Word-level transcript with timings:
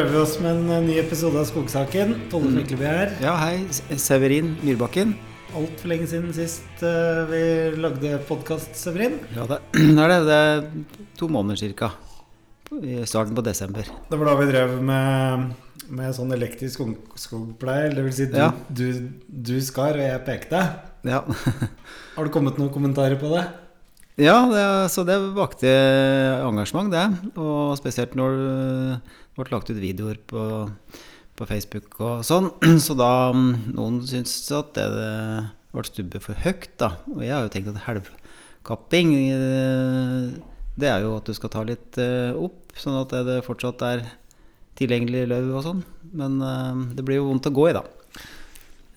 prøver 0.00 0.14
vi 0.14 0.20
oss 0.22 0.38
med 0.40 0.54
en 0.56 0.70
eh, 0.72 0.84
ny 0.86 0.94
episode 0.96 1.36
av 1.36 1.44
Skogsaken. 1.44 2.14
Tolle 2.32 2.48
Mykleby 2.54 2.86
her. 2.88 3.10
Ja, 3.20 3.34
hei. 3.36 3.66
Severin 4.00 4.54
Myrbakken. 4.64 5.10
Altfor 5.52 5.90
lenge 5.90 6.06
siden 6.08 6.30
sist 6.32 6.80
eh, 6.86 7.18
vi 7.28 7.40
lagde 7.76 8.14
podkast, 8.24 8.70
Severin. 8.80 9.18
Ja, 9.36 9.44
det 9.50 9.58
det 9.76 10.06
er 10.06 10.14
det. 10.14 10.18
Det 10.30 10.38
er 10.38 11.04
to 11.20 11.28
måneder 11.28 11.74
ca. 11.76 11.90
I 12.80 13.02
starten 13.04 13.36
på 13.36 13.44
desember. 13.44 13.92
Det 14.08 14.22
var 14.22 14.30
da 14.30 14.38
vi 14.40 14.48
drev 14.48 14.74
med, 14.88 15.52
med 15.92 16.16
sånn 16.16 16.32
elektrisk 16.32 16.80
skogpleie. 17.20 17.92
Det 17.92 18.08
vil 18.08 18.16
si 18.22 18.30
du, 18.32 18.38
Ja. 18.40 18.48
du, 18.72 18.86
du 19.28 19.56
skar, 19.60 20.00
og 20.00 20.06
jeg 20.06 20.24
pekte. 20.32 20.64
Ja, 21.04 21.26
Har 22.16 22.24
det 22.24 22.32
kommet 22.32 22.56
noen 22.56 22.72
kommentarer 22.72 23.20
på 23.20 23.34
det? 23.36 23.44
ja 24.20 24.34
det, 24.50 24.64
så 24.92 25.00
det 25.08 25.14
vakte 25.36 25.68
engasjement, 26.44 26.88
det. 26.92 27.04
Og 27.40 27.76
spesielt 27.80 28.16
når 28.16 28.40
det 29.40 29.48
ble 29.48 29.56
lagt 29.56 29.70
ut 29.72 29.80
videoer 29.80 30.18
på, 30.28 30.44
på 31.38 31.48
Facebook 31.48 31.96
og 32.04 32.24
sånn. 32.26 32.50
Så 32.84 32.96
da 32.98 33.32
mm, 33.32 33.72
noen 33.76 34.00
syntes 34.08 34.36
at 34.56 34.74
det 34.76 34.86
ble 35.72 35.84
stubbe 35.88 36.20
for 36.22 36.38
høyt, 36.44 36.72
da. 36.80 36.94
Og 37.08 37.24
jeg 37.24 37.32
har 37.32 37.46
jo 37.46 37.52
tenkt 37.54 37.72
at 37.72 37.84
helvkapping 37.86 39.14
eh, 39.30 40.30
det 40.80 40.88
er 40.88 41.04
jo 41.04 41.16
at 41.18 41.28
du 41.28 41.36
skal 41.36 41.52
ta 41.52 41.64
litt 41.66 41.98
eh, 42.00 42.36
opp, 42.36 42.74
sånn 42.78 43.00
at 43.00 43.14
det 43.26 43.40
fortsatt 43.46 43.82
er 43.88 44.04
tilgjengelig 44.78 45.26
løv 45.30 45.48
og 45.56 45.64
sånn. 45.66 45.82
Men 46.16 46.36
eh, 46.44 46.84
det 46.98 47.06
blir 47.06 47.20
jo 47.20 47.30
vondt 47.30 47.48
å 47.48 47.56
gå 47.56 47.70
i, 47.70 47.74
da. 47.76 47.86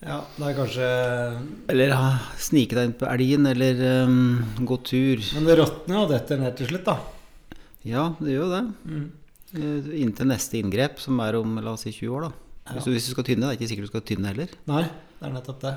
Ja, 0.04 0.18
det 0.36 0.48
er 0.50 0.56
kanskje 0.58 0.86
Eller 1.72 1.94
ja, 1.94 2.08
snike 2.36 2.76
deg 2.76 2.90
inn 2.90 2.96
på 3.00 3.08
elgen, 3.08 3.46
eller 3.48 3.78
um, 4.04 4.16
gå 4.68 4.76
tur. 4.84 5.22
Men 5.32 5.48
det 5.48 5.56
råtner 5.62 5.96
jo 5.96 6.08
detter 6.10 6.42
ned 6.42 6.58
til 6.58 6.68
slutt, 6.68 6.90
da. 6.90 6.98
Ja, 7.88 8.10
det 8.18 8.34
gjør 8.34 8.44
jo 8.44 8.50
det. 8.52 8.64
Mm. 8.84 9.06
Eh, 9.54 9.90
Inntil 10.02 10.26
neste 10.30 10.58
inngrep, 10.58 10.98
som 11.02 11.20
er 11.22 11.36
om 11.38 11.58
la 11.62 11.74
oss 11.76 11.84
si 11.86 11.92
20 11.94 12.14
år, 12.16 12.28
da. 12.28 12.32
Hvis, 12.74 12.86
du, 12.86 12.92
hvis 12.94 13.06
du 13.08 13.12
skal 13.12 13.26
tynne, 13.28 13.44
det 13.46 13.54
er 13.54 13.58
ikke 13.60 13.68
sikkert 13.70 13.88
du 13.90 13.92
skal 13.92 14.06
tynne 14.08 14.30
heller. 14.32 14.54
Nei, 14.70 14.82
det 15.20 15.28
er 15.28 15.34
nettopp 15.34 15.60
det. 15.62 15.74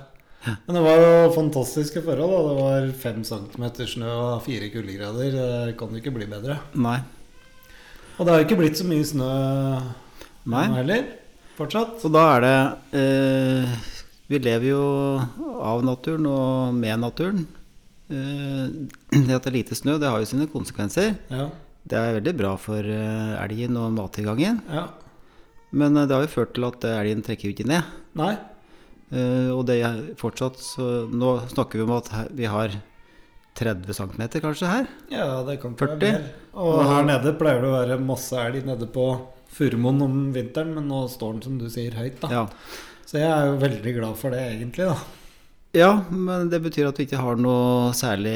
Men 0.47 0.77
det 0.77 0.81
var 0.85 1.01
jo 1.01 1.31
fantastiske 1.35 2.01
forhold. 2.05 2.31
da 2.31 2.41
Det 2.47 2.57
var 2.61 2.87
fem 3.01 3.23
centimeter 3.27 3.89
snø 3.89 4.07
og 4.13 4.43
fire 4.45 4.69
kuldegrader. 4.71 5.35
Det 5.67 5.75
kan 5.79 5.91
jo 5.91 5.99
ikke 5.99 6.13
bli 6.15 6.27
bedre. 6.31 6.59
Nei. 6.79 6.99
Og 8.17 8.25
det 8.25 8.31
har 8.33 8.39
jo 8.41 8.47
ikke 8.47 8.59
blitt 8.61 8.79
så 8.79 8.87
mye 8.87 9.05
snø 9.05 9.27
Nei. 10.47 10.63
nå 10.71 10.77
heller. 10.79 11.03
Fortsatt. 11.57 11.97
Så 12.01 12.09
da 12.13 12.23
er 12.37 12.45
det 12.45 12.55
eh, 13.01 13.75
Vi 14.29 14.39
lever 14.45 14.69
jo 14.71 14.81
av 15.57 15.83
naturen 15.85 16.25
og 16.31 16.73
med 16.77 17.01
naturen. 17.03 17.43
Eh, 18.07 18.63
det 19.27 19.35
at 19.35 19.43
det 19.43 19.51
er 19.51 19.57
lite 19.59 19.75
snø, 19.77 19.97
det 19.99 20.07
har 20.07 20.23
jo 20.23 20.29
sine 20.31 20.47
konsekvenser. 20.53 21.17
Ja. 21.33 21.49
Det 21.87 21.97
er 21.97 22.17
veldig 22.17 22.33
bra 22.35 22.53
for 22.59 22.83
eh, 22.83 23.33
elgen 23.43 23.77
og 23.79 23.93
mattilgangen. 23.95 24.63
ja. 24.71 24.87
Men 25.75 25.97
eh, 25.97 26.05
det 26.07 26.15
har 26.15 26.23
jo 26.23 26.31
ført 26.31 26.53
til 26.55 26.67
at 26.67 26.85
eh, 26.87 26.99
elgen 27.01 27.23
trekker 27.25 27.49
jo 27.49 27.55
ikke 27.55 27.67
ned. 27.67 27.95
Nei. 28.17 28.35
Uh, 29.07 29.55
og 29.55 29.61
det 29.69 29.77
er 29.87 29.99
fortsatt 30.19 30.57
så 30.59 31.05
Nå 31.07 31.29
snakker 31.47 31.79
vi 31.79 31.83
om 31.85 31.93
at 31.95 32.09
her, 32.11 32.25
vi 32.35 32.43
har 32.51 32.73
30 33.55 33.95
cm 33.95 34.23
kanskje 34.43 34.67
her. 34.67 34.89
Ja, 35.07 35.29
det 35.47 35.61
kan 35.61 35.77
ikke 35.77 35.87
40. 35.95 36.01
være 36.01 36.17
mer. 36.17 36.25
Og 36.59 36.81
her 36.89 37.07
nede 37.07 37.33
pleier 37.39 37.63
det 37.63 37.69
å 37.69 37.77
være 37.77 37.99
masse 38.03 38.41
elg 38.41 38.67
nede 38.67 38.89
på 38.91 39.05
Furumoen 39.55 40.03
om 40.03 40.17
vinteren, 40.35 40.73
men 40.75 40.89
nå 40.91 41.05
står 41.07 41.37
den, 41.37 41.45
som 41.45 41.55
du 41.61 41.69
sier, 41.71 41.95
høyt. 41.95 42.19
da 42.19 42.33
Ja. 42.33 42.43
Så 43.07 43.21
jeg 43.21 43.31
er 43.31 43.47
jo 43.47 43.55
veldig 43.61 43.93
glad 43.95 44.19
for 44.19 44.35
det, 44.35 44.43
egentlig. 44.43 44.89
da 44.91 44.97
ja, 45.77 45.91
men 46.09 46.49
det 46.51 46.59
betyr 46.65 46.87
at 46.89 46.97
vi 46.99 47.05
ikke 47.07 47.19
har 47.21 47.37
noe 47.39 47.91
særlig 47.97 48.35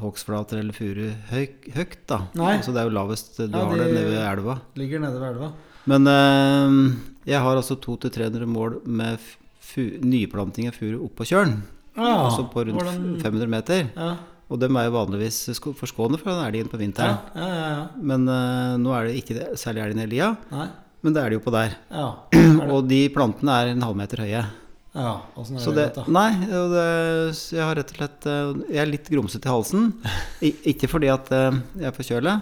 hogstflater 0.00 0.60
eller 0.62 0.74
furu 0.76 1.10
høyt, 1.30 1.98
da. 2.10 2.22
Nei. 2.38 2.56
Altså 2.58 2.72
det 2.74 2.82
er 2.82 2.88
jo 2.88 2.94
lavest 2.96 3.36
du 3.40 3.46
Ja, 3.46 3.64
har 3.68 3.76
det 3.80 3.90
nede 3.92 4.06
ved 4.10 4.24
elva. 4.24 4.56
Ligger 4.80 5.02
nede 5.04 5.20
ved 5.20 5.28
elva. 5.34 5.52
Men 5.90 6.06
eh, 6.12 6.74
jeg 7.32 7.40
har 7.44 7.56
altså 7.60 7.76
200-300 7.80 8.46
mål 8.50 8.80
med 8.86 9.18
nyplanting 10.02 10.66
av 10.70 10.74
furu 10.76 11.04
oppå 11.06 11.24
kjølen. 11.28 11.60
Ja, 11.96 12.10
altså 12.26 12.44
på 12.52 12.64
rundt 12.66 12.80
hvordan- 12.80 13.20
500 13.22 13.48
meter. 13.50 13.88
Ja, 13.96 14.16
Og 14.50 14.58
dem 14.58 14.74
er 14.76 14.88
jo 14.88 14.96
vanligvis 14.96 15.36
forskånet 15.78 16.18
fra 16.24 16.32
den 16.34 16.46
elgen 16.52 16.68
på 16.72 16.78
vinteren. 16.80 17.18
ja, 17.36 17.48
ja, 17.48 17.68
ja. 17.70 17.82
Men 18.02 18.26
eh, 18.28 18.76
nå 18.82 18.90
er 18.96 19.06
det 19.06 19.20
ikke 19.22 19.36
det, 19.38 19.48
særlig 19.60 19.84
elgen 19.84 20.02
i 20.02 20.06
lia, 20.10 20.36
men 21.02 21.12
det 21.14 21.22
er 21.22 21.30
det 21.30 21.38
jo 21.38 21.44
på 21.44 21.52
der. 21.54 21.76
Er 21.90 22.70
Og 22.74 22.88
de 22.88 23.08
plantene 23.14 23.52
er 23.62 23.70
en 23.70 23.80
halvmeter 23.86 24.18
høye. 24.24 24.42
Ja. 24.90 25.10
Åssen 25.38 25.58
er 25.58 25.66
det, 25.66 25.74
det, 25.76 25.88
da? 26.00 26.04
nei, 26.10 26.30
det, 26.50 26.86
jeg 27.54 27.62
har 27.62 27.76
rett 27.78 27.92
og 27.92 28.00
slett 28.00 28.26
eh, 28.26 28.54
Jeg 28.72 28.80
er 28.82 28.90
litt 28.90 29.10
grumsete 29.12 29.46
i 29.46 29.52
halsen. 29.52 29.92
I, 30.46 30.50
ikke 30.72 30.90
fordi 30.90 31.12
at 31.12 31.30
eh, 31.34 31.60
jeg 31.78 31.90
er 31.90 31.94
forkjøla, 31.94 32.34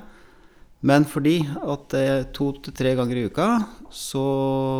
men 0.88 1.04
fordi 1.10 1.36
at 1.44 1.96
eh, 1.98 2.24
to 2.32 2.50
til 2.64 2.76
tre 2.78 2.94
ganger 2.96 3.20
i 3.20 3.26
uka 3.28 3.48
så 3.92 4.24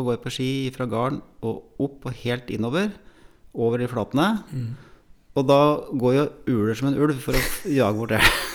går 0.07 0.17
jeg 0.17 0.25
på 0.25 0.35
ski 0.39 0.51
fra 0.75 0.89
garden 0.89 1.21
og 1.45 1.85
opp 1.85 2.09
og 2.09 2.21
helt 2.25 2.53
innover. 2.55 2.93
Over 3.59 3.83
de 3.83 3.89
flatene. 3.91 4.29
Mm. 4.53 4.69
Og 5.39 5.47
da 5.49 5.63
går 5.99 6.15
jeg 6.15 6.29
og 6.29 6.53
uler 6.53 6.79
som 6.79 6.91
en 6.91 7.01
ulv 7.01 7.21
for 7.23 7.37
å 7.37 7.43
jage 7.69 7.99
bort 7.99 8.15
elg. 8.17 8.48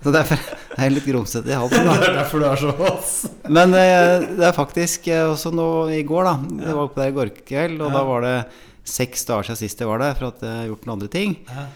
Så 0.00 0.12
derfor 0.14 0.40
er 0.40 0.86
jeg 0.86 0.92
litt 0.96 1.06
grumsete 1.10 1.52
i 1.52 1.58
halsen. 1.60 1.86
Det 1.90 2.08
er 2.08 2.18
derfor 2.22 2.40
du 2.42 2.46
er 2.48 2.60
så 2.62 2.74
vass. 2.78 3.14
men 3.56 3.74
eh, 3.76 4.26
det 4.38 4.46
er 4.48 4.56
faktisk 4.56 5.08
eh, 5.12 5.26
også 5.28 5.52
nå 5.54 5.68
i 5.96 6.02
går, 6.08 6.28
da. 6.30 6.34
Jeg 6.66 6.76
var 6.78 6.84
oppe 6.88 7.02
der 7.02 7.12
i 7.12 7.16
går 7.20 7.32
kveld, 7.44 7.80
og 7.80 7.88
Ja. 7.90 7.96
da 7.98 8.04
var 8.08 8.26
det 8.26 8.36
seks 8.90 9.26
dager 9.28 9.50
siden 9.50 9.60
sist 9.68 9.82
jeg 9.84 9.90
var 9.90 10.00
der, 10.02 10.14
for 10.18 10.32
at 10.32 10.40
jeg 10.46 10.56
har 10.62 10.70
gjort 10.72 10.86
noen 10.88 10.96
andre 10.98 11.10
ting. 11.12 11.36
Ja. 11.50 11.66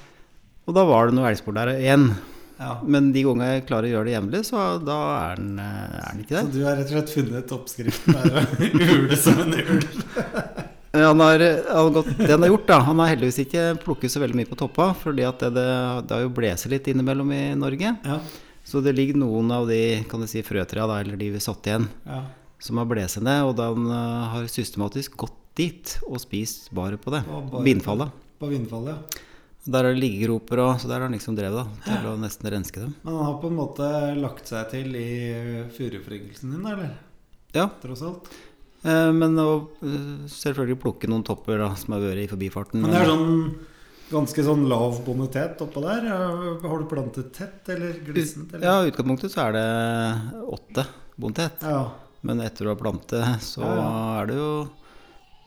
Og 0.64 0.72
da 0.78 0.86
var 0.88 1.10
det 1.10 1.18
noe 1.18 1.28
elgspor 1.28 1.52
der 1.58 1.74
igjen. 1.76 2.08
Ja. 2.54 2.76
Men 2.86 3.08
de 3.12 3.22
gangene 3.26 3.48
jeg 3.56 3.64
klarer 3.66 3.88
å 3.88 3.92
gjøre 3.96 4.06
det 4.08 4.12
jevnlig, 4.14 4.40
så 4.46 4.60
da 4.86 4.98
er 5.32 5.40
den, 5.40 5.56
eh, 5.58 5.96
er 5.98 6.12
den 6.14 6.20
ikke 6.22 6.38
Så 6.38 6.52
du 6.54 6.60
har 6.64 6.76
rett 6.78 6.86
og 6.86 6.94
slett 6.94 7.14
funnet 7.16 7.54
oppskriften 7.56 8.14
der 8.14 8.36
å 8.38 8.44
ule 8.94 9.18
som 9.18 9.40
en 9.42 9.56
ulv? 9.58 9.88
Eh, 10.94 11.02
Han 11.08 11.20
har, 11.20 11.42
han 11.68 11.84
har 11.84 11.90
gått, 11.96 12.10
det 12.18 12.30
han 12.30 12.42
har 12.46 12.52
gjort, 12.52 12.66
da 12.70 12.78
Han 12.86 12.98
har 13.02 13.10
heldigvis 13.12 13.40
ikke 13.44 13.64
plukket 13.82 14.12
så 14.14 14.22
veldig 14.22 14.38
mye 14.40 14.50
på 14.50 14.58
toppa, 14.60 14.92
fordi 15.00 15.24
det, 15.40 15.50
det, 15.56 15.66
det 16.08 16.14
har 16.16 16.22
jo 16.24 16.32
blåst 16.36 16.68
litt 16.70 16.86
innimellom 16.92 17.32
i 17.34 17.42
Norge. 17.58 17.96
Ja. 18.04 18.18
Så 18.64 18.80
det 18.80 18.94
ligger 18.96 19.18
noen 19.20 19.50
av 19.52 19.66
de 19.68 19.80
kan 20.08 20.22
du 20.22 20.28
si, 20.30 20.40
frøtrea, 20.46 20.86
da, 20.88 21.00
eller 21.02 21.18
de 21.20 21.32
vi 21.34 21.40
satte 21.42 21.68
igjen, 21.72 21.88
ja. 22.08 22.22
som 22.62 22.78
har 22.80 22.86
blåst 22.88 23.20
ned, 23.20 23.42
og 23.50 23.56
den 23.60 23.90
eh, 23.92 24.24
har 24.36 24.46
systematisk 24.48 25.18
gått 25.26 25.40
dit 25.58 25.98
og 26.08 26.16
spist 26.22 26.70
bare 26.74 26.96
på 26.98 27.12
det. 27.14 27.20
Bare- 27.28 27.62
Vindfallet. 27.66 28.14
På 28.40 28.48
vindfallet, 28.50 28.94
ja. 28.96 29.20
Der 29.64 29.86
er 29.88 29.94
det 29.94 30.00
liggegroper, 30.02 30.60
og, 30.60 30.72
så 30.80 30.88
der 30.90 30.98
har 30.98 31.06
han 31.08 31.14
liksom 31.16 31.36
drevet 31.38 31.56
da, 31.56 31.84
til 31.86 32.08
å 32.10 32.16
nesten 32.20 32.50
renske 32.52 32.82
dem. 32.82 32.90
Men 33.06 33.14
han 33.16 33.28
har 33.30 33.36
på 33.40 33.48
en 33.48 33.54
måte 33.56 33.86
lagt 34.20 34.50
seg 34.50 34.66
til 34.74 34.90
i 34.98 35.06
furuforyngelsen 35.72 36.50
din, 36.52 36.66
eller? 36.68 36.90
Ja, 37.54 37.68
Tross 37.80 38.02
alt. 38.04 38.28
Eh, 38.84 39.10
men 39.12 39.34
å 39.40 39.48
eh, 39.82 40.26
selvfølgelig 40.30 40.78
plukke 40.84 41.08
noen 41.10 41.24
topper 41.26 41.58
da, 41.64 41.70
som 41.80 41.94
har 41.96 42.04
vært 42.04 42.24
i 42.24 42.28
forbifarten. 42.30 42.82
Men 42.84 42.92
det 42.94 43.00
er 43.02 43.10
sånn 43.10 43.54
ganske 44.12 44.44
sånn 44.46 44.66
lav 44.70 45.00
bonitet 45.06 45.58
oppå 45.64 45.80
der. 45.82 46.04
Har 46.62 46.78
du 46.78 46.86
plantet 46.90 47.32
tett 47.34 47.68
eller 47.74 47.96
glissent? 48.06 48.52
Eller? 48.54 48.66
Ja, 48.68 48.76
i 48.84 48.92
utgangspunktet 48.92 49.32
så 49.32 49.46
er 49.48 49.56
det 49.56 49.66
åtte 50.54 50.84
bonitet. 51.16 51.64
Ja. 51.64 51.86
Men 52.24 52.40
etter 52.44 52.68
å 52.68 52.74
ha 52.74 52.78
plantet, 52.80 53.40
så 53.44 53.60
Ja, 53.64 53.74
ja. 53.76 54.20
er 54.22 54.26
det 54.30 54.36
jo 54.38 54.50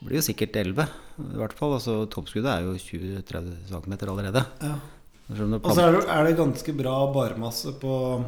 blir 0.04 0.20
jo 0.20 0.26
sikkert 0.28 0.54
11. 0.60 0.84
I 1.18 1.38
hvert 1.40 1.54
fall. 1.58 1.72
altså 1.74 2.04
Toppskuddet 2.06 2.50
er 2.52 2.66
jo 2.68 2.74
20-30 2.78 3.56
cm 3.70 3.96
allerede. 4.08 4.44
ja. 4.62 4.76
Du 5.28 5.42
Og 5.44 5.66
så 5.76 5.82
er, 5.84 5.92
det- 5.92 6.08
er 6.08 6.24
det 6.24 6.36
ganske 6.38 6.72
bra 6.76 6.92
barmasse 7.12 7.72
på 7.80 8.24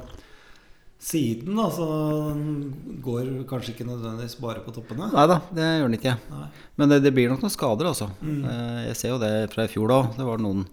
siden, 1.00 1.56
da. 1.56 1.66
Så 1.72 1.86
den 2.28 3.00
går 3.04 3.30
kanskje 3.50 3.72
ikke 3.74 3.86
nødvendigvis 3.88 4.36
bare 4.42 4.60
på 4.64 4.74
toppene. 4.76 5.08
Nei 5.14 5.26
da, 5.30 5.38
det 5.56 5.66
gjør 5.68 5.88
den 5.88 5.98
ikke. 5.98 6.14
Nei. 6.34 6.46
Men 6.80 6.92
det, 6.92 7.00
det 7.06 7.12
blir 7.16 7.30
nok 7.32 7.44
noen 7.44 7.54
skader, 7.54 7.88
altså. 7.90 8.10
Mm. 8.20 8.40
Eh, 8.44 8.80
Jeg 8.90 8.98
ser 9.00 9.14
jo 9.14 9.20
det 9.22 9.32
fra 9.54 9.64
i 9.66 9.72
fjor 9.72 9.88
da. 9.92 10.00
Det 10.18 10.26
var 10.28 10.42
noen 10.44 10.66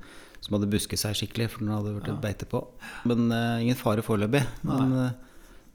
som 0.44 0.54
hadde 0.58 0.70
busket 0.70 1.00
seg 1.02 1.16
skikkelig, 1.18 1.48
for 1.54 1.64
den 1.66 1.74
hadde 1.74 1.96
vært 1.96 2.12
et 2.14 2.22
beite 2.24 2.46
på. 2.48 2.60
Men 3.10 3.26
uh, 3.34 3.58
ingen 3.64 3.76
fare 3.80 4.04
foreløpig. 4.06 4.44
Men 4.68 4.92
uh, 4.94 5.08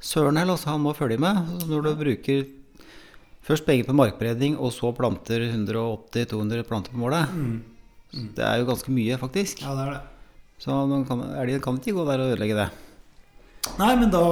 søren 0.00 0.38
heller, 0.38 0.54
altså, 0.54 0.70
han 0.70 0.84
må 0.84 0.92
følge 0.96 1.18
med. 1.20 1.40
Så 1.60 1.66
Når 1.72 1.82
du 1.88 1.90
bruker 1.98 2.44
først 3.42 3.66
penger 3.66 3.88
på 3.88 3.96
markberedning, 3.98 4.54
og 4.62 4.70
så 4.72 4.92
planter 4.94 5.48
180-200 5.50 6.62
planter 6.68 6.94
på 6.94 7.02
målet, 7.02 7.32
Mm. 7.34 8.28
det 8.36 8.44
er 8.44 8.58
jo 8.60 8.66
ganske 8.68 8.92
mye, 8.92 9.16
faktisk. 9.18 9.62
Ja, 9.64 9.72
det 9.74 9.84
er 9.88 9.92
det. 9.96 10.00
Så 10.62 10.78
kan, 11.08 11.22
elgen 11.42 11.60
kan 11.64 11.78
ikke 11.80 11.94
gå 11.96 12.04
der 12.06 12.20
og 12.22 12.32
ødelegge 12.34 12.58
det. 12.60 12.68
Nei, 13.78 13.92
men 14.00 14.10
da 14.12 14.24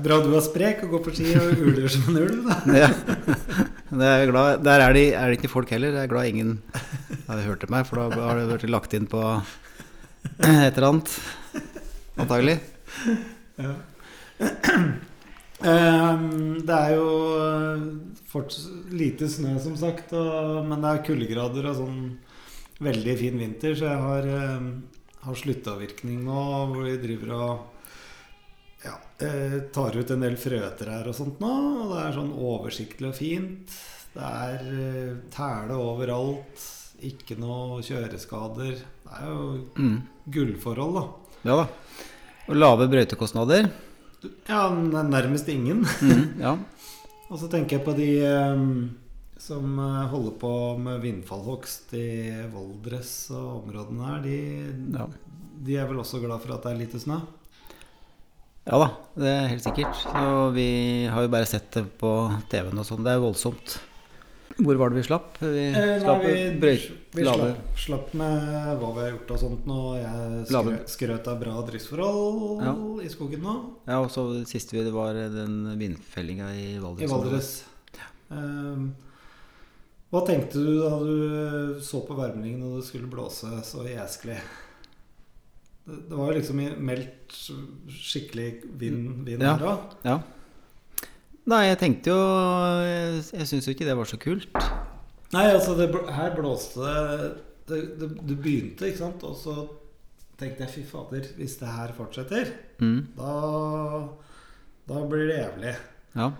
bra 0.00 0.20
du 0.22 0.30
er 0.36 0.44
sprek 0.44 0.84
og 0.86 0.94
går 0.94 1.02
på 1.06 1.14
ski 1.18 1.32
og 1.38 1.64
uler 1.66 1.90
som 1.90 2.08
en 2.12 2.20
ulv, 2.22 2.46
da. 2.46 2.58
Ja. 2.84 2.90
Det 3.90 4.06
er 4.06 4.30
glad. 4.30 4.62
Der 4.62 4.84
er, 4.84 4.94
de, 4.94 5.04
er 5.18 5.32
det 5.32 5.40
ikke 5.40 5.50
folk 5.50 5.72
heller. 5.74 5.96
Jeg 5.98 6.06
er 6.06 6.12
glad 6.12 6.30
ingen 6.30 6.60
har 7.26 7.42
hørt 7.42 7.64
til 7.64 7.72
meg, 7.74 7.88
for 7.88 7.98
da 7.98 8.22
har 8.28 8.38
det 8.38 8.48
vært 8.52 8.70
lagt 8.70 8.94
inn 8.96 9.08
på 9.10 9.20
et 10.38 10.70
eller 10.70 10.88
annet. 10.92 11.14
Antagelig. 12.20 12.58
Ja. 13.58 13.74
Ehm, 15.60 16.62
det 16.64 16.72
er 16.76 16.94
jo 16.96 17.08
eh, 17.36 17.82
fortsatt 18.32 18.94
lite 18.96 19.26
snø, 19.28 19.58
som 19.60 19.74
sagt, 19.76 20.14
og, 20.16 20.62
men 20.64 20.80
det 20.80 20.92
er 20.92 21.02
kuldegrader 21.04 21.68
og 21.68 21.76
sånn 21.82 21.98
veldig 22.80 23.16
fin 23.20 23.36
vinter, 23.36 23.74
så 23.76 23.90
jeg 23.90 24.00
har, 24.06 24.28
eh, 24.38 25.18
har 25.26 25.36
sluttavvirkning 25.42 26.22
nå, 26.24 26.44
hvor 26.70 26.88
vi 26.88 26.96
driver 27.02 27.34
og 27.36 27.79
tar 29.72 29.96
ut 29.96 30.10
en 30.14 30.20
del 30.24 30.36
frøtrær 30.40 31.08
og 31.10 31.14
sånt 31.16 31.40
nå. 31.42 31.50
Og 31.84 31.92
det 31.94 32.02
er 32.06 32.16
sånn 32.16 32.32
oversiktlig 32.36 33.08
og 33.10 33.16
fint. 33.18 33.74
Det 34.14 34.26
er 34.26 34.64
eh, 34.74 35.12
tæle 35.34 35.76
overalt. 35.78 36.64
Ikke 37.06 37.36
noe 37.40 37.80
kjøreskader. 37.86 38.74
Det 38.80 39.12
er 39.20 39.28
jo 39.30 39.44
Mm. 39.80 40.00
gullforhold, 40.30 40.94
da. 40.98 41.04
Ja 41.48 41.56
da. 41.62 41.68
Og 42.50 42.56
lave 42.58 42.88
brøytekostnader. 42.90 43.70
Ja, 44.48 44.68
nærmest 44.74 45.48
ingen. 45.48 45.84
Mm, 46.02 46.40
ja. 46.44 46.56
Og 47.30 47.38
så 47.40 47.48
tenker 47.48 47.78
jeg 47.78 47.84
på 47.86 47.94
de 47.96 48.08
eh, 48.26 48.64
som 49.40 49.78
eh, 49.80 50.08
holder 50.12 50.34
på 50.42 50.52
med 50.82 51.00
vindfallhogst 51.00 51.94
i 51.96 52.08
Valdres 52.52 53.30
og 53.32 53.62
områdene 53.64 54.10
her. 54.10 54.22
De, 54.26 54.38
Ja. 54.98 55.06
de 55.64 55.76
er 55.78 55.86
vel 55.88 56.02
også 56.02 56.20
glad 56.20 56.42
for 56.42 56.52
at 56.58 56.62
det 56.66 56.72
er 56.74 56.82
lite 56.82 57.00
snø? 57.00 57.20
Ja 58.68 58.78
da, 58.82 58.88
det 59.16 59.30
er 59.30 59.46
helt 59.54 59.64
sikkert. 59.64 60.02
Og 60.20 60.52
vi 60.54 60.66
har 61.10 61.22
jo 61.24 61.30
bare 61.32 61.46
sett 61.48 61.70
det 61.74 61.86
på 62.00 62.10
TV-en 62.52 62.78
og 62.82 62.86
sånn. 62.86 63.02
Det 63.06 63.14
er 63.14 63.22
voldsomt. 63.22 63.78
Hvor 64.60 64.76
var 64.76 64.90
det 64.92 64.98
vi 65.00 65.04
slapp? 65.06 65.38
Vi 65.40 65.62
Eh, 65.72 66.00
slapp 66.02 66.20
nei, 66.22 66.32
vi, 66.34 66.58
brøy, 66.60 66.80
vi 67.16 67.24
slapp, 67.24 67.60
slapp 67.80 68.10
med 68.18 68.48
hva 68.82 68.90
vi 68.96 69.00
har 69.06 69.10
gjort 69.14 69.30
og 69.32 69.38
sånt 69.40 69.66
nå. 69.70 69.78
Jeg 69.96 70.50
Lave- 70.52 70.78
skrøt, 70.90 71.28
av 71.32 71.38
bra 71.40 71.54
driftsforhold 71.64 72.64
Ja. 72.66 72.74
i 73.06 73.08
skogen 73.08 73.40
nå. 73.46 73.54
Ja, 73.88 74.00
og 74.02 74.10
så 74.12 74.26
det 74.34 74.48
siste 74.50 74.72
vi 74.76 74.84
det 74.84 74.92
var 74.92 75.14
den 75.14 75.78
vindfellinga 75.80 76.50
i 76.52 76.78
Valdres. 76.82 77.08
I 77.08 77.12
Valdres. 77.14 77.50
Ehm, 78.30 78.90
hva 80.12 80.26
tenkte 80.26 80.52
du 80.60 80.80
da 80.82 80.98
du 80.98 81.80
så 81.80 82.04
på 82.06 82.14
værmeldingen 82.18 82.62
og 82.68 82.80
det 82.80 82.86
skulle 82.90 83.08
blåse 83.10 83.48
så 83.64 83.86
jæsklig? 83.88 84.36
Det, 85.86 86.16
var 86.16 86.30
jo 86.32 86.36
liksom 86.38 86.60
meldt 86.86 87.38
skikkelig 87.90 88.48
vind, 88.78 89.24
vind 89.26 89.42
Ja. 89.42 89.56
her 89.56 89.66
òg. 89.66 89.94
Ja. 90.04 90.18
Nei, 91.50 91.62
jeg 91.66 91.78
tenkte 91.80 92.10
jo 92.12 92.18
Jeg, 92.84 93.24
jeg 93.40 93.46
syns 93.48 93.66
jo 93.66 93.72
ikke 93.74 93.86
det 93.88 93.96
var 93.98 94.04
så 94.10 94.18
kult. 94.20 94.46
Nei, 95.32 95.46
altså 95.50 95.74
det, 95.78 95.88
her 96.14 96.34
blåste 96.36 96.80
det 96.84 97.30
det, 97.70 97.80
det 98.00 98.08
det 98.28 98.36
begynte, 98.42 98.86
ikke 98.90 98.98
sant? 98.98 99.22
Og 99.24 99.36
så 99.38 99.54
tenkte 100.40 100.64
jeg 100.64 100.72
fy 100.74 100.82
fader, 100.90 101.26
hvis 101.36 101.56
det 101.60 101.68
her 101.70 101.92
fortsetter, 101.94 102.50
Mm. 102.80 103.06
da, 103.16 104.08
da 104.88 105.02
blir 105.06 105.26
det 105.28 105.36
jævlig. 105.38 105.74
Ja. 106.16 106.30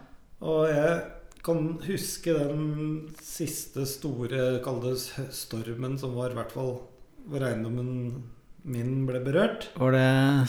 Og 0.40 0.68
jeg 0.68 1.02
kan 1.44 1.78
huske 1.86 2.32
den 2.34 3.14
siste 3.22 3.84
store, 3.86 4.60
kall 4.64 4.80
det 4.82 4.96
stormen, 5.36 5.98
som 6.00 6.14
var 6.16 6.30
i 6.32 6.38
hvert 6.38 6.50
fall 6.52 6.80
hvor 7.28 7.44
eiendommen 7.46 8.22
min 8.64 9.06
ble 9.08 9.20
berørt. 9.24 9.68
Var 9.80 9.92
det 9.94 10.02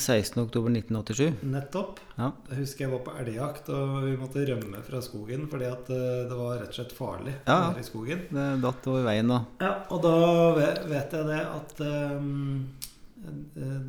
16.10.1987? 0.03 1.43
Nettopp. 1.47 1.99
Ja. 2.17 2.31
Jeg 2.49 2.57
husker 2.61 2.85
jeg 2.85 2.91
var 2.91 3.03
på 3.05 3.13
elgjakt, 3.21 3.69
og 3.71 4.03
vi 4.05 4.15
måtte 4.19 4.43
rømme 4.49 4.81
fra 4.85 4.99
skogen 5.05 5.47
fordi 5.51 5.67
at 5.69 5.89
eh, 5.93 6.27
det 6.29 6.37
var 6.37 6.59
rett 6.59 6.73
og 6.73 6.77
slett 6.79 6.95
farlig 6.97 7.33
Ja. 7.47 7.59
i 7.79 7.83
skogen. 7.87 8.25
Det 8.29 8.47
datt 8.63 8.87
over 8.91 9.05
veien 9.07 9.31
da. 9.31 9.39
Ja, 9.63 9.71
og 9.89 10.01
da 10.03 10.15
vet 10.59 11.15
jeg 11.15 11.29
det 11.31 11.41
at 11.45 11.83
eh, 11.87 12.19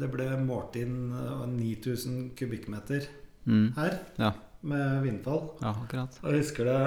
det 0.02 0.10
ble 0.12 0.28
målt 0.44 0.76
inn 0.80 1.12
eh, 1.16 1.46
9000 1.48 2.32
kubikkmeter 2.38 3.06
mm. 3.46 3.72
her 3.78 3.98
Ja. 4.20 4.32
med 4.62 5.02
vindfall. 5.06 5.48
Ja, 5.62 5.74
akkurat. 5.82 6.20
Og 6.22 6.30
jeg 6.32 6.44
husker 6.44 6.68
det 6.70 6.82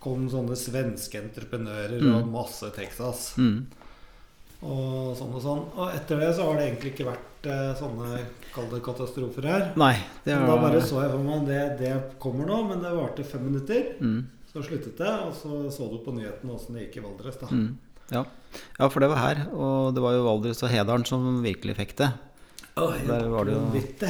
kom 0.00 0.28
sånne 0.30 0.54
svenske 0.56 1.18
entreprenører 1.18 1.98
Mm. 2.00 2.12
og 2.14 2.28
masse 2.30 2.68
Texas 2.76 3.34
Mm. 3.36 3.66
Og 4.62 5.14
sånn 5.18 5.34
og 5.34 5.42
sånn. 5.44 5.60
Og 5.78 5.92
etter 5.94 6.18
det 6.22 6.32
så 6.36 6.48
har 6.48 6.58
det 6.58 6.66
egentlig 6.68 6.92
ikke 6.94 7.06
vært 7.10 7.46
eh, 7.46 7.74
sånne 7.78 8.22
kalde 8.54 8.80
katastrofer 8.82 9.46
her. 9.46 9.66
Nei, 9.78 9.94
det 10.24 10.34
Men 10.34 10.48
da 10.50 10.56
bare 10.62 10.80
så 10.82 11.02
jeg 11.04 11.12
for 11.14 11.22
meg 11.26 11.46
det, 11.46 11.60
det 11.78 11.92
kommer 12.22 12.48
nå, 12.48 12.62
men 12.68 12.82
det 12.82 12.94
varte 12.96 13.24
fem 13.26 13.44
minutter. 13.46 13.94
mm. 14.00 14.18
Så 14.48 14.62
sluttet 14.64 14.96
det, 14.96 15.10
og 15.28 15.34
så 15.36 15.68
så 15.70 15.86
du 15.92 15.98
på 16.00 16.14
nyhetene 16.16 16.54
åssen 16.56 16.74
det 16.74 16.86
gikk 16.86 16.96
i 16.98 17.04
Valdres. 17.04 17.36
da. 17.38 17.46
Mm. 17.52 17.76
Ja. 18.10 18.22
ja, 18.78 18.88
for 18.88 19.00
det 19.04 19.10
var 19.12 19.20
her. 19.20 19.42
Og 19.52 19.92
det 19.94 20.00
var 20.02 20.14
jo 20.16 20.24
Valdres 20.24 20.62
og 20.64 20.70
Hedalen 20.72 21.04
som 21.06 21.42
virkelig 21.44 21.76
fikk 21.76 21.94
det. 22.00 22.08
Å, 22.78 22.86
Der 23.06 23.28
var 23.28 23.44
det 23.44 23.54
jo- 23.54 24.08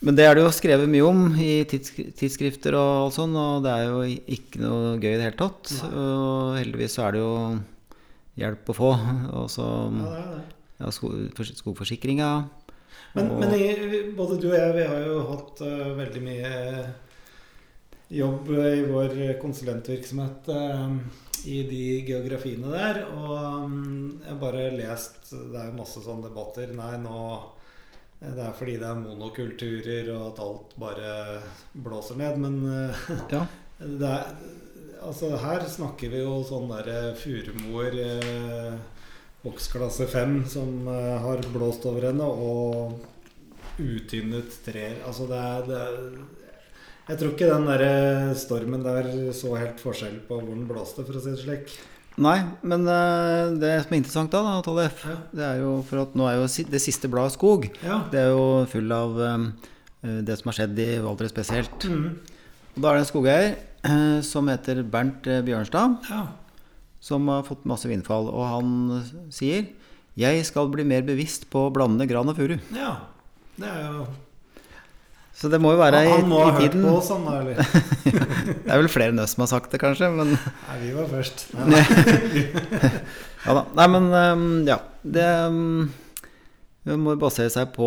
Men 0.00 0.14
det 0.16 0.24
er 0.24 0.34
det 0.34 0.42
jo 0.44 0.50
skrevet 0.50 0.88
mye 0.88 1.04
om 1.06 1.34
i 1.36 1.64
tids 1.68 1.90
tidsskrifter 1.92 2.74
og 2.74 3.04
alt 3.06 3.14
sånn, 3.14 3.36
og 3.36 3.62
det 3.64 3.70
er 3.72 3.84
jo 3.86 4.00
ikke 4.36 4.60
noe 4.64 4.96
gøy 4.98 5.12
i 5.12 5.16
det 5.20 5.26
hele 5.28 5.40
tatt. 5.40 5.72
Nei. 5.82 5.90
Og 5.92 6.56
heldigvis 6.56 6.96
så 6.96 7.06
er 7.08 7.12
det 7.12 7.20
jo 7.20 7.60
hjelp 8.36 8.68
å 8.72 8.76
få. 8.76 8.90
Og 9.40 9.50
så 9.52 9.66
Ja, 10.76 10.90
skogforsikringa. 10.92 12.30
Men, 13.16 13.30
Og- 13.30 13.38
men 13.40 13.52
jeg, 13.56 14.14
både 14.16 14.36
du 14.40 14.50
og 14.50 14.56
jeg 14.58 14.74
vi 14.76 14.82
har 14.90 15.04
jo 15.06 15.20
hatt 15.30 15.60
uh, 15.64 15.94
veldig 15.96 16.20
mye 16.24 16.50
jobb 18.12 18.50
i 18.52 18.82
vår 18.86 19.14
konsulentvirksomhet 19.40 20.48
uh, 20.52 20.92
i 21.48 21.62
de 21.68 21.80
geografiene 22.06 22.70
der. 22.74 23.00
Og 23.16 23.64
um, 23.64 24.20
jeg 24.22 24.30
har 24.34 24.40
bare 24.42 24.66
lest 24.76 25.30
Det 25.32 25.60
er 25.62 25.72
masse 25.76 26.02
sånne 26.04 26.28
debatter. 26.28 26.72
Nei, 26.76 26.92
nå 27.02 27.16
eh, 28.20 28.30
Det 28.36 28.44
er 28.46 28.54
fordi 28.58 28.76
det 28.82 28.88
er 28.90 29.00
monokulturer 29.00 30.12
og 30.16 30.28
at 30.34 30.44
alt 30.44 30.76
bare 30.84 31.16
blåser 31.72 32.20
ned. 32.20 32.38
Men 32.44 32.60
uh, 32.68 33.10
Ja. 33.32 33.46
det 34.00 34.12
er 34.12 34.30
Altså, 35.06 35.30
her 35.38 35.62
snakker 35.70 36.10
vi 36.12 36.20
jo 36.24 36.40
sånn 36.46 36.66
derre 36.70 37.12
furumoer 37.20 37.94
eh, 38.02 38.72
boksklasse 39.44 40.08
5 40.10 40.38
som 40.50 40.88
eh, 40.90 41.12
har 41.22 41.44
blåst 41.54 41.86
over 41.86 42.08
henne, 42.08 42.26
og 42.26 42.96
utynnet 43.78 44.56
trær. 44.64 44.96
Altså, 45.06 45.28
det 45.30 45.38
er, 45.38 45.66
det 45.68 45.82
er 45.84 46.00
Jeg 47.06 47.18
tror 47.20 47.34
ikke 47.36 47.50
den 47.52 47.68
derre 47.70 48.34
stormen 48.34 48.82
der 48.82 49.10
så 49.36 49.52
helt 49.60 49.78
forskjell 49.82 50.16
på 50.26 50.40
hvor 50.40 50.48
den 50.50 50.66
blåste, 50.66 51.04
for 51.06 51.14
å 51.18 51.22
si 51.22 51.34
det 51.36 51.42
slik. 51.44 51.76
Nei, 52.16 52.38
men 52.64 52.86
eh, 52.88 53.52
det 53.60 53.74
som 53.84 53.92
er 53.92 53.98
interessant 54.00 54.32
da, 54.32 54.40
da 54.42 54.62
Tollef, 54.64 55.02
Ja. 55.04 55.16
det 55.36 55.44
er 55.52 55.58
jo 55.60 55.74
for 55.86 56.00
at 56.06 56.14
nå 56.16 56.26
er 56.30 56.38
jo 56.40 56.46
det 56.72 56.80
siste 56.82 57.10
bladet 57.12 57.36
Skog. 57.36 57.68
Ja. 57.84 58.00
Det 58.10 58.22
er 58.24 58.32
jo 58.32 58.46
full 58.72 58.90
av 58.96 59.20
eh, 59.22 59.46
det 60.24 60.38
som 60.40 60.48
har 60.50 60.56
skjedd 60.62 60.80
i 60.82 60.88
Valdres 61.04 61.34
spesielt. 61.36 61.84
Mm. 61.86 62.16
Og 62.76 62.80
da 62.82 62.88
er 62.90 62.96
det 62.98 63.04
en 63.04 63.10
skogeier 63.12 63.46
eh, 63.52 63.75
som 64.26 64.48
heter 64.50 64.82
Bernt 64.82 65.26
eh, 65.30 65.42
Bjørnstad, 65.46 65.96
ja. 66.10 66.22
som 67.00 67.26
har 67.32 67.46
fått 67.46 67.66
masse 67.68 67.88
vindfall. 67.90 68.30
Og 68.32 68.44
han 68.46 68.70
eh, 68.98 69.10
sier 69.32 69.66
'Jeg 70.16 70.46
skal 70.48 70.70
bli 70.72 70.84
mer 70.84 71.02
bevisst 71.04 71.50
på 71.52 71.66
å 71.66 71.72
blande 71.72 72.06
gran 72.08 72.28
og 72.28 72.38
furu'. 72.38 72.60
Ja. 72.72 72.96
Det 73.56 73.68
er 73.68 73.82
jo 73.84 74.06
Så 75.36 75.50
det 75.52 75.60
må 75.60 75.74
jo 75.74 75.78
være 75.80 76.00
i, 76.06 76.08
Han 76.08 76.28
må 76.28 76.38
ha 76.44 76.52
hørt 76.52 76.72
tiden. 76.72 76.82
på 76.82 76.96
oss, 76.96 77.10
han 77.12 77.26
da, 77.26 77.40
eller? 77.40 77.56
Det 78.64 78.72
er 78.72 78.80
vel 78.80 78.88
flere 78.88 79.12
enn 79.12 79.20
oss 79.20 79.34
som 79.36 79.44
har 79.44 79.50
sagt 79.52 79.70
det, 79.70 79.80
kanskje. 79.80 80.08
Men 80.08 80.32
Nei, 80.32 80.78
vi 80.80 80.94
var 80.96 81.10
først. 81.12 81.46
Nei, 81.72 81.82
ja 83.44 83.58
da. 83.58 83.66
Nei, 83.76 83.86
men 83.92 84.10
eh, 84.12 84.72
ja. 84.72 84.80
Det 85.04 85.28
um, 85.52 85.92
det 86.86 86.94
må 87.02 87.16
basere 87.18 87.50
seg 87.50 87.72
på 87.74 87.86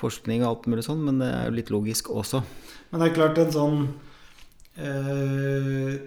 forskning 0.00 0.42
og 0.42 0.48
alt 0.48 0.64
mulig 0.66 0.82
sånn, 0.82 1.04
men 1.06 1.20
det 1.22 1.28
er 1.30 1.44
jo 1.46 1.54
litt 1.54 1.70
logisk 1.70 2.08
også. 2.10 2.40
Men 2.90 3.00
det 3.00 3.06
er 3.06 3.14
klart 3.14 3.38
en 3.38 3.52
sånn 3.54 3.76
eh, 4.76 5.98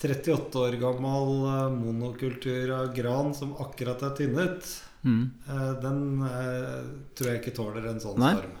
38 0.00 0.56
år 0.62 0.76
gammel 0.80 1.34
eh, 1.50 1.66
monokultur 1.76 2.70
av 2.78 2.94
gran 2.96 3.34
som 3.36 3.54
akkurat 3.60 4.02
er 4.08 4.16
tynnet, 4.18 4.70
Mm. 5.00 5.30
eh, 5.48 5.68
den 5.80 6.00
eh, 6.28 6.80
tror 7.16 7.28
jeg 7.30 7.38
ikke 7.40 7.54
tåler 7.56 7.86
en 7.88 8.00
sånn 8.02 8.18
Nei. 8.20 8.34
storm. 8.36 8.56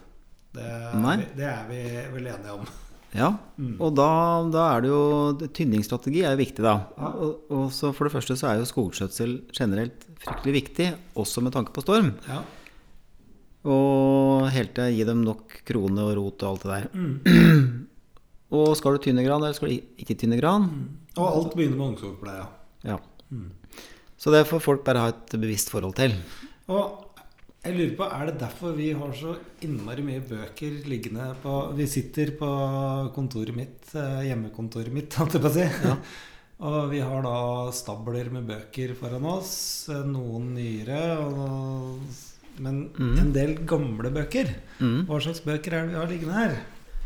Det 0.56 0.68
Nei. 1.02 1.16
vi, 1.20 1.26
det 1.36 1.44
er 1.50 1.66
vi 1.68 1.80
vel 2.14 2.26
enige 2.32 2.54
om. 2.54 2.64
Ja, 3.12 3.32
Mm. 3.58 3.74
og 3.82 3.94
da, 3.98 4.06
da 4.50 4.76
er 4.76 4.80
det 4.82 4.88
jo 4.88 5.48
Tynningsstrategi 5.52 6.22
er 6.24 6.32
jo 6.36 6.40
viktig, 6.40 6.62
da. 6.62 6.86
Ja. 6.96 7.10
Og, 7.12 7.40
og 7.50 7.70
så 7.74 7.90
For 7.92 8.06
det 8.08 8.14
første 8.14 8.36
så 8.38 8.48
er 8.48 8.60
jo 8.60 8.68
skogskjøtsel 8.70 9.34
generelt 9.52 10.06
fryktelig 10.22 10.54
viktig, 10.62 10.88
også 11.18 11.42
med 11.42 11.52
tanke 11.52 11.72
på 11.74 11.82
storm. 11.82 12.12
Ja. 12.28 12.40
Og 13.68 14.48
helt 14.54 14.72
til 14.78 14.94
gi 14.96 15.04
dem 15.04 15.20
nok 15.26 15.58
krone 15.68 16.06
og 16.08 16.14
rot 16.16 16.42
og 16.46 16.54
alt 16.54 16.62
det 16.64 16.70
der. 16.72 16.88
Mm. 16.94 17.86
Og 18.50 18.72
skal 18.78 18.96
du 18.96 19.04
tynne 19.04 19.22
gran, 19.26 19.42
eller 19.42 19.54
skal 19.54 19.70
du 19.70 20.02
ikke 20.02 20.16
tynne 20.18 20.38
gran? 20.40 20.66
Og 21.16 21.26
alt 21.26 21.54
begynner 21.54 21.78
med 21.78 21.92
ungskogpleia. 21.92 22.48
Ja. 22.86 22.96
Mm. 23.30 23.52
Så 24.20 24.32
det 24.34 24.46
får 24.48 24.60
folk 24.64 24.82
bare 24.84 25.04
ha 25.04 25.12
et 25.12 25.36
bevisst 25.38 25.70
forhold 25.72 25.94
til. 26.00 26.16
Og 26.70 27.06
jeg 27.60 27.76
lurer 27.76 27.94
på, 27.98 28.06
er 28.08 28.30
det 28.30 28.40
derfor 28.40 28.72
vi 28.76 28.88
har 28.96 29.12
så 29.16 29.34
innmari 29.64 30.02
mye 30.04 30.22
bøker 30.24 30.78
liggende 30.88 31.26
på 31.42 31.54
Vi 31.76 31.86
sitter 31.92 32.32
på 32.38 32.48
kontoret 33.14 33.52
mitt, 33.56 33.84
eh, 33.94 34.26
hjemmekontoret 34.30 34.92
mitt, 34.92 35.14
holdt 35.20 35.36
jeg 35.36 35.44
på 35.44 35.50
å 35.50 35.56
si. 35.58 35.68
Ja. 35.84 35.94
Og 36.70 36.90
vi 36.90 36.98
har 37.00 37.22
da 37.24 37.36
stabler 37.72 38.28
med 38.32 38.48
bøker 38.48 38.92
foran 38.98 39.24
oss. 39.30 39.52
eh, 39.88 40.02
Noen 40.04 40.50
nyere, 40.56 40.98
og, 41.22 42.02
men 42.60 42.82
mm. 42.92 43.14
en 43.22 43.30
del 43.32 43.54
gamle 43.64 44.10
bøker. 44.12 44.50
Mm. 44.80 45.06
Hva 45.08 45.20
slags 45.24 45.40
bøker 45.46 45.76
er 45.78 45.86
det 45.86 45.94
vi 45.94 46.00
har 46.00 46.10
liggende 46.10 46.36
her? 46.36 46.58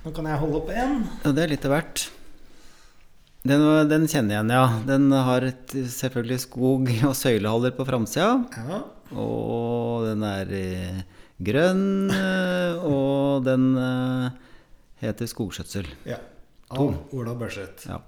Nå 0.05 0.13
kan 0.13 0.27
jeg 0.29 0.37
holde 0.37 0.59
opp 0.61 0.69
én. 0.69 0.99
Ja, 1.25 1.31
det 1.33 1.47
er 1.47 1.51
litt 1.55 1.65
av 1.65 1.73
hvert. 1.73 2.03
Den, 3.45 3.63
den 3.89 4.07
kjenner 4.09 4.35
jeg 4.35 4.41
igjen, 4.41 4.51
ja. 4.53 4.65
Den 4.85 5.13
har 5.13 5.45
et, 5.49 5.73
selvfølgelig 5.73 6.41
skog 6.43 6.91
og 7.09 7.15
søylehaller 7.17 7.73
på 7.77 7.87
framsida. 7.89 8.35
Ja. 8.53 8.81
Og 9.21 10.05
den 10.11 10.25
er 10.29 10.51
eh, 10.59 10.99
grønn, 11.45 12.13
eh, 12.13 12.85
og 12.85 13.45
den 13.49 13.71
eh, 13.81 14.27
heter 15.05 15.29
'Skogskjøtsel'. 15.29 15.89
Ja. 16.09 16.19
Av 16.75 17.15
Ola 17.15 17.37
Børseth. 17.39 17.89
Ja. 17.89 18.01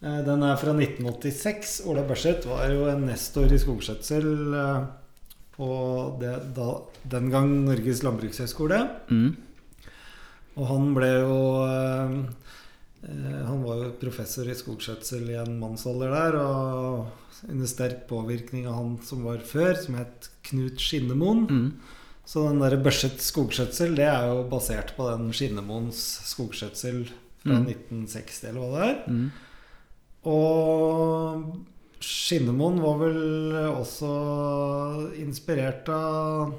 Den 0.00 0.44
er 0.46 0.56
fra 0.60 0.72
1986. 0.76 1.82
Ola 1.90 2.04
Børseth 2.06 2.48
var 2.48 2.68
jo 2.70 2.86
en 2.88 3.08
nestor 3.08 3.50
i 3.50 3.58
skogskjøtsel 3.58 4.28
på 5.56 5.70
det, 6.20 6.36
da, 6.54 6.68
den 7.16 7.32
gang 7.32 7.50
Norges 7.66 8.04
landbrukshøgskole. 8.06 8.78
Mm. 9.10 9.47
Og 10.58 10.66
han 10.66 10.90
ble 10.96 11.08
jo 11.14 11.36
eh, 11.64 12.16
eh, 13.06 13.42
Han 13.46 13.62
var 13.62 13.84
jo 13.84 13.92
professor 14.00 14.48
i 14.50 14.56
skogskjøtsel 14.58 15.30
i 15.30 15.38
en 15.38 15.58
mannsalder 15.62 16.14
der. 16.14 16.40
Og 16.42 17.46
under 17.48 17.70
sterk 17.70 18.08
påvirkning 18.10 18.66
av 18.66 18.80
han 18.80 18.96
som 19.06 19.22
var 19.28 19.44
før, 19.46 19.76
som 19.78 19.98
het 20.00 20.30
Knut 20.48 20.82
Skinnemoen. 20.82 21.46
Mm. 21.46 21.68
Så 22.28 22.44
den 22.44 22.60
der 22.60 22.76
Børset 22.82 23.22
skogskjøtsel, 23.24 23.94
det 23.96 24.08
er 24.10 24.26
jo 24.28 24.42
basert 24.50 24.92
på 24.98 25.06
den 25.08 25.30
Skinnemoens 25.32 26.02
skogskjøtsel 26.28 27.06
fra 27.38 27.60
Mm. 27.60 27.68
1960, 27.70 28.48
eller 28.48 28.60
hva 28.60 28.70
det 28.74 28.88
er. 28.88 28.96
Mm. 29.08 29.28
Og 30.28 31.46
Skinnemoen 32.04 32.82
var 32.82 32.98
vel 33.00 33.56
også 33.70 34.10
inspirert 35.22 35.88
av 35.94 36.52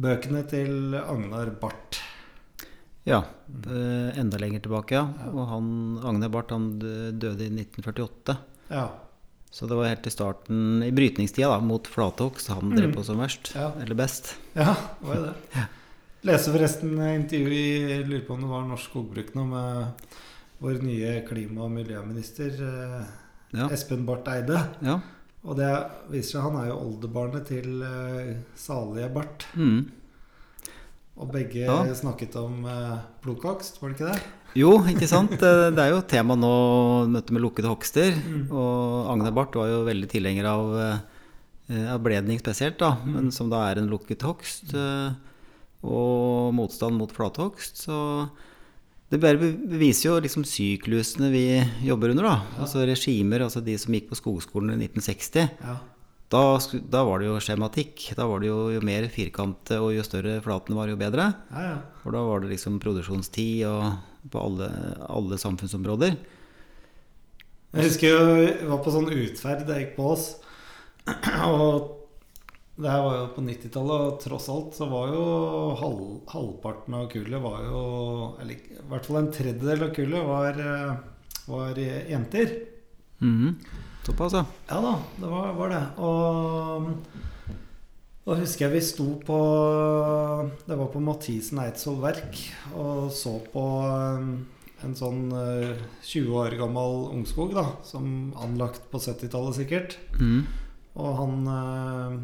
bøkene 0.00 0.44
til 0.52 0.94
Agnar 1.00 1.50
Barth. 1.60 2.04
Ja. 3.08 3.22
eh, 3.66 4.18
enda 4.20 4.38
lenger 4.38 4.60
tilbake, 4.60 4.92
ja. 4.98 5.06
Og 5.32 5.46
han, 5.48 5.70
Agne 6.04 6.28
Barth 6.30 6.52
han 6.52 6.66
døde 6.78 7.46
i 7.46 7.50
1948. 7.50 8.36
Ja. 8.70 8.88
Så 9.50 9.66
det 9.66 9.74
var 9.74 9.88
helt 9.90 10.06
i 10.06 10.10
starten, 10.14 10.82
i 10.86 10.92
brytningstida 10.94 11.48
da, 11.50 11.58
mot 11.60 11.86
flathogst, 11.90 12.48
han 12.54 12.70
drev 12.70 12.90
Mm. 12.92 12.94
på 12.94 13.04
som 13.04 13.18
verst. 13.18 13.52
Ja. 13.56 13.72
Eller 13.82 13.94
best. 13.98 14.36
ja, 14.54 14.76
det 15.00 15.08
var 15.08 15.16
det. 15.26 15.64
Leser 16.28 16.52
forresten 16.52 16.92
intervju 17.00 17.48
i 17.48 17.90
jeg 17.96 18.04
lurer 18.06 18.26
på 18.26 18.34
om 18.36 18.42
det 18.44 18.50
var 18.50 18.66
Norsk 18.68 18.90
Skogbruk 18.90 19.32
nå 19.34 19.46
med 19.48 19.86
vår 20.60 20.82
nye 20.84 21.14
klima- 21.26 21.64
og 21.64 21.70
miljøminister 21.72 22.52
eh, 22.60 23.04
Ja. 23.56 23.66
Espen 23.72 24.04
Barth 24.06 24.28
Eide. 24.30 24.60
ja. 24.82 25.00
Og 25.42 25.56
det 25.56 25.70
viser 26.12 26.36
seg 26.36 26.42
han 26.44 26.56
er 26.60 26.66
jo 26.68 26.74
oldebarnet 26.84 27.46
til 27.48 27.80
uh, 27.82 28.36
salige 28.54 29.08
Barth. 29.14 29.46
Mm. 29.56 29.86
Og 31.20 31.28
begge 31.34 31.66
Ja. 31.66 31.82
snakket 31.94 32.36
om 32.40 32.64
uh, 32.64 32.98
plukkhogst, 33.20 33.76
var 33.82 33.90
det 33.92 33.98
ikke 33.98 34.12
det? 34.14 34.22
Jo, 34.56 34.70
ikke 34.88 35.06
sant. 35.06 35.30
Det 35.38 35.74
det 35.76 35.82
er 35.84 35.90
jo 35.92 36.00
tema 36.08 36.34
nå, 36.34 36.52
møtet 37.12 37.30
med 37.36 37.42
lukkede 37.44 37.68
hogster. 37.70 38.16
Mm. 38.16 38.46
Og 38.50 39.10
Agne 39.12 39.30
Barth 39.36 39.54
var 39.60 39.68
jo 39.70 39.84
veldig 39.86 40.08
tilhenger 40.10 40.48
av, 40.50 40.72
eh, 40.80 41.84
av 41.92 42.00
bledning 42.02 42.40
spesielt, 42.40 42.78
da, 42.80 42.96
men 43.04 43.30
som 43.30 43.50
da 43.52 43.60
er 43.70 43.78
en 43.78 43.90
lukket 43.92 44.24
hogst. 44.26 44.72
eh, 44.74 45.12
Og 45.84 46.52
motstand 46.52 46.96
mot 46.98 47.12
flathogst. 47.12 47.84
Så 47.86 48.28
det 49.10 49.20
beviser 49.20 50.10
jo 50.10 50.20
liksom 50.20 50.44
syklusene 50.44 51.30
vi 51.32 51.44
jobber 51.86 52.10
under, 52.10 52.22
da. 52.24 52.42
Altså 52.60 52.82
regimer, 52.84 53.40
altså 53.46 53.62
de 53.64 53.78
som 53.78 53.94
gikk 53.94 54.10
på 54.10 54.18
skogskolen 54.18 54.74
i 54.74 54.88
1960. 54.88 55.48
Ja. 55.64 55.76
Da, 56.30 56.42
da 56.92 57.02
var 57.08 57.18
det 57.18 57.26
jo 57.26 57.38
skjematikk. 57.42 58.04
Da 58.14 58.26
var 58.30 58.42
det 58.42 58.50
jo, 58.50 58.58
jo 58.70 58.82
mer 58.86 59.08
firkante 59.10 59.80
og 59.82 59.94
jo 59.96 60.04
større 60.06 60.36
flaten 60.44 60.76
var, 60.78 60.90
jo 60.92 60.98
bedre. 61.00 61.32
ja, 61.50 61.64
ja. 61.72 61.78
For 62.04 62.14
da 62.14 62.22
var 62.22 62.44
det 62.44 62.52
liksom 62.52 62.78
produksjonstid 62.82 63.64
og 63.66 64.30
på 64.30 64.42
alle, 64.42 64.68
alle 65.10 65.38
samfunnsområder. 65.40 66.14
Jeg 67.70 67.86
husker 67.86 68.12
jo 68.14 68.36
jeg 68.42 68.68
var 68.68 68.82
på 68.82 68.92
sånn 68.94 69.10
utferd 69.14 69.66
jeg 69.66 69.84
gikk 69.84 69.96
på 69.98 70.06
oss. 70.14 70.28
Og 71.50 71.96
det 72.80 72.88
her 72.88 73.02
var 73.04 73.16
jo 73.18 73.26
på 73.34 73.42
90-tallet, 73.44 74.02
og 74.06 74.18
tross 74.22 74.46
alt 74.52 74.76
så 74.78 74.86
var 74.88 75.10
jo 75.12 75.24
halv, 75.80 76.00
halvparten 76.32 76.96
av 76.96 77.08
kullet 77.12 77.42
var 77.42 77.58
jo 77.66 77.82
Eller 78.40 78.56
i 78.56 78.84
hvert 78.88 79.06
fall 79.08 79.18
en 79.20 79.30
tredjedel 79.34 79.84
av 79.84 79.92
kullet 79.96 80.28
var, 80.30 80.60
eh, 80.64 80.94
var 81.50 81.80
jenter. 81.80 82.54
Mhm. 83.20 83.54
Såpass, 84.06 84.32
ja. 84.32 84.44
Ja 84.70 84.80
da, 84.80 84.94
det 85.20 85.28
var, 85.28 85.52
var 85.58 85.74
det. 85.74 85.82
Og 86.00 86.88
da 88.30 88.36
husker 88.38 88.66
jeg 88.66 88.76
vi 88.76 88.80
sto 88.84 89.06
på 89.26 89.36
Det 90.68 90.76
var 90.78 90.88
på 90.92 91.02
Mathisen 91.02 91.60
Eidsvoll 91.62 92.00
Verk 92.02 92.38
og 92.78 93.08
så 93.14 93.38
på 93.50 93.64
um, 93.90 94.34
en 94.84 94.96
sånn 94.96 95.32
eh, 95.36 95.80
20 96.08 96.36
år 96.40 96.54
gammel 96.56 97.10
ungskog, 97.12 97.52
da, 97.52 97.66
som 97.84 98.30
anlagt 98.40 98.86
på 98.92 99.00
70-tallet 99.02 99.58
sikkert. 99.58 99.96
Mm. 100.16 100.46
Og 101.00 101.18
han 101.18 101.50
eh, 101.52 102.14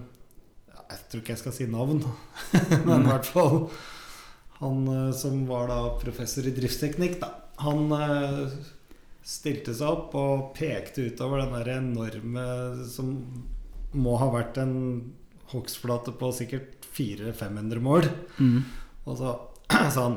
Jeg 0.87 1.03
tror 1.11 1.21
ikke 1.21 1.35
jeg 1.35 1.43
skal 1.43 1.57
si 1.59 1.67
navn, 1.69 2.01
men 2.87 3.05
i 3.05 3.11
hvert 3.11 3.29
fall 3.29 3.59
Han 4.63 4.89
eh, 4.89 5.11
som 5.17 5.45
var 5.51 5.69
da 5.69 5.81
professor 6.01 6.49
i 6.49 6.55
driftsteknikk, 6.57 7.19
da. 7.21 7.35
Han 7.67 7.93
stilte 9.27 9.75
seg 9.75 9.89
opp 9.91 10.15
og 10.19 10.53
pekte 10.57 11.09
utover 11.11 11.43
den 11.43 11.55
der 11.59 11.71
enorme 11.81 12.45
Som 12.87 13.17
må 13.97 14.17
ha 14.21 14.29
vært 14.33 14.59
en 14.63 14.77
hogstflate 15.53 16.13
på 16.19 16.31
sikkert 16.35 16.87
400-500 16.97 17.83
mål. 17.83 18.09
Mm. 18.39 18.65
Og 19.07 19.19
så 19.21 19.35
sa 19.95 20.07
han 20.09 20.17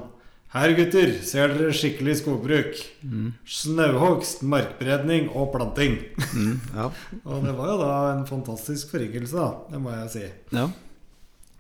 Her, 0.50 0.72
gutter, 0.74 1.12
ser 1.22 1.52
dere 1.54 1.74
skikkelig 1.78 2.16
skogbruk. 2.24 2.80
Mm. 3.06 3.28
Snauhogst, 3.46 4.42
markberedning 4.50 5.28
og 5.38 5.52
planting. 5.54 6.00
Mm, 6.34 6.56
Ja. 6.74 6.88
Og 7.30 7.44
det 7.46 7.54
var 7.54 7.70
jo 7.70 7.76
da 7.84 7.92
en 8.16 8.24
fantastisk 8.26 8.90
foryngelse, 8.96 9.36
da. 9.38 9.52
Det 9.70 9.82
må 9.84 9.94
jeg 9.94 10.10
si. 10.16 10.24
ja. 10.58 10.64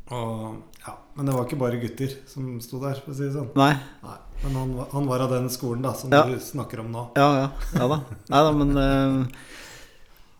Og, 0.09 0.63
ja, 0.81 0.95
men 1.13 1.27
det 1.29 1.35
var 1.35 1.45
ikke 1.45 1.59
bare 1.61 1.77
gutter 1.77 2.15
som 2.25 2.55
sto 2.65 2.79
der, 2.81 2.97
for 2.97 3.13
å 3.13 3.17
si 3.19 3.27
det 3.27 3.35
sånn. 3.35 3.51
Nei. 3.61 3.75
Nei, 4.01 4.15
men 4.43 4.55
han, 4.55 4.73
var- 4.77 4.87
han 4.93 5.07
var 5.09 5.19
av 5.25 5.31
den 5.35 5.49
skolen 5.53 5.81
da, 5.83 5.93
som 5.93 6.11
Ja. 6.13 6.23
du 6.29 6.39
snakker 6.39 6.79
om 6.83 6.91
nå. 6.93 7.07
Ja, 7.19 7.29
ja. 7.43 7.49
Ja 7.75 7.87
da. 7.91 7.97
Nei 8.31 8.43
da, 8.47 8.51
men 8.55 8.77
eh, 8.77 9.25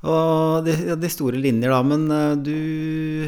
Og 0.09 0.63
de, 0.65 0.75
de 0.95 1.09
store 1.11 1.37
linjer, 1.43 1.69
da. 1.73 1.81
Men 1.83 2.05
eh, 2.15 2.35
du 2.39 3.27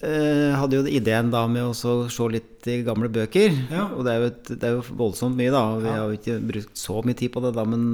eh, 0.00 0.54
hadde 0.56 0.78
jo 0.80 0.86
ideen 0.88 1.30
da 1.32 1.44
med 1.50 1.66
å 1.68 1.74
se 1.76 2.28
litt 2.32 2.66
i 2.72 2.78
gamle 2.86 3.10
bøker. 3.12 3.52
Ja. 3.70 3.86
Og 3.92 4.04
det 4.06 4.14
er, 4.14 4.22
jo 4.24 4.30
et, 4.32 4.50
det 4.54 4.68
er 4.70 4.76
jo 4.78 4.84
voldsomt 4.96 5.36
mye, 5.38 5.52
da. 5.52 5.64
Vi 5.82 5.90
har 5.92 6.02
jo 6.08 6.16
ikke 6.18 6.38
brukt 6.52 6.80
så 6.80 7.00
mye 7.04 7.18
tid 7.20 7.32
på 7.34 7.42
det, 7.44 7.52
da. 7.58 7.64
Men 7.68 7.90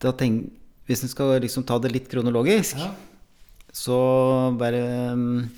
da 0.00 0.12
tenk, 0.16 0.46
hvis 0.88 1.02
en 1.06 1.10
skal 1.12 1.36
liksom 1.42 1.66
ta 1.68 1.78
det 1.82 1.92
litt 1.94 2.08
kronologisk, 2.10 2.78
Ja. 2.80 2.92
så 3.74 3.96
bare 4.58 4.80
mm, 5.14 5.50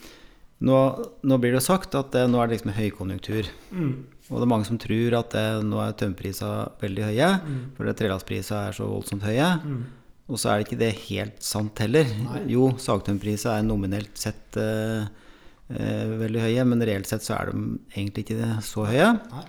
nå, 0.69 0.79
nå 1.25 1.39
blir 1.41 1.53
det 1.55 1.61
jo 1.61 1.67
sagt 1.69 1.95
at 1.99 2.15
eh, 2.19 2.27
nå 2.29 2.41
er 2.43 2.49
det 2.51 2.59
liksom 2.59 2.75
høykonjunktur. 2.77 3.49
Mm. 3.73 3.93
Og 4.33 4.39
det 4.41 4.47
er 4.47 4.49
mange 4.49 4.65
som 4.67 4.79
tror 4.81 5.15
at 5.19 5.31
det, 5.37 5.47
nå 5.69 5.77
er 5.85 5.93
tømmerprisene 6.01 6.71
veldig 6.81 7.05
høye, 7.11 7.31
Mm. 7.45 7.59
fordi 7.77 7.93
trelastprisene 8.01 8.69
er 8.69 8.73
så 8.73 8.87
voldsomt 8.89 9.23
høye. 9.29 9.49
Mm. 9.63 9.83
Og 10.33 10.39
så 10.41 10.49
er 10.49 10.59
det 10.63 10.67
ikke 10.71 10.79
det 10.81 10.93
helt 11.11 11.43
sant 11.45 11.77
heller. 11.79 12.05
Nei. 12.25 12.41
Jo, 12.55 12.71
sagtømmerpriser 12.81 13.59
er 13.59 13.63
nominelt 13.67 14.17
sett 14.17 14.57
eh, 14.57 15.05
eh, 15.69 16.07
veldig 16.23 16.41
høye, 16.41 16.65
men 16.65 16.81
reelt 16.81 17.07
sett 17.11 17.21
så 17.27 17.37
er 17.39 17.51
de 17.53 17.79
egentlig 17.95 18.25
ikke 18.25 18.63
så 18.65 18.87
høye. 18.89 19.11
Nei. 19.31 19.45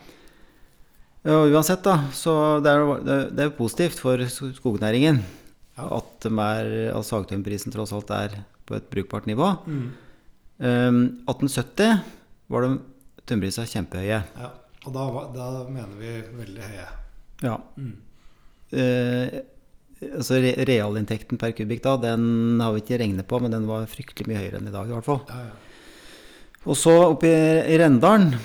Og 1.32 1.54
uansett, 1.56 1.84
da, 1.86 1.96
så 2.12 2.60
det 2.62 2.74
er 2.74 3.30
det 3.32 3.40
er- 3.46 3.54
positivt 3.56 3.96
for 4.04 4.18
skognæringen 4.28 5.22
Ja. 5.78 5.86
at, 5.98 6.26
er- 6.26 6.92
at 6.98 7.06
sagtømmerprisen 7.08 7.72
tross 7.72 7.94
alt 7.94 8.12
er 8.12 8.44
på 8.66 8.76
et 8.76 8.90
brukbart 8.92 9.26
nivå. 9.26 9.58
Mm. 9.66 9.92
Um, 10.60 11.00
1870 11.28 12.02
var 12.50 12.62
de 12.68 12.80
tømmerprisene 13.26 13.72
kjempehøye. 13.72 14.20
Ja. 14.38 14.50
Og 14.84 14.92
da, 14.96 15.08
da 15.32 15.50
mener 15.72 15.96
vi 16.00 16.14
veldig 16.42 16.64
høye. 16.68 16.88
Ja. 17.44 17.58
Mm. 17.80 17.94
Eh, 18.74 19.38
altså 20.10 20.40
re 20.44 20.56
Realinntekten 20.68 21.40
per 21.40 21.54
kubikk 21.56 21.84
da, 21.86 21.96
den 22.10 22.60
har 22.64 22.74
vi 22.76 22.84
ikke 22.84 23.00
regnet 23.00 23.30
på, 23.30 23.40
men 23.44 23.54
den 23.54 23.70
var 23.70 23.88
fryktelig 23.92 24.28
mye 24.30 24.42
høyere 24.42 24.60
enn 24.60 24.72
i 24.72 24.76
dag. 24.76 24.90
i 24.90 24.96
hvert 24.98 25.08
fall. 25.08 25.24
Ja, 25.30 25.46
ja. 25.52 25.62
Og 26.64 26.80
så 26.80 26.94
oppe 27.10 27.28
i, 27.28 27.40
i 27.74 27.80
Rendalen 27.80 28.38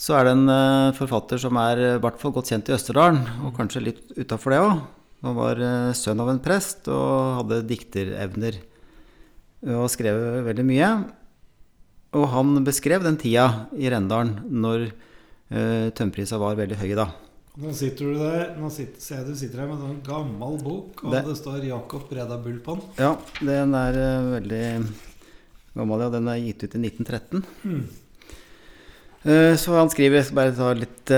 så 0.00 0.16
er 0.16 0.26
det 0.26 0.32
en 0.32 0.48
uh, 0.48 0.96
forfatter 0.96 1.38
som 1.42 1.58
er 1.60 1.78
eh, 1.78 1.96
i 1.98 2.00
hvert 2.00 2.16
fall 2.18 2.32
godt 2.32 2.48
kjent 2.50 2.70
i 2.70 2.72
Østerdalen, 2.72 3.20
og 3.44 3.52
kanskje 3.58 3.82
litt 3.84 4.14
utafor 4.16 4.54
det 4.54 4.60
òg. 4.64 4.80
Han 5.26 5.36
var 5.36 5.60
uh, 5.60 5.92
sønn 5.94 6.22
av 6.22 6.30
en 6.32 6.40
prest 6.42 6.88
og 6.88 7.42
hadde 7.42 7.60
dikterevner. 7.68 8.56
Og 9.68 9.90
skrev 9.92 10.16
veldig 10.46 10.64
mye. 10.64 10.88
Og 12.16 12.24
han 12.32 12.62
beskrev 12.64 13.04
den 13.04 13.18
tida 13.20 13.68
i 13.76 13.90
Rendalen 13.92 14.38
når 14.48 14.88
uh, 15.52 15.90
tømmerprisa 15.94 16.38
var 16.40 16.56
veldig 16.58 16.78
høye, 16.80 16.96
da. 16.98 17.08
Nå 17.60 17.72
sitter 17.74 18.12
du 18.12 18.18
der, 18.20 18.54
nå 18.60 18.70
sitter, 18.72 19.00
ser 19.02 19.16
jeg 19.20 19.26
du 19.26 19.34
sitter 19.36 19.60
her 19.64 19.66
med 19.70 19.80
en 19.80 19.88
sånn 19.88 20.02
gammel 20.06 20.60
bok, 20.62 21.04
og 21.04 21.12
Det- 21.12 21.24
det, 21.26 21.36
står 21.36 21.64
Jakob 21.66 22.08
Breda 22.08 22.36
Bull 22.38 22.60
på 22.60 22.76
den. 22.78 22.84
Ja, 22.98 23.16
den 23.40 23.74
er 23.74 23.98
uh, 23.98 24.30
veldig 24.40 24.62
gammel, 25.74 26.00
ja. 26.06 26.08
Den 26.10 26.28
er 26.28 26.38
gitt 26.40 26.62
ut 26.64 26.74
i 26.74 26.78
1913. 26.78 27.44
Mm. 27.64 27.82
Eh, 29.22 29.54
Så 29.60 29.74
han 29.76 29.90
skriver, 29.92 30.16
jeg 30.16 30.24
skal 30.30 30.38
bare 30.38 30.56
ta 30.56 30.72
litt 30.72 31.10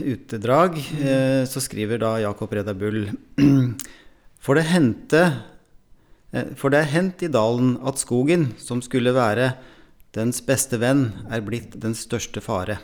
utedrag, 0.00 0.78
mm. 0.78 1.02
eh, 1.04 1.42
så 1.44 1.60
skriver 1.60 1.98
da 2.00 2.14
Jakob 2.22 2.50
Reda 2.56 2.72
Bull 2.72 3.10
For 4.42 4.56
det 4.56 4.64
hendte 4.70 5.20
eh, 6.32 6.48
For 6.56 6.72
det 6.72 6.80
er 6.80 6.92
hendt 6.94 7.22
i 7.22 7.28
dalen 7.28 7.74
at 7.84 8.00
skogen, 8.00 8.54
som 8.56 8.80
skulle 8.80 9.12
være 9.12 9.50
dens 10.16 10.40
beste 10.44 10.80
venn, 10.80 11.10
er 11.32 11.44
blitt 11.44 11.76
den 11.80 11.92
største 11.96 12.40
fare. 12.44 12.78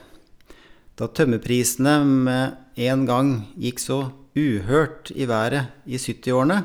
Da 0.99 1.07
tømmerprisene 1.07 2.01
med 2.03 2.57
en 2.89 3.05
gang 3.07 3.29
gikk 3.55 3.79
så 3.79 3.99
uhørt 4.35 5.13
i 5.15 5.29
været 5.31 5.71
i 5.87 5.95
70-årene, 5.95 6.65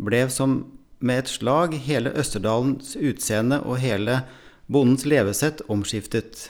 ble 0.00 0.22
som 0.32 0.62
med 1.04 1.22
et 1.24 1.32
slag 1.32 1.76
hele 1.84 2.12
Østerdalens 2.16 2.94
utseende 2.96 3.60
og 3.60 3.82
hele 3.84 4.22
bondens 4.64 5.04
levesett 5.04 5.60
omskiftet. 5.68 6.48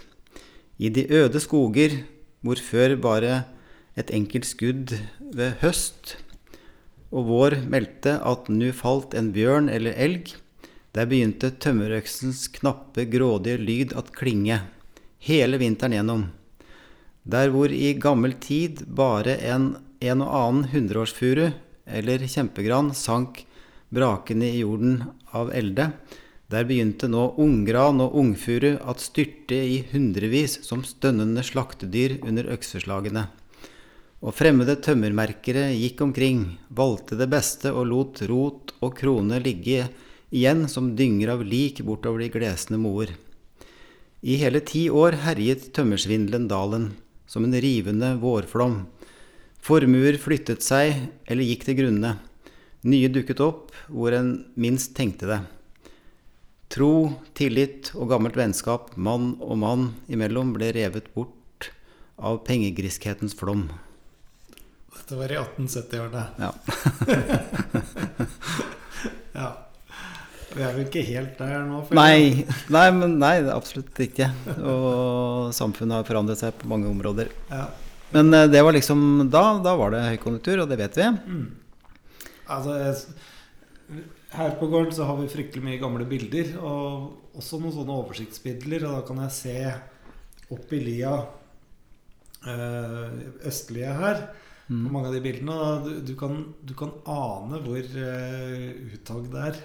I 0.79 0.89
de 0.95 1.09
øde 1.11 1.43
skoger, 1.43 1.99
hvor 2.47 2.63
før 2.63 2.95
bare 3.03 3.43
et 3.99 4.15
enkelt 4.15 4.47
skudd 4.47 4.95
ved 5.35 5.59
høst 5.65 6.17
og 7.11 7.27
vår 7.27 7.61
meldte 7.67 8.21
at 8.23 8.47
nu 8.55 8.71
falt 8.71 9.17
en 9.19 9.33
bjørn 9.35 9.69
eller 9.69 9.99
elg, 9.99 10.37
der 10.95 11.11
begynte 11.11 11.51
tømmerøksens 11.59 12.47
knappe, 12.55 13.07
grådige 13.11 13.59
lyd 13.59 13.97
at 13.99 14.15
klinge, 14.15 14.63
hele 15.19 15.59
vinteren 15.59 15.99
gjennom. 15.99 16.31
Der 17.25 17.51
hvor 17.53 17.69
i 17.69 17.93
gammel 18.01 18.33
tid 18.41 18.87
bare 18.87 19.37
en, 19.45 19.75
en 20.01 20.23
og 20.25 20.33
annen 20.33 20.71
hundreårsfuru 20.73 21.51
eller 21.91 22.25
kjempegran 22.25 22.95
sank 22.97 23.43
brakende 23.93 24.49
i 24.49 24.63
jorden 24.63 25.03
av 25.37 25.53
elde, 25.53 25.91
der 26.51 26.67
begynte 26.67 27.11
nå 27.11 27.27
unggran 27.39 28.01
og 28.03 28.17
ungfuru 28.19 28.73
at 28.89 29.03
styrte 29.03 29.55
i 29.55 29.83
hundrevis 29.93 30.59
som 30.67 30.83
stønnende 30.87 31.45
slaktedyr 31.47 32.19
under 32.25 32.49
økseslagene. 32.57 33.29
Og 34.21 34.35
fremmede 34.37 34.77
tømmermerkere 34.83 35.71
gikk 35.77 36.03
omkring, 36.05 36.43
valgte 36.69 37.17
det 37.17 37.31
beste 37.33 37.73
og 37.73 37.87
lot 37.89 38.23
rot 38.29 38.75
og 38.81 38.97
krone 38.99 39.39
ligge 39.41 39.87
igjen 40.31 40.67
som 40.69 40.95
dynger 40.97 41.37
av 41.37 41.45
lik 41.47 41.81
bortover 41.87 42.25
de 42.25 42.33
glesne 42.33 42.81
moer. 42.81 43.15
I 44.21 44.37
hele 44.43 44.61
ti 44.61 44.89
år 44.93 45.17
herjet 45.23 45.71
tømmersvindelen 45.77 46.51
dalen, 46.51 46.91
som 47.31 47.47
en 47.47 47.55
rivende 47.63 48.17
vårflom. 48.19 48.81
Formuer 49.63 50.19
flyttet 50.19 50.65
seg 50.67 50.97
eller 51.31 51.47
gikk 51.47 51.69
til 51.69 51.79
grunne. 51.79 52.17
Nye 52.83 53.11
dukket 53.13 53.43
opp 53.45 53.71
hvor 53.87 54.17
en 54.17 54.33
minst 54.59 54.97
tenkte 54.99 55.29
det. 55.31 55.41
Tro, 56.71 57.13
tillit 57.39 57.93
og 57.95 58.11
gammelt 58.11 58.39
vennskap 58.39 58.97
mann 58.99 59.37
og 59.43 59.59
mann 59.63 59.87
imellom 60.11 60.55
ble 60.57 60.73
revet 60.75 61.11
bort 61.15 61.71
av 62.19 62.43
pengegriskhetens 62.47 63.35
flom. 63.39 63.69
Dette 64.91 65.19
var 65.19 65.31
i 65.31 65.39
1870-årene. 65.39 66.25
Ja. 66.43 66.51
Ja. 69.31 69.70
Vi 70.51 70.63
er 70.67 70.75
vel 70.75 70.87
ikke 70.87 71.05
helt 71.07 71.39
der 71.39 71.63
nå? 71.69 71.85
Nei, 71.95 72.45
nei, 72.77 72.87
men 72.97 73.19
nei, 73.23 73.37
absolutt 73.55 73.99
ikke. 74.03 74.31
Og 74.59 75.53
samfunnet 75.57 76.01
har 76.01 76.09
forandret 76.09 76.41
seg 76.43 76.57
på 76.59 76.71
mange 76.71 76.91
områder. 76.91 77.31
Ja. 77.53 77.69
Men 78.15 78.35
eh, 78.35 78.49
det 78.51 78.63
var 78.67 78.75
liksom 78.75 79.29
da, 79.31 79.45
da 79.63 79.77
var 79.79 79.95
det 79.95 80.07
høykonjunktur, 80.09 80.65
og 80.65 80.73
det 80.73 80.81
vet 80.81 80.99
vi. 80.99 81.07
Altså, 82.51 82.75
jeg, 82.83 84.03
her 84.35 84.57
på 84.59 84.71
gården 84.73 84.95
så 84.95 85.07
har 85.07 85.21
vi 85.21 85.31
fryktelig 85.31 85.63
mye 85.67 85.81
gamle 85.83 86.07
bilder, 86.11 86.57
og 86.59 87.39
også 87.39 87.63
noen 87.63 87.77
sånne 87.79 87.99
oversiktsbilder. 88.03 88.89
Og 88.89 88.99
da 88.99 89.07
kan 89.07 89.23
jeg 89.27 89.37
se 89.39 89.57
opp 90.51 90.75
i 90.75 90.83
lia 90.83 91.15
øh, 92.51 93.19
østlige 93.47 93.99
her, 94.03 94.29
Mm. 94.71 94.85
på 94.87 94.93
mange 94.95 95.09
av 95.11 95.15
de 95.17 95.21
bildene. 95.25 95.55
Og 95.59 95.87
du, 95.87 95.95
du, 96.07 96.15
kan, 96.15 96.37
du 96.63 96.75
kan 96.79 96.93
ane 97.11 97.59
hvor 97.65 97.81
uh, 97.83 98.67
uttag 98.95 99.25
det 99.33 99.41
er. 99.49 99.57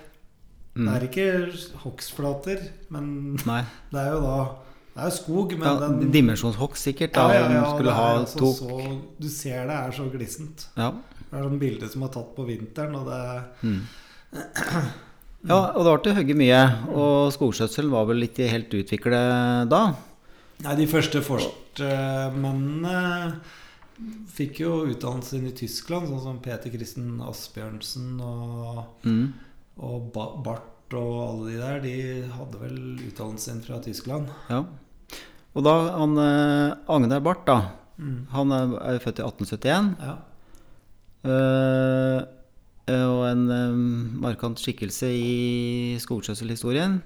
Det 0.75 0.83
Mm. 0.83 0.89
er 0.91 1.01
ikke 1.07 1.27
hogstflater, 1.85 2.59
men 2.91 3.35
Nei. 3.47 3.61
det 3.91 3.99
er 4.01 4.11
jo 4.11 4.19
da 4.21 4.47
Det 4.95 5.01
er 5.03 5.09
jo 5.09 5.15
skog, 5.15 5.51
men 5.57 5.67
Ja, 5.67 5.79
den 5.87 6.11
Dimensjonshogst 6.11 6.83
sikkert. 6.83 7.13
Da, 7.15 7.21
Ja, 7.33 7.39
ja, 7.39 7.51
ja, 7.61 7.65
skulle 7.71 7.89
det 7.91 7.95
ha 7.95 8.07
er 8.13 8.17
altså 8.19 8.37
tok. 8.39 8.55
så, 8.59 8.67
Du 9.19 9.27
ser 9.29 9.65
det 9.67 9.75
er 9.75 9.91
så 9.91 10.09
glissent. 10.11 10.67
Ja. 10.77 10.91
Det 10.91 11.33
er 11.39 11.43
sånn 11.43 11.59
bilde 11.59 11.89
som 11.91 12.03
er 12.03 12.07
tatt 12.13 12.35
på 12.35 12.45
vinteren, 12.47 12.95
og 12.95 13.05
det 13.07 13.43
Mm. 13.63 13.81
ja, 15.47 15.71
og 15.75 15.83
det 15.83 15.91
var 15.91 15.97
til 16.03 16.11
å 16.13 16.15
hogge 16.19 16.35
mye. 16.35 16.61
Og 16.95 17.31
skogskjøtselen 17.35 17.91
var 17.91 18.05
vel 18.09 18.23
ikke 18.27 18.47
helt 18.49 18.69
utviklet 18.73 19.69
da. 19.69 19.93
Nei, 20.63 20.75
de 20.75 20.87
første 20.87 21.21
forstmennene 21.21 23.35
fikk 24.35 24.59
jo 24.59 24.85
utdannelse 24.91 25.33
i 25.39 25.51
Tyskland, 25.55 26.07
sånn 26.09 26.21
som 26.23 26.39
Peter 26.43 26.69
Christen 26.73 27.19
Asbjørnsen 27.23 28.19
og, 28.21 28.85
Mm. 29.05 29.33
Og 29.77 30.11
Ba- 30.15 30.35
Barth 30.45 30.95
og 30.95 31.15
alle 31.25 31.51
de 31.51 31.57
der. 31.59 31.79
De 31.83 31.95
hadde 32.35 32.59
vel 32.61 32.77
utdannelsen 33.09 33.39
sin 33.57 33.63
fra 33.65 33.79
Tyskland. 33.83 34.29
Ja. 34.49 34.61
Og 35.55 35.63
da 35.65 35.73
han 35.97 36.17
eh, 36.19 36.75
Agnar 36.91 37.23
Barth, 37.25 37.45
da. 37.47 37.57
Mm. 37.97 38.27
Han 38.35 38.51
er, 38.51 38.73
er 38.93 38.99
født 39.03 39.19
i 39.19 39.25
1871. 39.25 39.95
Ja. 40.03 40.15
eh, 41.25 42.21
og 42.95 43.23
en 43.31 43.43
eh, 43.49 43.77
markant 44.25 44.59
skikkelse 44.61 45.09
i 45.09 45.95
skogskjøtselhistorien. 46.03 46.99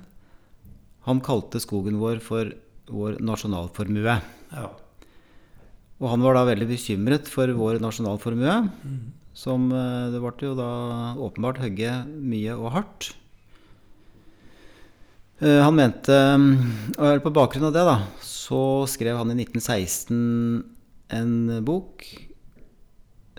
Han 1.07 1.21
kalte 1.25 1.61
skogen 1.63 1.99
vår 2.01 2.19
for 2.25 2.51
vår 2.89 3.19
nasjonalformue. 3.23 4.19
ja. 4.53 4.67
Og 5.99 6.07
han 6.13 6.21
var 6.23 6.37
da 6.37 6.45
veldig 6.47 6.65
bekymret 6.69 7.27
for 7.27 7.51
vår 7.51 7.81
nasjonalformue. 7.83 8.53
Mm. 8.87 8.99
Som 9.33 9.69
eh, 9.71 10.09
det 10.13 10.19
ble 10.21 10.49
jo 10.49 10.55
da 10.57 10.69
åpenbart 11.19 11.61
hogge 11.63 11.93
mye 12.07 12.55
og 12.57 12.71
hardt. 12.75 13.11
Eh, 15.39 15.61
Han 15.63 15.77
mente 15.77 16.15
Og 16.97 17.23
på 17.23 17.33
bakgrunn 17.33 17.69
av 17.69 17.75
det, 17.75 17.85
da, 17.87 17.97
så 18.21 18.85
skrev 18.89 19.17
han 19.21 19.31
i 19.31 19.37
1916 19.39 20.63
en 21.09 21.63
bok 21.65 22.05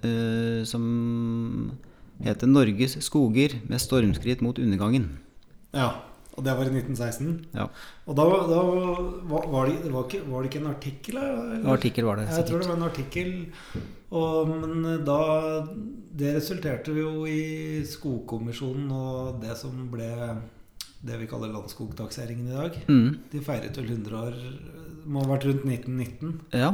eh, 0.03 0.62
som 0.66 1.72
heter 2.20 2.46
'Norges 2.46 2.98
skoger 3.05 3.61
med 3.68 3.81
stormskritt 3.81 4.42
mot 4.42 4.59
undergangen'. 4.59 5.18
ja. 5.72 6.10
Og 6.40 6.44
det 6.46 6.53
var 6.57 6.68
i 6.70 6.72
1916. 6.72 7.33
Ja, 7.53 7.66
Og 8.09 8.16
da, 8.16 8.24
da 8.48 8.61
var, 8.64 9.48
var, 9.53 9.66
det, 9.68 9.83
det 9.85 9.90
var, 9.92 10.07
ikke, 10.09 10.20
var 10.31 10.40
det 10.40 10.48
ikke 10.50 10.61
en 10.62 10.70
artikkel? 10.70 11.18
eller? 11.20 11.66
artikkel 11.74 12.07
var 12.09 12.16
det 12.22 12.29
Jeg 12.33 12.46
tror 12.48 12.62
det 12.62 12.70
var 12.70 12.79
en 12.79 12.87
artikkel. 12.88 13.35
Og, 14.11 14.48
men 14.48 15.05
da 15.07 15.18
Det 16.20 16.33
resulterte 16.38 16.94
jo 16.96 17.26
i 17.29 17.85
Skogkommisjonen 17.87 18.88
og 18.90 19.37
det 19.44 19.53
som 19.61 19.76
ble 19.92 20.09
det 21.00 21.16
vi 21.20 21.29
kaller 21.31 21.53
Landsskogtakseringen 21.53 22.48
i 22.50 22.57
dag. 22.57 22.74
Mm, 22.88 23.12
De 23.33 23.40
feiret 23.44 23.76
vel 23.79 23.92
100 23.94 24.16
år 24.20 24.35
må 25.07 25.22
ha 25.22 25.31
vært 25.35 25.46
rundt 25.48 25.62
1919. 25.68 26.40
ja. 26.57 26.72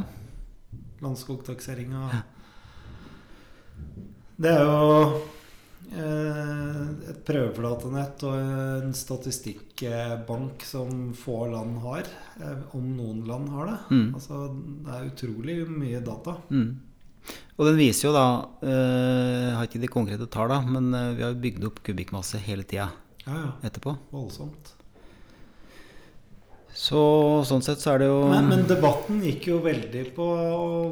Landsskogtakseringa. 1.05 2.22
Det 4.40 4.50
er 4.50 4.62
jo 4.64 5.20
et 5.94 7.20
prøveflatenett 7.27 8.25
og 8.27 8.35
en 8.37 8.94
statistikkbank 8.96 10.64
som 10.66 11.12
få 11.16 11.46
land 11.53 11.79
har. 11.85 12.09
Eh, 12.40 12.64
om 12.77 12.88
noen 12.96 13.22
land 13.29 13.49
har 13.55 13.70
det. 13.70 13.79
Mm. 13.94 14.09
Altså, 14.18 14.42
det 14.87 14.96
er 14.96 15.11
utrolig 15.12 15.57
mye 15.70 16.03
data. 16.05 16.37
Mm. 16.51 16.70
Og 17.57 17.66
den 17.70 17.79
viser 17.81 18.09
jo 18.09 18.14
da 18.14 18.27
eh, 18.62 19.46
Jeg 19.49 19.55
har 19.57 19.68
ikke 19.68 19.83
de 19.83 19.90
konkrete 19.90 20.27
tallene, 20.31 20.77
men 20.77 20.94
eh, 20.94 21.12
vi 21.16 21.25
har 21.27 21.38
bygd 21.46 21.68
opp 21.70 21.83
kubikkmasse 21.87 22.40
hele 22.44 22.66
tida 22.68 22.90
Ja, 23.25 23.38
ja. 23.38 23.53
etterpå. 23.66 23.96
Voldsomt. 24.12 24.75
Så 26.77 27.01
sånn 27.49 27.64
sett 27.64 27.81
så 27.81 27.94
er 27.94 28.03
det 28.03 28.11
jo 28.11 28.18
Men, 28.29 28.51
men 28.53 28.66
debatten 28.68 29.22
gikk 29.25 29.49
jo 29.49 29.62
veldig 29.64 30.03
på 30.18 30.27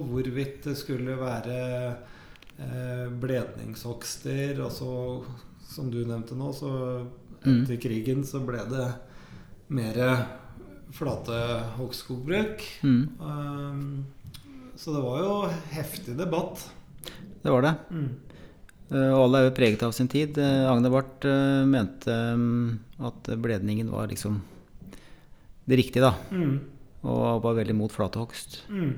hvorvidt 0.09 0.71
det 0.71 0.79
skulle 0.81 1.19
være 1.21 1.59
eh, 1.61 2.14
bledningshogster. 2.57 4.61
Og 4.65 4.71
så, 4.73 4.91
som 5.75 5.91
du 5.91 6.05
nevnte 6.07 6.37
nå, 6.39 6.53
så 6.55 6.71
etter 7.45 7.77
krigen 7.83 8.23
så 8.25 8.41
ble 8.47 8.63
det 8.71 8.87
mer 9.75 9.99
flate 10.95 11.39
hogstskogbruk. 11.79 12.63
mm, 12.83 13.09
Um, 13.21 14.05
så 14.77 14.93
det 14.95 15.03
var 15.05 15.19
jo 15.23 15.35
heftig 15.75 16.17
debatt. 16.19 16.63
Det 17.43 17.51
var 17.51 17.63
det. 17.63 17.75
Mm. 17.91 18.09
Eh, 18.91 19.11
Og 19.15 19.21
alle 19.25 19.39
er 19.41 19.45
jo 19.49 19.55
preget 19.57 19.83
av 19.87 19.93
sin 19.93 20.09
tid. 20.11 20.39
Eh, 20.39 20.67
Agne 20.71 20.91
Barth 20.91 21.27
eh, 21.27 21.65
mente 21.69 22.11
mm, 22.11 22.79
at 23.07 23.31
bledningen 23.39 23.91
var 23.91 24.09
liksom 24.11 24.41
det 25.65 25.79
riktige, 25.81 26.05
da. 26.05 26.15
Mm. 26.31 26.59
Og 27.05 27.43
var 27.45 27.57
veldig 27.59 27.75
mot 27.77 27.93
flatehogst. 27.93 28.63
Mm. 28.69 28.95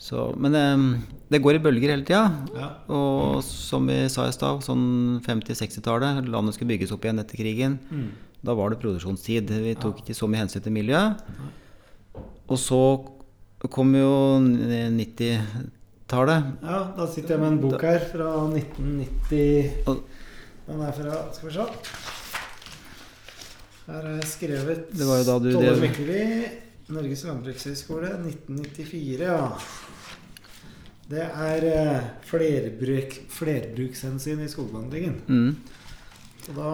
Så, 0.00 0.30
men 0.40 0.54
eh, 0.56 0.84
det 1.28 1.42
går 1.44 1.58
i 1.58 1.62
bølger 1.62 1.92
hele 1.92 2.06
tida. 2.08 2.22
Ja. 2.56 2.68
Og 2.88 3.44
som 3.44 3.86
vi 3.90 3.98
sa 4.08 4.24
i 4.26 4.32
stad, 4.34 4.64
sånn 4.64 5.20
50-60-tallet, 5.26 6.24
landet 6.32 6.56
skulle 6.56 6.72
bygges 6.72 6.94
opp 6.96 7.04
igjen 7.04 7.20
etter 7.20 7.36
krigen. 7.40 7.76
Mm. 7.92 8.08
Da 8.40 8.54
var 8.56 8.72
det 8.72 8.80
produksjonstid. 8.80 9.52
Vi 9.66 9.74
tok 9.80 10.00
ikke 10.00 10.16
så 10.16 10.26
mye 10.30 10.40
hensyn 10.46 10.64
til 10.64 10.72
miljøet. 10.72 11.20
Og 12.48 12.56
så 12.58 12.80
kom 13.68 13.92
jo 13.94 14.40
90-tallet. 14.40 16.48
ja, 16.64 16.78
da 16.96 17.06
sitter 17.12 17.36
jeg 17.36 17.40
med 17.44 17.50
en 17.52 17.60
bok 17.66 17.84
her 17.84 18.00
fra 18.08 18.30
1990. 18.48 20.00
Den 20.70 20.80
er 20.86 20.92
fra 20.96 21.20
Skal 21.36 21.50
vi 21.50 21.54
se. 21.58 21.66
Her 23.90 24.02
har 24.06 24.14
jeg 24.16 24.28
skrevet 24.30 24.90
Det 24.94 25.06
var 25.06 25.16
jo 25.20 25.24
da 25.26 25.38
du 25.42 25.48
Tolle 25.52 25.76
Mykleby. 25.82 26.20
Norges 26.90 27.22
landbrukshøgskole 27.26 28.08
1994, 28.16 29.28
ja. 29.28 29.50
Det 31.10 31.24
er 31.26 31.64
eh, 31.66 32.02
flerbruk, 32.28 33.16
flerbrukshensyn 33.34 34.44
i 34.44 34.48
skogbehandlingen. 34.50 35.16
Mm. 35.26 35.56
Så 36.44 36.54
da 36.56 36.70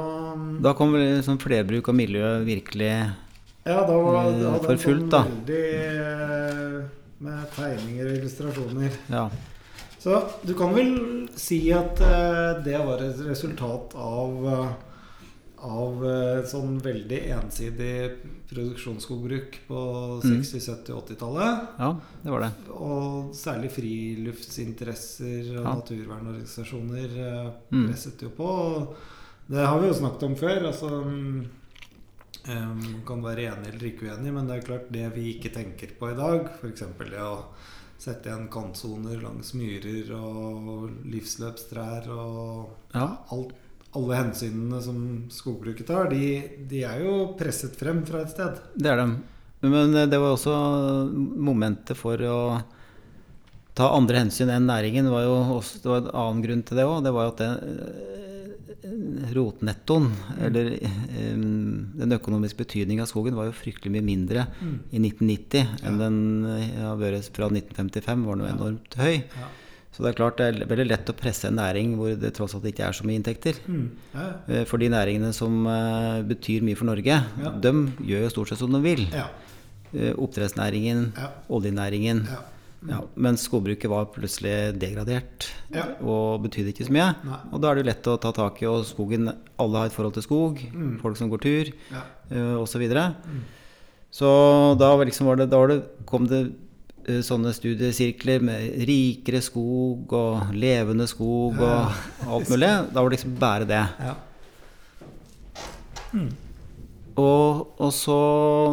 Da 0.66 0.74
kom 0.76 0.92
vel 0.94 1.22
sånn 1.26 1.40
flerbruk 1.42 1.88
og 1.90 1.96
miljø 1.96 2.28
virkelig 2.46 2.90
Ja, 3.66 3.80
da 3.88 3.96
var 3.96 4.28
eh, 4.28 4.40
da 4.44 4.52
for 4.62 4.76
fullt, 4.78 5.08
sånn 5.08 5.10
da. 5.10 5.22
veldig 5.24 5.62
eh, 5.80 6.80
med 7.26 7.46
tegninger 7.56 8.10
og 8.10 8.18
illustrasjoner. 8.20 8.98
Ja. 9.10 9.24
Så 9.98 10.20
du 10.46 10.52
kan 10.54 10.74
vel 10.76 10.92
si 11.40 11.62
at 11.74 11.98
eh, 12.04 12.60
det 12.66 12.76
var 12.78 13.00
et 13.02 13.22
resultat 13.26 13.96
av 13.98 14.44
eh, 14.52 14.68
av 15.66 16.04
eh, 16.06 16.40
sånn 16.48 16.76
veldig 16.82 17.18
ensidig 17.36 17.92
produksjonsskogbruk 18.50 19.58
på 19.68 19.80
Mm. 20.22 20.40
60-, 20.42 20.60
70-, 20.60 20.94
80-tallet. 20.94 21.66
ja, 21.78 21.90
det 22.22 22.30
var 22.30 22.40
det. 22.46 22.50
Og 22.72 23.34
særlig 23.34 23.70
friluftsinteresser 23.74 25.50
og 25.58 25.64
Ja. 25.64 25.74
naturvernorganisasjoner 25.74 27.18
eh, 27.18 27.50
Mm. 27.72 27.86
presset 27.88 28.22
jo 28.22 28.30
på. 28.30 28.94
Det 29.48 29.64
har 29.66 29.80
vi 29.80 29.88
jo 29.88 29.94
snakket 29.94 30.22
om 30.22 30.34
før. 30.36 30.66
altså 30.66 30.90
eh, 32.48 33.02
Kan 33.06 33.22
være 33.22 33.46
enig 33.52 33.74
eller 33.74 33.86
ikke 33.90 34.06
uenig, 34.10 34.32
men 34.32 34.46
det 34.46 34.56
er 34.58 34.66
klart 34.66 34.90
det 34.92 35.14
vi 35.14 35.34
ikke 35.34 35.52
tenker 35.54 35.88
på 35.98 36.12
i 36.12 36.16
dag, 36.16 36.48
f.eks. 36.60 36.80
det 37.10 37.20
å 37.22 37.44
sette 37.98 38.28
igjen 38.28 38.48
kantsoner 38.52 39.20
langs 39.22 39.54
myrer 39.54 40.10
og 40.14 40.90
livsløpstrær 41.06 42.08
og 42.12 42.68
Ja. 42.94 43.18
alt, 43.32 43.52
alle 43.96 44.18
hensynene 44.18 44.80
som 44.82 44.98
skogbruket 45.32 45.86
tar, 45.88 46.10
de, 46.10 46.42
de 46.68 46.82
er 46.84 47.02
jo 47.04 47.32
presset 47.38 47.76
frem 47.78 48.02
fra 48.08 48.24
et 48.24 48.32
sted. 48.34 48.60
Det 48.76 48.90
er 48.92 49.02
de. 49.02 49.08
Men 49.66 49.94
eh, 49.96 50.08
det 50.10 50.20
var 50.20 50.34
også 50.34 50.56
momentet 51.12 51.96
for 51.98 52.20
å 52.28 52.40
ta 53.76 53.90
andre 53.92 54.24
hensyn 54.24 54.52
enn 54.52 54.68
næringen. 54.68 55.10
var 55.12 55.28
også, 55.28 55.82
Det 55.82 55.92
var 55.92 56.02
en 56.02 56.12
annen 56.12 56.44
grunn 56.44 56.62
til 56.66 56.80
det 56.80 56.86
òg. 56.88 57.02
Det 57.04 57.14
var 57.16 57.26
jo 57.26 57.34
at 57.34 57.42
det, 57.42 57.50
eh, 57.66 58.12
rotnettoen, 59.34 60.12
eller 60.46 60.72
eh, 60.76 61.36
den 61.36 62.16
økonomiske 62.16 62.60
betydningen 62.62 63.04
av 63.04 63.10
skogen, 63.10 63.36
var 63.36 63.48
jo 63.48 63.56
fryktelig 63.56 63.92
mye 63.96 64.06
mindre 64.06 64.46
i 64.94 65.00
1990 65.00 65.82
enn 65.82 65.98
den 65.98 66.18
har 66.78 66.98
vært 67.00 67.32
fra 67.34 67.48
1955. 67.50 68.26
var 68.28 68.36
den 68.36 68.46
jo 68.46 68.52
enormt 68.52 68.98
høy. 69.00 69.14
Ja. 69.24 69.48
Så 69.96 70.02
det 70.04 70.10
er 70.12 70.16
klart 70.18 70.36
det 70.36 70.46
er 70.50 70.66
veldig 70.68 70.84
lett 70.90 71.08
å 71.08 71.14
presse 71.16 71.48
en 71.48 71.56
næring 71.56 71.94
hvor 71.96 72.12
det 72.20 72.34
tross 72.36 72.52
alt 72.54 72.66
ikke 72.68 72.84
er 72.84 72.92
så 72.92 73.06
mye 73.08 73.16
inntekter. 73.16 73.56
Mm. 73.66 73.86
Ja, 74.12 74.26
Eh, 74.48 74.64
For 74.68 74.76
de 74.78 74.90
næringene 74.92 75.32
som 75.32 75.66
eh, 75.66 76.20
betyr 76.28 76.60
mye 76.62 76.76
for 76.76 76.84
Norge, 76.84 77.06
Ja. 77.40 77.50
de 77.50 77.72
gjør 78.04 78.26
jo 78.26 78.28
stort 78.34 78.48
sett 78.52 78.58
som 78.60 78.72
de 78.76 78.80
vil. 78.84 79.06
ja. 79.10 79.28
Eh, 79.94 80.12
Oppdrettsnæringen, 80.12 81.12
oljenæringen. 81.48 82.26
ja. 82.28 82.42
Ja, 82.86 83.00
mens 83.16 83.42
skogbruket 83.48 83.88
var 83.90 84.04
plutselig 84.14 84.78
degradert 84.78 85.48
og 86.04 86.42
betydde 86.44 86.70
ikke 86.70 86.84
så 86.86 86.92
mye. 86.92 87.16
Nei. 87.24 87.38
Og 87.50 87.60
da 87.60 87.70
er 87.70 87.74
det 87.74 87.82
jo 87.84 87.88
lett 87.88 88.06
å 88.12 88.20
ta 88.20 88.30
tak 88.36 88.60
i, 88.62 88.66
og 88.66 88.84
skogen 88.84 89.32
Alle 89.58 89.78
har 89.80 89.86
et 89.86 89.92
forhold 89.96 90.12
til 90.14 90.22
skog. 90.22 90.60
Mm. 90.72 91.00
Folk 91.00 91.16
som 91.16 91.30
går 91.32 91.40
tur, 91.40 91.72
Ja. 91.90 92.02
osv. 92.60 92.84
Så. 92.86 93.14
Mm. 93.26 93.40
så 94.12 94.78
da 94.78 94.92
liksom 95.02 95.26
var 95.26 95.36
det, 95.36 95.48
da 95.50 95.56
var 95.58 95.68
det, 95.68 95.82
kom 96.06 96.26
det 96.28 96.52
sånne 97.26 97.52
studiesirkler 97.54 98.42
med 98.44 98.80
rikere 98.88 99.42
skog 99.44 100.12
og 100.16 100.54
levende 100.56 101.06
skog 101.10 101.60
og 101.60 102.26
alt 102.26 102.50
mulig. 102.50 102.72
Da 102.90 102.98
var 102.98 103.10
det 103.10 103.18
liksom 103.18 103.36
bare 103.40 103.68
det. 103.68 103.84
ja. 104.06 104.16
Og, 107.16 107.76
og 107.80 107.92
så 107.96 108.16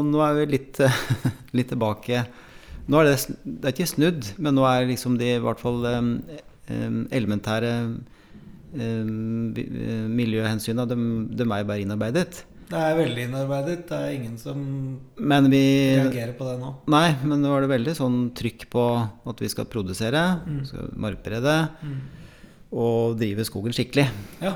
Nå 0.03 0.23
er 0.23 0.39
vi 0.41 0.47
litt, 0.57 0.79
litt 1.57 1.69
tilbake. 1.71 2.25
Nå 2.91 2.99
er 2.99 3.11
det, 3.11 3.35
det 3.43 3.69
er 3.69 3.75
ikke 3.75 3.93
snudd, 3.93 4.33
men 4.43 4.57
nå 4.57 4.65
er 4.67 4.89
liksom 4.89 5.15
de 5.19 5.29
i 5.37 5.43
hvert 5.43 5.61
fall 5.61 5.85
em, 5.87 6.09
elementære 6.67 7.71
um, 7.87 9.53
eh, 9.55 10.07
miljøhensynene, 10.11 10.87
de, 10.89 10.97
de 11.31 11.47
er 11.47 11.69
bare 11.69 11.85
innarbeidet. 11.85 12.43
Det 12.73 12.81
er 12.81 12.95
veldig 12.97 13.23
innarbeidet. 13.27 13.75
Det 13.89 13.97
er 13.99 14.13
ingen 14.15 14.37
som 14.41 14.59
Men 15.21 15.49
vi 15.53 15.61
reagerer 15.99 16.33
på 16.37 16.47
det 16.47 16.55
nå. 16.61 16.71
Nei, 16.89 17.07
men 17.23 17.43
nå 17.45 17.51
er 17.53 17.61
det 17.67 17.69
veldig 17.69 17.93
sånn 17.99 18.19
trykk 18.33 18.65
på 18.73 18.85
at 19.29 19.43
vi 19.43 19.49
skal 19.53 19.65
produsere, 19.69 20.23
Mm. 20.47 20.65
skal 20.65 20.89
markberede 20.97 21.69
Mm. 21.83 21.99
og 22.73 23.17
drive 23.19 23.45
skogen 23.45 23.71
skikkelig. 23.77 24.07
Ja. 24.41 24.55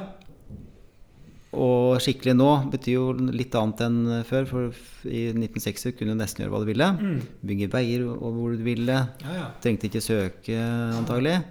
Og 1.58 1.98
skikkelig 2.04 2.34
nå 2.38 2.48
betyr 2.74 2.94
jo 2.98 3.06
litt 3.32 3.56
annet 3.56 3.80
enn 3.86 4.24
før, 4.28 4.46
for 4.50 4.74
i 5.08 5.30
1960 5.32 5.96
kunne 5.98 6.14
du 6.14 6.20
nesten 6.20 6.44
gjøre 6.44 6.52
hva 6.54 6.60
du 6.62 6.68
ville. 6.70 6.90
Mm. 7.00 7.22
Bygge 7.50 7.70
veier 7.72 8.04
hvor 8.04 8.58
du 8.58 8.64
ville. 8.66 8.98
ja, 9.24 9.34
ja. 9.34 9.46
Trengte 9.64 9.88
ikke 9.90 10.04
søke, 10.04 10.58
antagelig. 11.00 11.44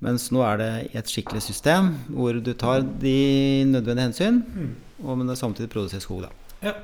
Mens 0.00 0.28
nå 0.30 0.42
er 0.44 0.56
det 0.60 0.70
et 0.94 1.06
skikkelig 1.10 1.42
system 1.42 1.94
hvor 2.12 2.36
du 2.44 2.52
tar 2.54 2.82
de 2.82 3.64
nødvendige 3.64 4.06
hensyn, 4.12 4.42
Mm. 4.44 4.74
Og 5.02 5.18
men 5.18 5.26
det 5.28 5.38
samtidig 5.38 5.70
produserer 5.72 6.00
skog. 6.00 6.22
da. 6.22 6.30
Ja. 6.62 6.74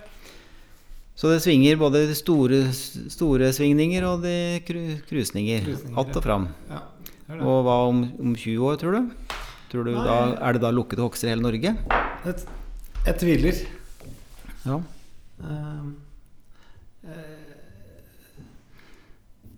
Så 1.14 1.28
det 1.30 1.42
svinger 1.44 1.76
både 1.76 2.06
de 2.08 2.14
store, 2.16 2.72
store 2.72 3.52
svingninger 3.52 4.04
og 4.08 4.22
de 4.24 4.62
krusninger. 5.08 5.68
Att 5.96 6.16
og 6.16 6.24
fram. 6.24 6.48
ja. 6.68 6.80
Det 7.26 7.34
er 7.34 7.38
det. 7.38 7.46
Og 7.46 7.62
hva 7.64 7.76
om, 7.88 8.02
om 8.20 8.34
20 8.36 8.66
år, 8.66 8.76
tror 8.76 8.92
du? 8.92 9.10
Tror 9.70 9.84
du 9.84 9.94
da, 9.94 10.16
er 10.36 10.52
det 10.52 10.60
da 10.60 10.70
lukkede 10.74 11.00
hogster 11.00 11.30
i 11.30 11.32
hele 11.32 11.44
Norge? 11.44 11.70
Jeg 13.06 13.14
tviler. 13.18 13.60
Ja. 14.66 14.74
Um, 15.42 15.96
eh, 17.04 17.12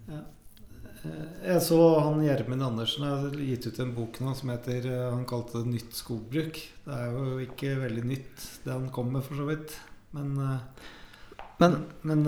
ja. 0.09 0.21
Eh, 0.21 0.94
Jeg 1.45 1.61
så 1.63 1.79
han 2.01 2.23
Gjermund 2.25 2.63
Andersen 2.65 3.05
har 3.05 3.35
gitt 3.37 3.67
ut 3.69 3.79
en 3.85 3.91
bok 3.97 4.21
nå 4.25 4.33
som 4.39 4.49
heter 4.55 4.87
eh, 4.89 5.11
Han 5.13 5.27
kalte 5.29 5.61
det 5.61 5.69
'Nytt 5.75 5.93
skogbruk'. 5.99 6.61
Det 6.87 6.95
er 6.97 7.13
jo 7.13 7.39
ikke 7.45 7.75
veldig 7.83 8.05
nytt, 8.09 8.47
det 8.65 8.73
han 8.73 8.89
kom 8.95 9.13
med, 9.13 9.23
for 9.27 9.37
så 9.37 9.45
vidt. 9.51 9.77
Men 10.17 10.33
eh, 10.41 10.59
Men 11.61 11.77
Men 12.03 12.25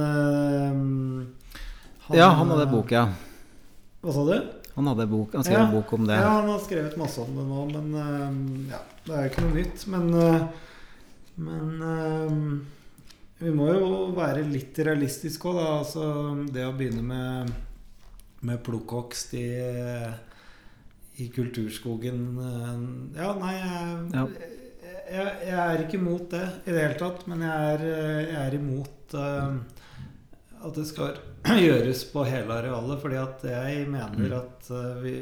han, 2.07 2.17
ja, 2.17 2.29
han 2.39 2.49
hadde 2.53 2.67
bok, 2.71 2.93
ja. 2.95 3.09
Hva 4.03 4.13
sa 4.15 4.25
du? 4.29 4.37
Han 4.77 4.87
hadde 4.93 5.07
bok, 5.11 5.33
han 5.33 5.43
skrev 5.45 5.59
Ja. 5.59 5.67
en 5.67 5.73
bok 5.75 5.93
om 5.97 6.07
det. 6.07 6.15
Ja, 6.21 6.29
han 6.41 6.49
har 6.53 6.59
skrevet 6.61 6.97
masse 7.01 7.21
om 7.25 7.33
det 7.35 7.47
nå, 7.49 7.65
men 7.73 7.95
eh, 7.97 8.73
ja, 8.75 8.81
det 9.07 9.15
er 9.17 9.23
jo 9.25 9.31
ikke 9.33 9.45
noe 9.47 9.57
nytt. 9.57 9.87
Men, 9.89 10.15
eh, 10.15 10.49
men 11.37 11.83
eh, 11.83 12.35
vi 13.41 13.51
må 13.57 13.71
jo 13.73 13.89
være 14.17 14.45
litt 14.49 14.79
realistiske 14.79 15.49
òg, 15.49 15.57
da. 15.59 15.67
Altså, 15.81 16.05
det 16.53 16.67
å 16.69 16.75
begynne 16.77 17.03
med, 17.03 17.55
med 18.43 18.61
plukkhogst 18.67 19.33
i, 19.35 19.47
i 21.23 21.29
kulturskogen 21.33 22.21
eh, 22.43 22.75
Ja, 23.23 23.31
nei, 23.41 23.55
jeg, 23.57 23.97
Ja. 24.15 24.27
jeg, 25.07 25.33
jeg 25.47 25.57
er 25.63 25.85
ikke 25.87 25.99
imot 26.01 26.29
det 26.35 26.45
i 26.67 26.75
det 26.75 26.83
hele 26.83 26.99
tatt. 27.01 27.25
Men 27.31 27.41
jeg 27.47 27.73
er, 27.77 27.87
jeg 28.27 28.43
er 28.43 28.57
imot 28.59 29.17
uh, 29.17 29.57
at 30.67 30.75
det 30.77 30.87
skal 30.89 31.19
gjøres 31.67 32.05
på 32.13 32.25
hele 32.27 32.53
arealet. 32.61 33.01
fordi 33.03 33.19
at 33.23 33.45
jeg 33.49 33.89
mener 33.89 34.17
Mm. 34.17 34.33
at 34.43 34.71
uh, 34.71 35.03
vi, 35.03 35.15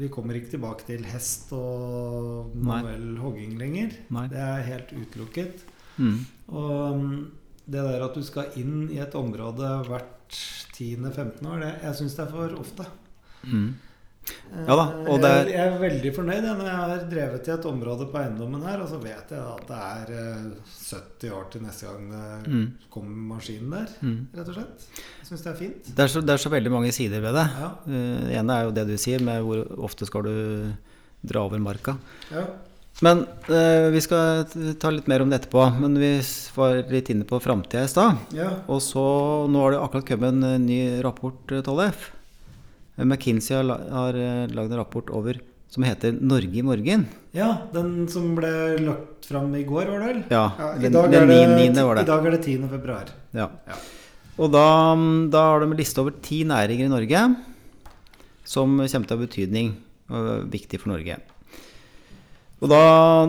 vi 0.00 0.08
kommer 0.08 0.34
ikke 0.38 0.50
tilbake 0.56 0.86
til 0.88 1.04
hest 1.04 1.52
og 1.52 2.54
manuell 2.56 3.16
hogging 3.22 3.56
lenger. 3.60 3.94
Nei. 4.10 4.26
Det 4.32 4.38
er 4.42 4.62
helt 4.72 4.92
utelukket. 4.96 5.64
Mm. 5.98 6.20
Og 6.54 6.98
mm, 7.02 7.30
det 7.68 7.82
der 7.84 8.04
at 8.06 8.14
du 8.14 8.22
skal 8.22 8.54
inn 8.56 8.88
i 8.90 8.98
et 9.02 9.14
område 9.18 9.66
hvert 9.88 10.14
10.-15 10.32 11.46
år, 11.48 11.60
det, 11.64 11.74
jeg 11.82 11.94
syns 12.00 12.16
det 12.18 12.24
er 12.26 12.32
for 12.32 12.56
ofte. 12.60 12.86
Mm. 13.44 13.68
Ja 14.68 14.74
da, 14.76 14.82
Eh, 15.08 15.18
det 15.22 15.28
jeg, 15.32 15.52
jeg 15.54 15.66
er 15.72 15.78
veldig 15.80 16.10
fornøyd 16.12 16.44
jeg, 16.44 16.56
når 16.58 16.66
jeg 16.68 16.76
har 16.76 17.04
drevet 17.08 17.46
i 17.48 17.52
et 17.54 17.64
område 17.70 18.06
på 18.12 18.18
eiendommen 18.20 18.66
her, 18.66 18.82
og 18.84 18.88
så 18.90 18.98
vet 19.00 19.30
jeg 19.32 19.40
at 19.40 19.62
det 19.70 19.78
er 19.78 20.10
eh, 20.18 20.50
70 20.68 21.32
år 21.32 21.46
til 21.54 21.62
neste 21.64 21.86
gang 21.88 22.10
det 22.12 22.52
Mm. 22.52 22.66
kommer 22.92 23.34
maskinen 23.36 23.70
der, 23.72 23.88
Mm. 24.02 24.18
rett 24.36 24.48
og 24.52 24.54
slett. 24.58 24.84
Jeg 25.22 25.26
syns 25.30 25.42
det 25.46 25.52
er 25.52 25.56
fint. 25.62 25.82
Det, 25.94 25.98
er 26.04 26.08
så, 26.12 26.20
det 26.20 26.30
er 26.34 26.36
så 26.44 26.50
veldig 26.52 26.70
mange 26.76 26.92
sider 26.92 27.20
ved 27.24 27.32
det. 27.40 27.46
Ja. 27.56 27.70
Uh, 27.86 28.20
Det 28.28 28.36
ene 28.42 28.52
er 28.58 28.64
jo 28.64 28.70
det 28.76 28.86
du 28.86 28.96
sier, 28.98 29.20
med 29.24 29.42
hvor 29.42 29.64
ofte 29.88 30.04
skal 30.06 30.22
du 30.28 30.74
dra 31.24 31.40
over 31.48 31.58
marka. 31.58 31.96
ja. 32.30 32.44
Men 33.04 33.20
eh, 33.46 33.88
vi 33.94 34.00
skal 34.02 34.44
ta 34.82 34.90
litt 34.90 35.06
mer 35.06 35.22
om 35.22 35.30
det 35.30 35.42
etterpå. 35.42 35.64
Men 35.78 35.98
vi 36.00 36.12
var 36.56 36.80
litt 36.90 37.10
inne 37.12 37.26
på 37.28 37.38
framtida 37.42 37.84
i 37.86 37.90
stad. 37.90 38.24
ja. 38.34 38.50
Og 38.66 38.82
så 38.82 39.04
Nå 39.48 39.60
har 39.62 39.74
det 39.76 39.82
akkurat 39.82 40.08
kommet 40.08 40.42
en 40.42 40.66
ny 40.66 40.80
rapport, 41.04 41.38
eh, 41.52 41.62
Tollef. 41.62 42.10
McKinsey 42.98 43.54
har, 43.54 43.68
har 43.94 44.18
eh, 44.18 44.48
lagd 44.50 44.74
en 44.74 44.82
rapport 44.82 45.10
over 45.14 45.38
som 45.68 45.84
heter 45.84 46.12
'Norge 46.12 46.58
i 46.58 46.62
morgen'. 46.62 47.04
Ja, 47.36 47.68
den 47.72 48.08
som 48.08 48.34
ble 48.34 48.50
lagt 48.80 49.26
fram 49.28 49.54
i 49.54 49.62
går, 49.62 49.86
var 49.86 50.00
det 50.00 50.06
vel? 50.06 50.22
Ja, 50.32 50.52
Ja, 50.58 50.74
i, 50.74 50.82
den, 50.82 50.92
dag 50.92 51.10
den 51.12 51.22
er 51.22 51.26
det, 51.26 51.48
9. 51.56 51.72
9. 51.76 51.84
var 51.84 52.00
I 52.00 52.04
dag 52.08 52.26
er 52.26 52.30
det 52.30 52.42
10. 52.42 52.68
februar. 52.68 53.04
Ja. 53.32 53.50
Ja. 53.68 53.76
Og 54.38 54.50
da, 54.50 54.94
mm, 54.96 55.30
da 55.30 55.42
har 55.52 55.60
de 55.60 55.76
liste 55.76 56.00
over 56.00 56.14
ti 56.22 56.42
næringer 56.44 56.86
i 56.86 56.88
Norge 56.88 57.36
som 58.44 58.78
kommer 58.78 59.06
til 59.06 59.16
å 59.16 59.18
ha 59.18 59.26
betydning 59.26 59.76
og 60.10 60.50
viktig 60.50 60.80
for 60.80 60.88
Norge. 60.96 61.18
Og 62.58 62.70
da, 62.72 62.80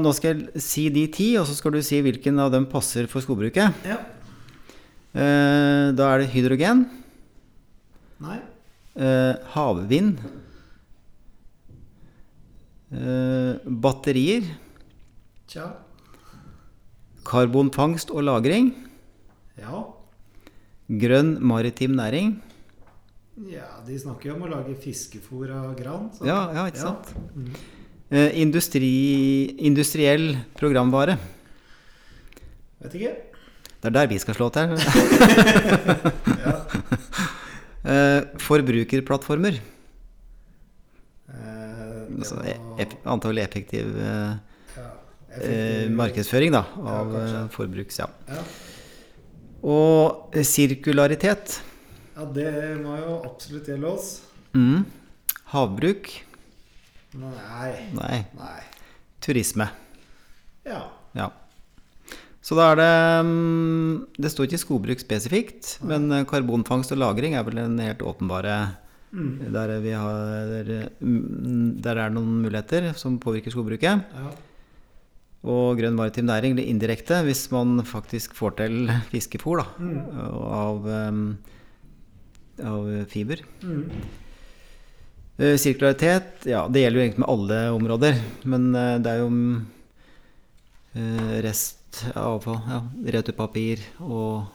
Nå 0.02 0.12
skal 0.18 0.39
jeg 0.39 0.63
si 0.63 0.88
de 0.94 1.06
ti, 1.13 1.28
og 1.38 1.46
så 1.46 1.56
skal 1.58 1.76
du 1.76 1.82
si 1.86 2.00
hvilken 2.02 2.39
av 2.42 2.52
dem 2.54 2.65
passer 2.70 3.10
for 3.12 3.22
skogbruket. 3.22 3.86
Ja. 3.86 4.00
Eh, 5.13 5.89
da 5.98 6.10
er 6.13 6.24
det 6.24 6.32
hydrogen. 6.34 6.88
Nei. 8.24 8.39
Eh, 8.98 9.36
havvind. 9.54 10.18
Eh, 12.89 13.62
batterier. 13.86 14.50
Tja. 15.50 15.70
Karbonfangst 17.30 18.10
og 18.10 18.26
-lagring. 18.26 18.74
Ja. 19.58 19.86
Grønn 20.89 21.38
maritim 21.42 21.94
næring. 21.94 22.39
Ja, 23.50 23.80
de 23.86 23.96
snakker 24.00 24.32
jo 24.32 24.36
om 24.36 24.42
å 24.42 24.50
lage 24.50 24.76
fiskefôr 24.76 25.52
av 25.54 25.76
gran. 25.78 26.10
så- 26.12 26.26
Ja, 26.26 26.52
ja, 26.54 26.65
ikke 26.65 26.78
sant? 26.82 27.13
Mm. 27.36 27.54
Eh, 28.12 28.32
industri, 28.41 28.89
industriell 29.69 30.32
programvare. 30.58 31.17
Vet 32.82 32.95
ikke. 32.98 33.12
Det 33.80 33.88
er 33.91 33.93
der 33.95 34.08
vi 34.12 34.17
skal 34.19 34.36
slå 34.36 34.48
til. 34.56 34.76
Ja. 36.39 36.56
Eh, 37.89 38.22
forbrukerplattformer. 38.43 39.56
Eh, 41.32 42.02
Altså, 42.19 42.36
var- 42.36 42.82
e- 42.84 42.98
effektiv 43.39 43.86
ja, 43.95 44.38
effektiv- 45.32 45.93
markedsføring 45.95 46.52
da, 46.52 46.65
av 46.76 47.13
Ja, 47.15 47.48
forbruks... 47.54 48.00
Ja. 48.02 48.08
Ja. 48.28 48.43
Og 49.63 50.36
sirkularitet. 50.43 51.62
ja, 52.17 52.26
det 52.36 52.52
må 52.84 52.98
jo 53.00 53.15
absolutt 53.32 53.65
gjelde 53.72 53.88
oss. 53.93 54.22
Mm. 54.54 54.84
Havbruk. 55.54 56.12
Nei. 57.17 57.89
Nei. 57.98 58.17
Nei. 58.38 58.60
Turisme. 59.22 59.69
Ja. 60.65 60.84
Ja. 61.17 61.30
Så 62.41 62.56
da 62.56 62.72
er 62.72 62.78
det 62.80 62.91
mm, 63.26 64.06
Det 64.22 64.30
står 64.32 64.48
ikke 64.48 64.62
skogbruk 64.62 65.02
spesifikt, 65.02 65.80
men 65.86 66.12
eh, 66.12 66.26
karbonfangst 66.30 66.93
og 66.93 67.00
-lagring 67.02 67.36
er 67.38 67.43
vel 67.43 67.56
den 67.56 67.80
helt 67.80 68.02
åpenbare 68.06 68.78
Mm. 69.12 69.52
der, 69.54 69.80
vi 69.82 69.89
har, 69.89 70.13
der, 70.45 70.89
mm, 71.02 71.82
der 71.82 71.98
er 71.98 72.12
noen 72.13 72.43
muligheter 72.43 72.93
som 72.93 73.17
påvirker 73.17 73.50
skogbruket. 73.50 74.04
ja. 74.13 74.30
Og 75.50 75.80
grønn 75.80 75.95
maritim 75.95 76.26
næring 76.28 76.54
blir 76.54 76.67
indirekte 76.67 77.24
hvis 77.24 77.50
man 77.52 77.80
faktisk 77.88 78.34
får 78.36 78.58
til 78.58 78.88
fiskefôr 79.10 79.63
da, 79.63 79.65
Mm. 79.80 80.19
av, 80.52 80.86
um, 80.86 81.38
av 82.62 83.06
fiber. 83.08 83.39
Mm. 83.63 83.89
Eh, 85.39 85.56
Sirkularitet, 85.58 86.43
ja, 86.52 86.65
det 86.67 86.82
gjelder 86.84 86.99
jo 86.99 87.04
egentlig 87.06 87.23
med 87.23 87.32
alle 87.32 87.60
områder. 87.71 88.17
Men 88.43 88.69
eh, 88.75 88.95
det 88.99 89.13
er 89.15 89.21
jo 89.23 89.30
rest 91.45 92.02
av 92.13 92.36
avfall. 92.39 92.58
ja, 92.67 92.80
returpapir 93.15 93.82
og 94.04 94.47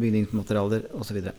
bygningsmaterialer 0.00 0.88
osv. 0.96 1.04
Så, 1.06 1.14
videre. 1.16 1.32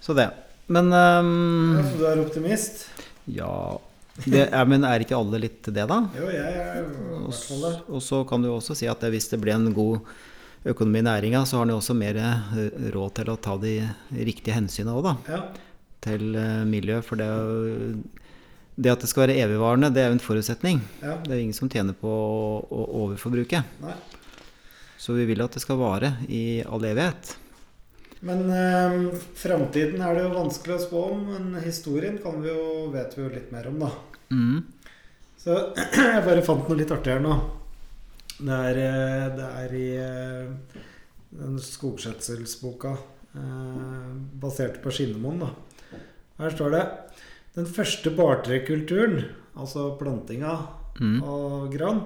så 0.00 0.16
det. 0.16 0.28
Men 0.66 0.90
um, 0.92 1.76
ja. 1.78 1.84
Så 1.88 2.00
du 2.00 2.06
er 2.10 2.20
optimist? 2.20 2.82
ja, 3.24 3.78
det 4.26 4.48
ja 4.50 4.64
Men 4.68 4.84
er 4.84 5.00
ikke 5.04 5.16
alle 5.16 5.38
litt 5.40 5.62
det, 5.70 5.84
da? 5.88 6.00
Jo, 6.18 6.26
jeg 6.32 6.56
er 6.58 6.80
i 6.80 6.82
Og, 6.82 7.28
hvert 7.30 7.44
fall 7.46 7.62
det. 7.64 7.72
og 7.88 8.02
så 8.04 8.24
kan 8.28 8.42
du 8.42 8.50
jo 8.50 8.56
også 8.58 8.74
si 8.76 8.88
at 8.90 9.00
hvis 9.12 9.30
det 9.30 9.38
blir 9.40 9.54
en 9.54 9.70
god 9.76 10.00
økonomi 10.68 10.98
i 11.00 11.06
næringa, 11.06 11.44
så 11.46 11.60
har 11.60 11.68
en 11.68 11.72
jo 11.76 11.78
også 11.78 11.94
mer 11.96 12.18
eh, 12.20 12.90
råd 12.92 13.14
til 13.20 13.30
å 13.32 13.38
ta 13.40 13.54
de 13.62 13.76
riktige 14.12 14.56
hensynene 14.58 14.96
òg, 14.98 15.06
da. 15.06 15.14
Ja. 15.30 15.40
Til 16.04 16.36
eh, 16.38 16.62
miljø. 16.68 17.00
For 17.04 17.20
det, 17.20 17.28
det 18.76 18.94
at 18.94 19.02
det 19.02 19.10
skal 19.10 19.26
være 19.26 19.40
evigvarende, 19.44 19.90
det 19.94 20.04
er 20.04 20.12
jo 20.12 20.18
en 20.18 20.24
forutsetning. 20.28 20.80
ja. 21.02 21.18
Det 21.24 21.34
er 21.34 21.42
ingen 21.42 21.56
som 21.56 21.70
tjener 21.72 21.96
på 21.98 22.08
å, 22.12 22.62
å 22.62 22.86
overforbruke. 23.04 23.64
Nei. 23.82 23.98
Så 24.98 25.14
vi 25.14 25.28
vil 25.28 25.42
at 25.44 25.54
det 25.54 25.62
skal 25.62 25.78
vare 25.78 26.16
i 26.26 26.60
all 26.66 26.84
evighet. 26.84 27.36
Men 28.26 28.48
eh, 28.50 29.20
framtiden 29.38 30.02
er 30.02 30.16
det 30.16 30.24
jo 30.24 30.34
vanskelig 30.34 30.74
å 30.74 30.82
spå 30.82 31.02
om, 31.12 31.20
men 31.30 31.60
historien 31.62 32.18
kan 32.22 32.40
vi 32.42 32.50
jo, 32.50 32.88
vet 32.94 33.14
vi 33.14 33.22
jo 33.22 33.30
litt 33.30 33.52
mer 33.54 33.68
om, 33.70 33.78
da. 33.84 33.92
Mm. 34.34 34.64
Så 35.38 35.54
jeg 35.94 36.26
bare 36.26 36.42
fant 36.46 36.66
noe 36.66 36.80
litt 36.80 36.92
artig 36.94 37.14
her 37.14 37.22
nå. 37.22 37.36
Det 38.38 38.58
er, 38.70 38.80
eh, 38.82 39.28
det 39.34 39.46
er 39.62 39.72
i 39.74 39.86
eh, 40.02 40.82
den 41.38 41.56
skogskjøtselsboka 41.62 42.92
eh, 43.38 44.12
basert 44.42 44.82
på 44.82 44.92
Skinnemoen. 44.94 45.46
da. 45.46 45.48
Her 46.38 46.54
står 46.54 46.74
det 46.76 46.84
Den 47.56 47.66
første 47.66 48.10
bartrekulturen, 48.14 49.24
altså 49.58 49.90
plantinga 49.98 50.56
Mm. 50.98 51.22
av 51.22 51.68
gran, 51.70 52.00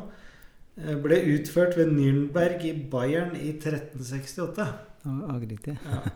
eh, 0.76 0.94
ble 1.00 1.16
utført 1.32 1.76
ved 1.78 1.88
Nürnberg 1.88 2.64
i 2.68 2.72
Bayern 2.92 3.34
i 3.36 3.52
1368. 3.58 4.66
Ja, 5.04 5.38
Ja. 5.86 6.10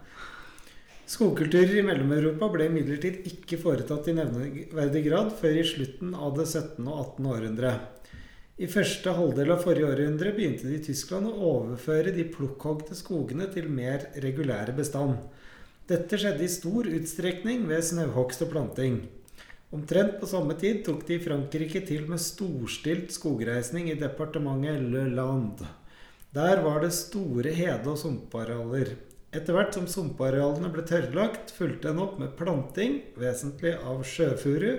Skogkulturer 1.07 1.79
i 1.79 1.85
Mellom-Europa 1.87 2.49
ble 2.51 2.67
imidlertid 2.67 3.23
ikke 3.31 3.61
foretatt 3.63 4.09
i 4.11 4.15
nevneverdig 4.17 5.05
grad 5.07 5.33
før 5.39 5.61
i 5.61 5.65
slutten 5.65 6.15
av 6.15 6.37
det 6.37 6.49
17. 6.49 6.87
og 6.89 6.99
18. 7.17 7.27
århundre. 7.31 7.73
I 8.59 8.67
første 8.67 9.13
halvdel 9.15 9.53
av 9.53 9.63
forrige 9.63 9.87
århundre 9.87 10.33
begynte 10.35 10.67
de 10.67 10.81
i 10.81 10.83
Tyskland 10.83 11.29
å 11.29 11.51
overføre 11.53 12.13
de 12.17 12.25
plukkhogde 12.25 12.97
skogene 12.97 13.47
til 13.53 13.69
mer 13.69 14.09
regulære 14.25 14.75
bestand. 14.77 15.19
Dette 15.87 16.19
skjedde 16.19 16.43
i 16.43 16.51
stor 16.51 16.89
utstrekning 16.91 17.61
ved 17.69 17.85
snauhogst 17.87 18.41
og 18.43 18.49
planting. 18.51 18.97
Omtrent 19.71 20.17
på 20.19 20.27
samme 20.27 20.57
tid 20.59 20.81
tok 20.83 21.05
de 21.07 21.15
i 21.15 21.23
Frankrike 21.23 21.85
til 21.87 22.09
med 22.11 22.19
storstilt 22.23 23.13
skogreisning 23.15 23.93
i 23.93 23.95
departementet 24.01 24.83
Le 24.83 25.05
Land. 25.15 25.63
Der 26.35 26.63
var 26.65 26.81
det 26.83 26.91
store 26.97 27.53
hede- 27.55 27.93
og 27.93 28.01
sumparealer. 28.01 28.97
Etter 29.31 29.55
hvert 29.55 29.79
som 29.79 29.87
sumparealene 29.87 30.73
ble 30.75 30.83
tørrlagt, 30.91 31.55
fulgte 31.55 31.93
en 31.93 32.03
opp 32.03 32.19
med 32.19 32.35
planting, 32.35 32.99
vesentlig 33.15 33.77
av 33.79 34.03
sjøfuru, 34.03 34.73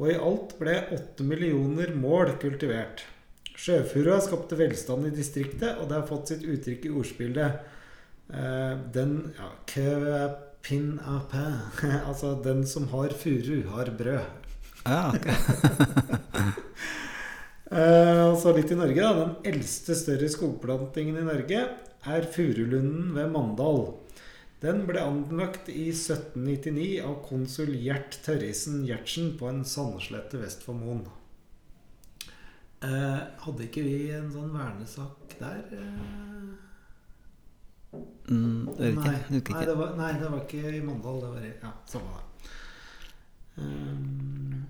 og 0.00 0.08
i 0.08 0.16
alt 0.16 0.56
ble 0.62 0.78
åtte 0.96 1.28
millioner 1.28 1.92
mål 1.92 2.38
kultivert. 2.40 3.04
Sjøfurua 3.52 4.16
skapte 4.24 4.56
velstand 4.56 5.10
i 5.10 5.14
distriktet, 5.20 5.76
og 5.76 5.92
det 5.92 6.00
har 6.00 6.08
fått 6.08 6.32
sitt 6.32 6.48
uttrykk 6.48 6.88
i 6.88 6.96
ordspillet 7.02 7.71
Den 8.32 9.16
ja, 9.36 9.48
que 9.68 9.84
pin 10.62 11.00
a 11.04 11.18
pain. 11.28 11.58
altså 12.06 12.34
den 12.44 12.66
som 12.66 12.86
har 12.88 13.12
furu, 13.12 13.68
har 13.74 13.92
brød. 13.98 14.24
Ja, 14.84 15.12
ok. 15.12 15.28
Eh, 17.72 18.30
så 18.36 18.50
litt 18.52 18.68
i 18.68 18.76
Norge, 18.76 19.00
da. 19.00 19.12
Den 19.16 19.54
eldste 19.54 19.94
større 19.96 20.26
skogplantingen 20.28 21.16
i 21.16 21.24
Norge 21.24 21.60
er 22.12 22.26
Furulunden 22.34 23.14
ved 23.16 23.30
Mandal. 23.32 23.86
Den 24.60 24.82
ble 24.84 25.00
anlagt 25.00 25.70
i 25.72 25.86
1799 25.88 27.00
av 27.00 27.14
konsul 27.24 27.72
Gjert 27.80 28.18
Tørrisen 28.26 28.82
Gjertsen 28.84 29.32
på 29.40 29.48
en 29.48 29.64
sandslette 29.64 30.42
vest 30.42 30.66
for 30.66 30.76
Moen. 30.76 31.00
Eh, 32.84 33.22
hadde 33.46 33.64
ikke 33.70 33.86
vi 33.88 33.96
en 34.18 34.28
sånn 34.34 34.52
vernesak 34.52 35.38
der? 35.40 35.64
Eh? 35.72 36.71
Mm. 37.92 38.68
Nei, 38.78 38.92
nei, 38.96 39.40
det 39.66 39.74
var, 39.76 39.96
nei, 39.98 40.12
det 40.20 40.28
var 40.30 40.44
ikke 40.44 40.70
i 40.72 40.82
Mandal. 40.84 41.20
Det 41.20 41.32
var 41.34 41.48
i 41.48 41.54
Ja, 41.60 41.72
samme 41.90 42.18
det. 42.18 42.28
Um, 43.60 44.62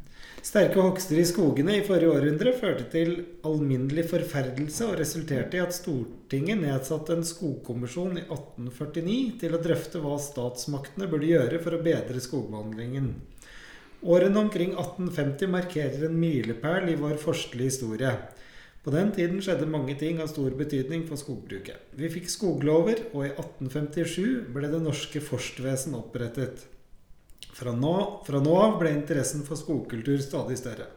sterke 0.43 0.83
hogster 0.83 1.21
i 1.23 1.27
skogene 1.29 1.77
i 1.79 1.85
forrige 1.87 2.17
århundre 2.17 2.51
førte 2.59 2.89
til 2.91 3.13
alminnelig 3.47 4.09
forferdelse 4.11 4.89
og 4.89 4.97
resulterte 4.99 5.61
i 5.61 5.63
at 5.63 5.77
Stortinget 5.77 6.59
nedsatte 6.65 7.15
en 7.15 7.23
skogkommisjon 7.27 8.19
i 8.19 8.25
1849 8.25 9.39
til 9.45 9.55
å 9.55 9.63
drøfte 9.63 10.03
hva 10.03 10.17
statsmaktene 10.19 11.07
burde 11.13 11.31
gjøre 11.31 11.63
for 11.63 11.79
å 11.79 11.83
bedre 11.85 12.25
skogbehandlingen. 12.25 13.13
Årene 14.03 14.41
omkring 14.41 14.75
1850 14.75 15.53
markerer 15.53 16.09
en 16.09 16.19
milepæl 16.19 16.91
i 16.91 16.99
vår 16.99 17.21
forskelige 17.23 17.71
historie. 17.71 18.17
På 18.83 18.91
den 18.91 19.13
tiden 19.15 19.39
skjedde 19.39 19.69
mange 19.71 19.95
ting 19.99 20.19
av 20.23 20.31
stor 20.33 20.51
betydning 20.59 21.05
for 21.07 21.21
skogbruket. 21.21 21.93
Vi 21.95 22.09
fikk 22.11 22.27
skoglover, 22.33 23.05
og 23.13 23.29
i 23.29 23.31
1857 23.31 24.49
ble 24.51 24.71
det 24.73 24.81
norske 24.83 25.23
forstvesen 25.23 25.95
opprettet. 25.95 26.65
Fra 27.55 27.75
nå, 27.77 27.95
av 28.27 28.81
ble 28.81 28.91
interessen 28.97 29.45
for 29.47 29.61
skogkultur 29.61 30.19
stadig 30.25 30.59
større. 30.59 30.89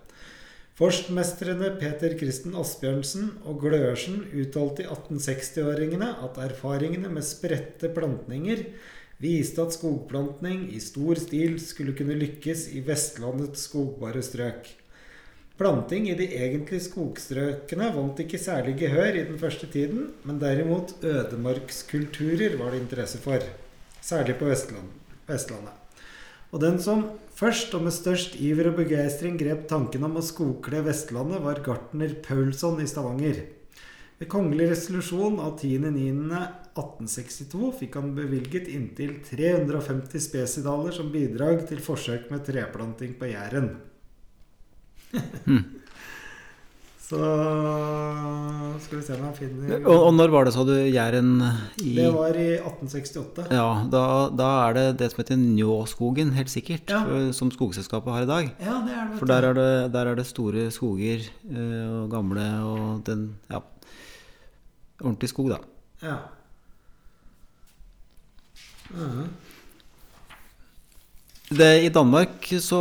Forstmestrene 0.75 1.69
Peter 1.79 2.17
Kristen 2.19 2.55
Asbjørnsen 2.59 3.29
og 3.47 3.61
Gløersen 3.61 4.17
uttalte 4.33 4.83
i 4.83 4.89
1860-åringene 4.89 6.09
at 6.25 6.39
erfaringene 6.43 7.11
med 7.13 7.23
spredte 7.23 7.93
plantninger 7.95 8.65
viste 9.23 9.63
at 9.63 9.77
skogplantning 9.77 10.65
i 10.75 10.81
stor 10.83 11.21
stil 11.21 11.55
skulle 11.63 11.95
kunne 11.95 12.17
lykkes 12.19 12.65
i 12.75 12.81
Vestlandets 12.83 13.69
skogbare 13.69 14.25
strøk. 14.25 14.67
Planting 15.55 16.09
i 16.11 16.13
de 16.19 16.25
egentlige 16.35 16.83
skogstrøkene 16.89 17.85
vant 17.95 18.17
ikke 18.19 18.35
særlig 18.43 18.73
gehør 18.81 19.15
i 19.15 19.21
den 19.23 19.37
første 19.39 19.69
tiden, 19.71 20.09
men 20.27 20.35
derimot 20.41 20.89
ødemarkskulturer 20.99 22.57
var 22.59 22.75
det 22.75 22.81
interesse 22.81 23.21
for, 23.23 23.39
særlig 24.03 24.35
på 24.35 24.49
Vestland, 24.49 24.89
Vestlandet. 25.29 25.71
Og 26.51 26.59
den 26.59 26.75
som 26.83 27.05
først 27.39 27.71
og 27.71 27.87
med 27.87 27.95
størst 27.95 28.35
iver 28.35 28.67
og 28.73 28.81
begeistring 28.81 29.39
grep 29.39 29.63
tanken 29.71 30.03
om 30.03 30.19
å 30.19 30.27
skogkle 30.27 30.83
Vestlandet, 30.89 31.39
var 31.47 31.63
gartner 31.63 32.11
Paulsson 32.27 32.83
i 32.83 32.89
Stavanger. 32.91 33.39
Ved 34.19 34.31
kongelig 34.31 34.67
resolusjon 34.73 35.39
av 35.39 35.55
10.9.1862 35.63 37.71
fikk 37.79 37.95
han 38.01 38.11
bevilget 38.19 38.67
inntil 38.75 39.23
350 39.23 40.19
spesidaler 40.19 40.91
som 40.99 41.15
bidrag 41.15 41.63
til 41.71 41.79
forsøk 41.83 42.23
med 42.31 42.43
treplanting 42.43 43.15
på 43.15 43.31
Jæren. 43.31 43.77
Så 47.05 47.19
skal 48.81 48.97
vi 48.97 49.03
se 49.05 49.13
om 49.13 49.25
jeg 49.27 49.35
finner 49.37 49.83
Og, 49.85 50.07
og 50.07 50.13
når 50.17 50.31
var 50.33 50.47
det, 50.47 50.53
sa 50.55 50.63
du, 50.65 50.71
Jæren 50.89 51.35
i 51.83 51.91
Det 51.99 52.07
var 52.15 52.33
i 52.41 52.47
1868. 52.57 53.45
Ja, 53.53 53.67
da, 53.93 54.01
da 54.33 54.47
er 54.65 54.73
det 54.79 54.85
det 55.03 55.11
som 55.13 55.21
heter 55.21 55.37
Njåskogen, 55.37 56.31
helt 56.33 56.49
sikkert. 56.49 56.89
Ja. 56.89 57.03
for- 57.05 57.29
Som 57.37 57.51
skogselskapet 57.53 58.09
har 58.15 58.25
i 58.25 58.29
dag. 58.31 58.49
Ja, 58.57 58.79
det 58.87 58.95
er 58.97 59.05
det. 59.11 59.19
For 59.21 59.29
der 59.29 59.49
er 59.51 59.53
det, 59.59 59.69
der 59.93 60.09
er 60.11 60.15
det 60.17 60.25
store 60.25 60.65
skoger 60.73 61.21
eh, 61.45 61.85
og 62.01 62.09
gamle 62.15 62.47
og 62.65 63.05
den 63.05 63.35
Ja. 63.53 63.61
Ordentlig 65.03 65.29
skog, 65.29 65.49
da. 65.53 65.57
Ja. 66.01 66.17
Mhm. 68.95 69.29
Det, 71.45 71.83
I 71.85 71.91
Danmark 71.93 72.47
så 72.63 72.79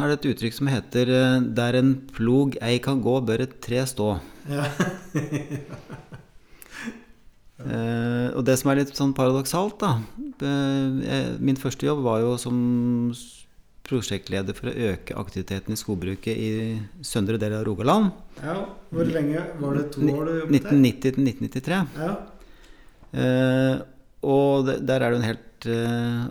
er 0.00 0.08
det 0.08 0.14
et 0.16 0.30
uttrykk 0.30 0.54
som 0.56 0.68
heter 0.72 1.10
eh, 1.12 1.40
'Der 1.44 1.76
en 1.76 1.94
plog 2.16 2.56
ei 2.62 2.78
kan 2.78 3.02
gå, 3.04 3.20
bør 3.20 3.44
et 3.44 3.60
tre 3.60 3.84
stå'. 3.84 4.20
ja. 4.48 4.64
Eh, 7.62 8.28
og 8.34 8.42
det 8.42 8.56
som 8.58 8.72
er 8.72 8.80
litt 8.80 8.90
sånn 8.90 9.12
paradoksalt, 9.14 9.76
da 9.78 10.00
eh, 10.42 11.36
Min 11.38 11.54
første 11.54 11.86
jobb 11.86 12.00
var 12.02 12.18
jo 12.18 12.32
som 12.40 12.56
prosjektleder 13.86 14.56
for 14.56 14.66
å 14.66 14.74
øke 14.90 15.14
aktiviteten 15.14 15.74
i 15.74 15.78
skogbruket 15.78 16.34
i 16.34 16.50
søndre 17.06 17.38
del 17.38 17.54
av 17.54 17.62
Rogaland. 17.68 18.10
ja. 18.42 18.56
Hvor 18.90 19.06
lenge 19.06 19.44
var 19.60 19.78
det? 19.78 19.84
To 19.94 20.02
år 20.02 20.24
du 20.26 20.32
jobbet 20.40 20.66
der? 20.66 20.74
1990 20.74 21.14
til 21.14 21.22
1993. 21.22 21.78
Ja. 22.02 22.12
Eh, 23.12 23.76
og 24.22 24.66
det, 24.66 24.76
der 24.88 25.02
er 25.02 25.10
det 25.10 25.20
en 25.20 25.30
helt 25.30 25.46
eh, 25.70 26.22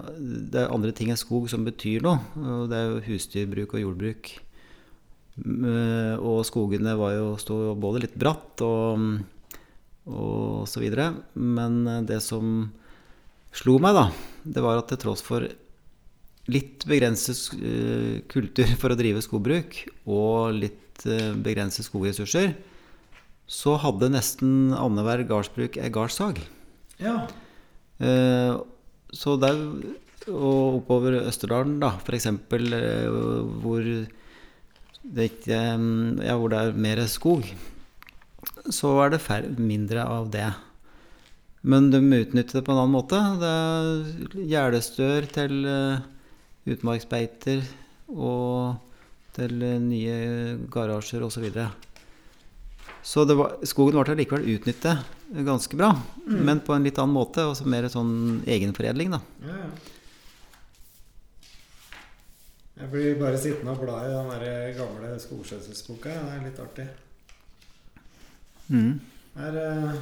Det 0.51 0.59
er 0.61 0.73
andre 0.73 0.93
ting 0.95 1.11
enn 1.11 1.19
skog 1.19 1.49
som 1.51 1.65
betyr 1.67 2.03
noe. 2.05 2.19
Og 2.37 2.69
det 2.71 2.77
er 2.77 2.87
jo 2.89 3.03
husdyrbruk 3.09 3.75
og 3.75 3.83
jordbruk. 3.83 4.31
Eh, 5.41 6.15
og 6.19 6.41
skogene 6.47 6.95
var 6.99 7.15
jo, 7.15 7.27
sto 7.41 7.57
jo 7.69 7.75
både 7.79 8.03
litt 8.05 8.17
bratt 8.19 8.63
og, 8.65 9.05
og 10.11 10.67
så 10.69 10.83
videre. 10.83 11.11
Men 11.35 11.81
eh, 11.87 12.01
det 12.09 12.21
som 12.25 12.71
slo 13.55 13.77
meg, 13.83 13.97
da, 13.97 14.07
det 14.43 14.63
var 14.63 14.79
at 14.79 14.91
til 14.91 15.01
tross 15.01 15.23
for 15.25 15.47
litt 16.51 16.87
begrenset 16.89 17.53
kultur 18.31 18.69
for 18.81 18.91
å 18.91 18.97
drive 18.97 19.21
skogbruk 19.23 19.75
og 20.09 20.55
litt 20.57 21.03
begrenset 21.43 21.85
skogressurser, 21.85 22.55
så 23.51 23.75
hadde 23.83 24.09
nesten 24.13 24.71
annenhver 24.73 25.25
gardsbruk 25.27 25.77
ei 25.77 25.91
gardssag. 25.93 26.39
ja. 28.01 28.63
Der 29.41 29.60
og 30.30 30.82
oppover 30.82 31.17
Østerdalen, 31.26 31.80
da, 31.82 31.95
f.eks., 31.97 32.28
eh, 32.30 33.08
hvor 33.63 33.82
ikke 35.02 35.56
eh, 35.56 35.86
Ja, 36.28 36.36
hvor 36.38 36.52
det 36.52 36.60
er 36.60 36.78
mer 36.78 37.02
skog, 37.10 37.47
så 38.69 38.93
er 39.02 39.15
det 39.15 39.21
færre, 39.21 39.50
mindre 39.58 40.06
av 40.06 40.30
det. 40.32 40.52
Men 41.62 41.89
de 41.93 42.02
utnytter 42.02 42.60
det 42.60 42.65
på 42.65 42.74
en 42.74 42.82
annen 42.82 42.93
måte. 42.95 43.17
Det 43.41 43.50
er 43.50 44.45
gjerdestør 44.50 45.28
til 45.34 45.65
eh, 45.65 46.04
utmarksbeiter 46.69 47.65
og 48.12 48.78
til 49.34 49.63
nye 49.82 50.58
garasjer 50.69 51.24
osv. 51.24 51.34
Så, 51.34 51.41
videre. 51.41 51.71
så 53.02 53.26
var, 53.26 53.58
skogen 53.65 54.02
ble 54.04 54.17
likevel 54.19 54.50
utnyttet 54.58 55.20
ganske 55.31 55.77
bra, 55.79 55.93
men 56.25 56.59
på 56.59 56.75
en 56.75 56.83
litt 56.83 56.99
annen 56.99 57.15
måte. 57.15 57.45
Og 57.47 57.57
så 57.59 57.67
mer 57.69 57.87
sånn 57.91 58.41
egenforedling, 58.49 59.15
da. 59.15 59.21
Ja, 59.47 59.57
ja. 59.63 59.71
Jeg 62.81 62.89
blir 62.89 63.19
bare 63.19 63.37
sittende 63.37 63.75
og 63.75 63.83
bla 63.83 63.99
i 64.07 64.09
den 64.09 64.29
der 64.31 64.71
gamle 64.73 65.11
skogskjøtselsboka. 65.21 66.15
Det 66.15 66.31
er 66.33 66.45
litt 66.47 66.61
artig. 66.63 66.87
Mm. 68.71 68.95
Her 69.35 69.59
eh, 69.61 69.99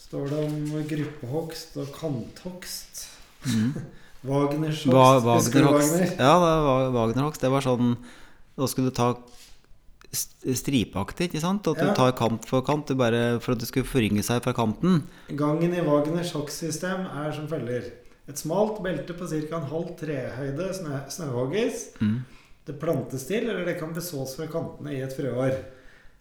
står 0.00 0.30
det 0.30 0.38
om 0.46 0.72
gruppehogst 0.88 1.76
og 1.82 1.90
kanthogst. 1.98 3.04
Mm. 3.50 3.74
Wagners 4.30 4.86
Va 4.88 5.04
hogst. 5.18 5.52
Du 5.52 5.60
Wagnerhogst. 5.60 5.92
Wagner? 5.92 6.16
Ja, 6.16 6.32
det 6.40 6.54
var 6.64 6.90
Wagnerhogst. 6.96 7.44
Det 7.44 7.52
var 7.52 7.66
sånn 7.66 7.96
Da 8.56 8.68
skulle 8.70 8.88
du 8.88 8.96
ta 8.96 9.10
stripeaktig, 10.14 11.28
ikke 11.30 11.40
sant? 11.42 11.66
At 11.68 11.80
du 11.82 11.90
tar 11.96 12.12
kant 12.18 12.46
for 12.48 12.62
kant 12.66 12.86
bare, 12.96 13.40
for 13.40 13.52
at 13.52 13.58
det 13.62 13.68
skulle 13.68 13.86
forynge 13.88 14.22
seg 14.26 14.42
fra 14.44 14.52
kanten. 14.56 15.02
Gangen 15.34 15.74
i 15.74 15.80
Wagners 15.86 16.32
hogstsystem 16.36 17.06
er 17.10 17.32
som 17.36 17.48
følger. 17.50 17.90
Et 18.28 18.38
smalt 18.40 18.78
belte 18.82 19.12
på 19.12 19.26
ca. 19.28 19.56
en 19.58 19.68
halv 19.70 19.94
trehøyde 20.00 20.70
snø 20.74 21.02
snøhogges. 21.12 21.88
Mm. 22.00 22.18
Det 22.66 22.78
plantes 22.80 23.26
til, 23.28 23.44
eller 23.50 23.64
det 23.66 23.78
kan 23.78 23.92
besås 23.92 24.36
fra 24.38 24.46
kantene 24.48 24.94
i 24.96 25.02
et 25.04 25.12
frøår. 25.12 25.58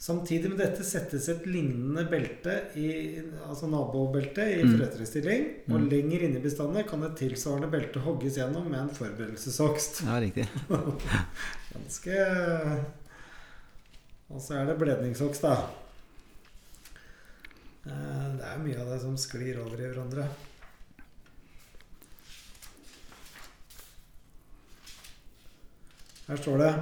Samtidig 0.03 0.49
med 0.51 0.57
dette 0.59 0.83
settes 0.83 1.29
et 1.31 1.45
lignende 1.47 2.03
belte, 2.11 2.57
i, 2.75 3.21
altså 3.47 3.69
nabobelte, 3.71 4.41
i 4.51 4.63
Mm. 4.65 4.73
frøtrestilling. 4.75 5.45
Og 5.71 5.79
Mm. 5.79 5.87
lenger 5.89 6.19
inne 6.27 6.39
i 6.39 6.43
bestandet 6.43 6.89
kan 6.89 7.03
et 7.03 7.15
tilsvarende 7.15 7.71
belte 7.71 7.99
hogges 8.03 8.35
gjennom 8.35 8.67
med 8.69 8.79
en 8.81 8.89
forberedelseshogst. 8.89 10.01
Ja, 10.03 10.19
riktig. 10.19 10.45
Ganske 11.73 12.17
Og 14.29 14.41
så 14.41 14.53
er 14.59 14.65
det 14.69 14.77
bledningshogst, 14.79 15.43
da. 15.43 15.55
Eh, 17.85 18.29
Det 18.37 18.45
er 18.49 18.63
mye 18.63 18.79
av 18.81 18.89
det 18.93 19.01
som 19.01 19.17
sklir 19.17 19.59
over 19.61 19.79
i 19.79 19.87
hverandre. 19.89 20.27
Her 26.27 26.39
står 26.39 26.57
det 26.63 26.73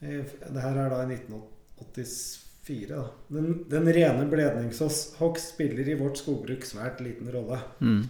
Det 0.00 0.62
her 0.64 0.78
er 0.80 0.92
da 0.92 1.02
i 1.04 1.10
1984. 1.12 2.86
Da. 2.88 3.02
Den, 3.28 3.50
den 3.68 3.90
rene 3.92 4.24
bledningshogst 4.30 5.50
spiller 5.52 5.88
i 5.90 5.96
vårt 5.98 6.20
skogbruk 6.22 6.64
svært 6.64 7.02
liten 7.04 7.28
rolle. 7.34 7.58
Mm. 7.84 8.04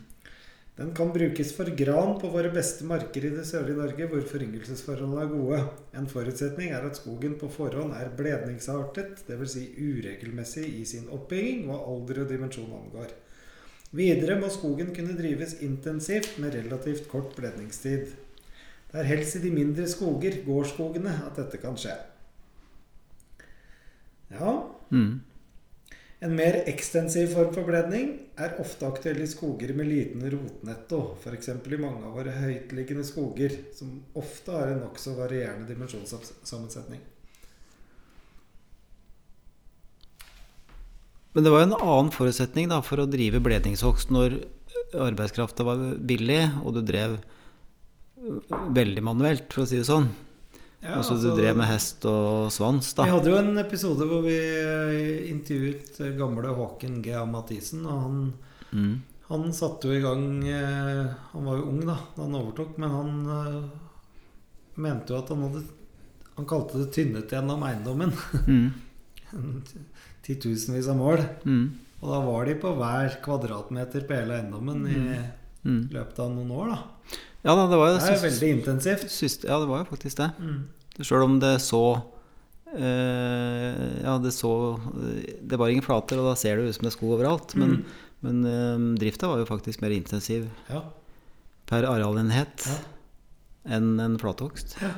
Den 0.80 0.94
kan 0.96 1.10
brukes 1.12 1.50
for 1.52 1.68
gran 1.76 2.14
på 2.20 2.28
våre 2.32 2.48
beste 2.54 2.86
marker 2.88 3.24
i 3.28 3.30
det 3.34 3.42
sørlige 3.44 3.76
Norge, 3.76 4.06
hvor 4.08 4.22
foryngelsesforholdene 4.30 5.26
er 5.26 5.28
gode. 5.28 5.58
En 6.00 6.06
forutsetning 6.08 6.72
er 6.72 6.86
at 6.88 6.96
skogen 6.96 7.34
på 7.36 7.50
forhånd 7.52 7.92
er 7.92 8.08
bledningsartet, 8.16 9.20
dvs. 9.26 9.58
Si 9.58 9.66
uregelmessig 9.76 10.64
i 10.78 10.86
sin 10.88 11.10
oppbygging 11.12 11.66
hva 11.68 11.76
alder 11.84 12.22
og 12.22 12.32
dimensjon 12.32 12.72
angår. 12.78 13.12
Videre 13.92 14.38
må 14.40 14.48
skogen 14.48 14.94
kunne 14.96 15.18
drives 15.20 15.58
intensivt 15.60 16.38
med 16.40 16.56
relativt 16.56 17.10
kort 17.12 17.36
bledningstid. 17.36 18.16
Det 18.88 19.02
er 19.02 19.12
helst 19.12 19.36
i 19.36 19.44
de 19.44 19.52
mindre 19.52 19.84
skoger, 19.84 20.40
gårdsskogene, 20.48 21.12
at 21.28 21.36
dette 21.44 21.60
kan 21.60 21.76
skje. 21.76 21.98
Ja, 24.32 24.62
Mm. 24.90 25.20
En 26.20 26.34
mer 26.36 26.58
ekstensiv 26.68 27.30
form 27.32 27.52
for 27.54 27.64
bledning 27.64 28.10
er 28.40 28.58
ofte 28.60 28.84
aktuell 28.84 29.22
i 29.24 29.28
skoger 29.28 29.72
med 29.76 29.88
liten 29.88 30.26
rotnetto, 30.34 31.00
f.eks. 31.22 31.48
i 31.48 31.80
mange 31.80 32.04
av 32.04 32.18
våre 32.18 32.34
høytliggende 32.36 33.06
skoger, 33.08 33.54
som 33.76 33.94
ofte 34.20 34.52
har 34.52 34.68
en 34.68 34.82
nokså 34.84 35.14
varierende 35.16 35.68
dimensjonssammensetning. 35.70 37.00
Men 41.32 41.46
det 41.46 41.52
var 41.54 41.64
en 41.64 41.76
annen 41.78 42.12
forutsetning 42.12 42.68
da, 42.68 42.82
for 42.84 43.00
å 43.00 43.08
drive 43.08 43.40
bledningshogst 43.40 44.12
når 44.12 44.42
arbeidskrafta 45.00 45.64
var 45.64 45.84
billig, 45.96 46.42
og 46.60 46.74
du 46.76 46.82
drev 46.84 47.20
veldig 48.76 49.04
manuelt, 49.06 49.48
for 49.54 49.64
å 49.64 49.70
si 49.70 49.80
det 49.80 49.88
sånn. 49.88 50.10
Ja, 50.80 50.94
altså, 50.96 51.12
altså, 51.14 51.34
du 51.34 51.40
drev 51.42 51.56
med 51.60 51.66
hest 51.68 52.04
og 52.08 52.48
svans, 52.54 52.94
da. 52.96 53.04
Vi 53.04 53.12
hadde 53.12 53.30
jo 53.34 53.36
en 53.42 53.58
episode 53.60 54.06
hvor 54.08 54.22
vi 54.24 54.36
eh, 54.38 55.28
intervjuet 55.28 55.98
eh, 56.00 56.14
gamle 56.16 56.54
Håken 56.56 57.02
G. 57.04 57.12
A. 57.20 57.24
Mathisen, 57.28 57.84
og 57.86 58.00
han, 58.06 58.20
Mm. 58.72 58.92
han 59.28 59.48
satte 59.52 59.88
jo 59.90 59.96
i 59.98 60.00
gang 60.04 60.44
eh, 60.46 61.06
Han 61.32 61.44
var 61.48 61.56
jo 61.58 61.64
ung 61.72 61.80
da 61.82 61.96
da 62.14 62.22
han 62.22 62.36
overtok, 62.38 62.76
men 62.78 62.90
han 62.94 63.70
mente 64.78 65.10
jo 65.12 65.18
at 65.18 65.28
han 65.34 65.42
hadde 65.42 65.62
Han 66.36 66.46
kalte 66.46 66.78
det 66.78 66.92
tynnet 66.94 67.28
gjennom 67.34 67.64
eiendommen. 67.66 68.12
Mm. 68.46 68.70
Titusenvis 70.24 70.88
av 70.88 70.96
mål. 71.00 71.20
Mm. 71.44 71.64
Og 72.00 72.08
da 72.14 72.20
var 72.24 72.46
de 72.48 72.54
på 72.62 72.70
hver 72.78 73.18
kvadratmeter 73.24 74.06
på 74.08 74.16
hele 74.16 74.38
eiendommen 74.38 74.86
i 74.88 75.02
Mm. 75.64 75.90
løpet 75.92 76.18
av 76.18 76.30
noen 76.32 76.50
år, 76.56 76.68
da. 76.72 76.78
Ja 77.44 77.54
da, 77.56 77.66
det 77.68 77.76
var 77.80 77.88
jo 77.90 77.98
Det 77.98 78.08
er 78.08 78.16
sys- 78.16 78.24
veldig 78.28 78.48
intensivt. 78.58 79.10
Syste, 79.10 79.48
Ja, 79.48 79.58
det 79.60 79.68
var 79.68 79.78
jo 79.84 79.88
faktisk 79.90 80.16
det. 80.16 80.30
Mm. 80.40 80.68
Sjøl 81.00 81.24
om 81.24 81.38
det 81.40 81.54
så 81.60 81.80
eh, 82.76 84.02
Ja, 84.04 84.18
det 84.18 84.32
så 84.32 84.52
Det 85.42 85.58
var 85.58 85.68
ingen 85.68 85.82
flater, 85.84 86.18
og 86.20 86.30
da 86.30 86.34
ser 86.36 86.56
det 86.56 86.68
ut 86.68 86.74
som 86.76 86.82
det 86.86 86.92
er 86.92 86.96
sko 86.98 87.12
overalt. 87.16 87.54
Men, 87.56 87.70
Mm. 87.70 87.84
men 88.22 88.44
eh, 88.46 88.98
drifta 89.00 89.28
var 89.28 89.38
jo 89.38 89.46
faktisk 89.46 89.80
mer 89.82 89.90
intensiv 89.90 90.48
Ja. 90.70 90.82
per 91.66 91.82
arealenhet 91.84 92.66
Ja. 92.66 92.78
enn 93.76 93.98
en 94.00 94.18
flathogst. 94.18 94.80
Ja. 94.80 94.90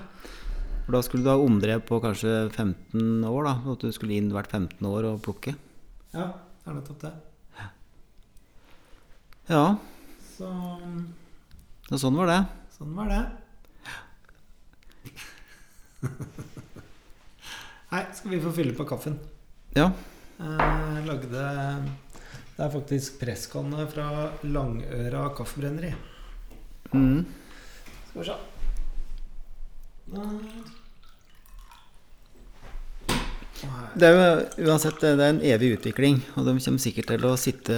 For 0.86 0.92
da 0.92 1.00
skulle 1.02 1.22
du 1.22 1.30
ha 1.30 1.36
omdrev 1.38 1.82
på 1.86 2.00
kanskje 2.02 2.50
15 2.50 3.22
år, 3.24 3.44
da. 3.44 3.70
At 3.72 3.78
du 3.80 3.92
skulle 3.92 4.16
inn 4.16 4.30
hvert 4.32 4.48
15 4.50 4.82
år 4.86 5.04
og 5.14 5.22
plukke. 5.22 5.54
Ja, 6.12 6.32
det 6.64 6.66
er 6.66 6.74
nettopp 6.74 7.00
det. 7.00 7.12
Ja, 9.48 9.76
Så 10.43 10.51
så 11.93 11.99
sånn 12.03 12.16
var 12.18 12.26
det. 12.26 12.38
sånn 12.74 12.95
var 12.97 13.11
det. 13.11 13.18
Nei, 17.93 18.01
skal 18.16 18.32
vi 18.32 18.40
få 18.43 18.51
fylle 18.57 18.74
på 18.74 18.86
kaffen? 18.88 19.20
Ja. 19.76 19.86
Jeg 20.40 21.05
lagde 21.07 21.28
Det 22.57 22.64
er 22.64 22.74
faktisk 22.74 23.20
presskanne 23.22 23.86
fra 23.93 24.09
Langøra 24.43 25.28
kaffebrenneri. 25.38 25.95
Mm. 26.90 27.22
Skal 28.11 28.18
vi 28.18 28.30
se. 28.32 28.36
Det 33.94 34.08
er 34.08 34.14
jo 34.16 34.68
uansett 34.70 35.00
det 35.02 35.10
er 35.14 35.24
en 35.34 35.42
evig 35.44 35.74
utvikling, 35.78 36.20
og 36.36 36.46
de 36.48 36.54
kommer 36.58 36.82
sikkert 36.82 37.10
til 37.12 37.26
å 37.28 37.34
sitte 37.38 37.76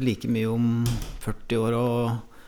like 0.00 0.30
mye 0.30 0.48
om 0.50 0.70
40 1.24 1.60
år 1.60 1.76
og, 1.78 2.40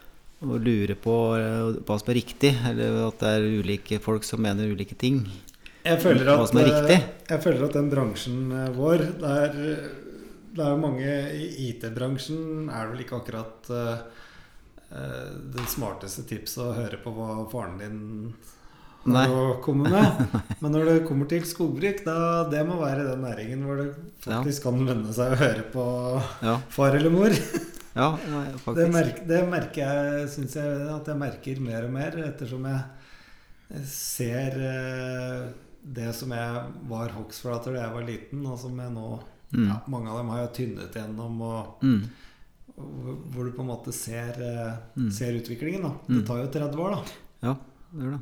og 0.47 0.57
lure 0.65 0.97
på 0.99 1.17
eh, 1.39 1.77
hva 1.87 1.99
som 2.01 2.11
er 2.13 2.19
riktig, 2.21 2.55
eller 2.71 3.03
at 3.09 3.21
det 3.23 3.35
er 3.37 3.47
ulike 3.61 4.01
folk 4.03 4.25
som 4.27 4.43
mener 4.43 4.73
ulike 4.73 4.97
ting. 4.99 5.23
Jeg 5.87 6.01
føler 6.03 6.27
Hva 6.27 6.49
som 6.51 6.59
er 6.59 6.67
riktig. 6.67 6.97
eh, 6.99 7.31
jeg 7.31 7.43
føler 7.45 7.69
at 7.69 7.77
den 7.79 7.91
bransjen 7.93 8.39
eh, 8.51 8.71
vår 8.75 9.05
Det 9.21 9.35
er, 9.45 9.53
det 10.57 10.65
er 10.67 10.81
mange 10.83 11.13
I 11.39 11.45
IT-bransjen 11.69 12.67
er 12.75 12.89
vel 12.91 13.05
ikke 13.05 13.21
akkurat 13.21 13.71
eh, 13.71 14.01
det 15.55 15.67
smarteste 15.71 16.25
tipset 16.27 16.63
å 16.65 16.73
høre 16.75 16.99
på 17.03 17.11
hva 17.15 17.45
faren 17.51 17.79
din 17.79 18.01
Nei. 19.15 19.27
å 19.31 19.61
komme 19.63 19.91
med. 19.91 20.27
Men 20.63 20.73
når 20.73 20.85
det 20.91 20.97
kommer 21.07 21.29
til 21.31 21.45
skogbruk, 21.47 22.05
da, 22.05 22.49
det 22.51 22.65
må 22.67 22.79
være 22.81 23.05
den 23.11 23.23
næringen 23.23 23.63
hvor 23.67 23.77
det 23.83 23.89
faktisk 24.27 24.63
kan 24.67 24.81
lønne 24.87 25.13
seg 25.15 25.33
å 25.33 25.41
høre 25.41 25.63
på 25.73 25.87
Ja, 26.43 26.57
far 26.69 26.97
eller 26.99 27.11
mor. 27.11 27.31
ja, 27.31 28.11
faktisk. 28.17 28.75
Det, 28.77 28.89
faktisk. 28.93 29.23
det 29.29 29.43
merker 29.49 29.81
jeg, 29.87 30.29
syns 30.35 30.57
jeg 30.59 30.89
at 30.97 31.07
jeg 31.13 31.17
merker 31.23 31.61
mer 31.61 31.85
og 31.87 31.93
mer, 31.95 32.19
ettersom 32.27 32.67
jeg 32.69 33.87
ser 33.91 34.59
eh, 34.63 35.47
det 35.87 36.13
som 36.15 36.31
jeg 36.35 36.63
var 36.91 37.15
hogstflater 37.15 37.75
da 37.77 37.85
jeg 37.87 37.95
var 37.97 38.07
liten, 38.07 38.45
og 38.51 38.59
som 38.61 38.79
jeg 38.83 38.93
nå 38.99 39.09
Mm. 39.55 39.69
ja, 39.71 39.77
Mange 39.87 40.11
av 40.11 40.17
dem 40.19 40.29
har 40.33 40.41
jeg 40.41 40.55
tynnet 40.57 40.93
gjennom, 40.99 41.37
og, 41.41 41.77
Mm. 41.81 42.01
hvor 43.31 43.45
du 43.47 43.53
på 43.55 43.61
en 43.63 43.69
måte 43.71 43.93
ser, 43.95 44.35
eh, 44.43 44.73
Mm. 44.99 45.11
ser 45.13 45.33
utviklingen. 45.39 45.83
da 45.83 45.93
Mm. 46.09 46.19
Det 46.19 46.27
tar 46.27 46.37
jo 46.43 46.47
30 46.51 46.77
år, 46.83 46.91
da. 46.91 47.03
Ja, 47.47 47.57
det 47.95 48.03
gjør 48.03 48.11
det. 48.11 48.21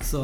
Så 0.00 0.20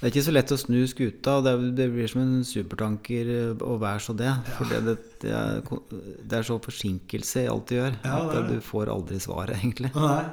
Det 0.00 0.06
er 0.06 0.12
ikke 0.12 0.24
så 0.26 0.32
lett 0.36 0.52
å 0.52 0.58
snu 0.60 0.80
skuta, 0.86 1.38
det, 1.42 1.52
det 1.78 1.86
blir 1.94 2.08
som 2.10 2.20
en 2.22 2.42
supertanker 2.46 3.30
eh, 3.32 3.62
å 3.64 3.78
være 3.80 4.02
så 4.04 4.14
det. 4.16 4.32
For 4.58 4.68
det, 4.70 4.80
det, 4.86 4.96
det, 5.24 6.00
det 6.28 6.38
er 6.40 6.44
så 6.46 6.58
forsinkelse 6.62 7.46
i 7.46 7.48
alt 7.50 7.70
du 7.72 7.78
gjør, 7.78 7.96
Ja, 8.04 8.18
at 8.36 8.50
du 8.52 8.58
får 8.64 8.92
aldri 8.92 9.18
svaret, 9.24 9.56
egentlig. 9.62 9.90
Nei. 9.96 10.24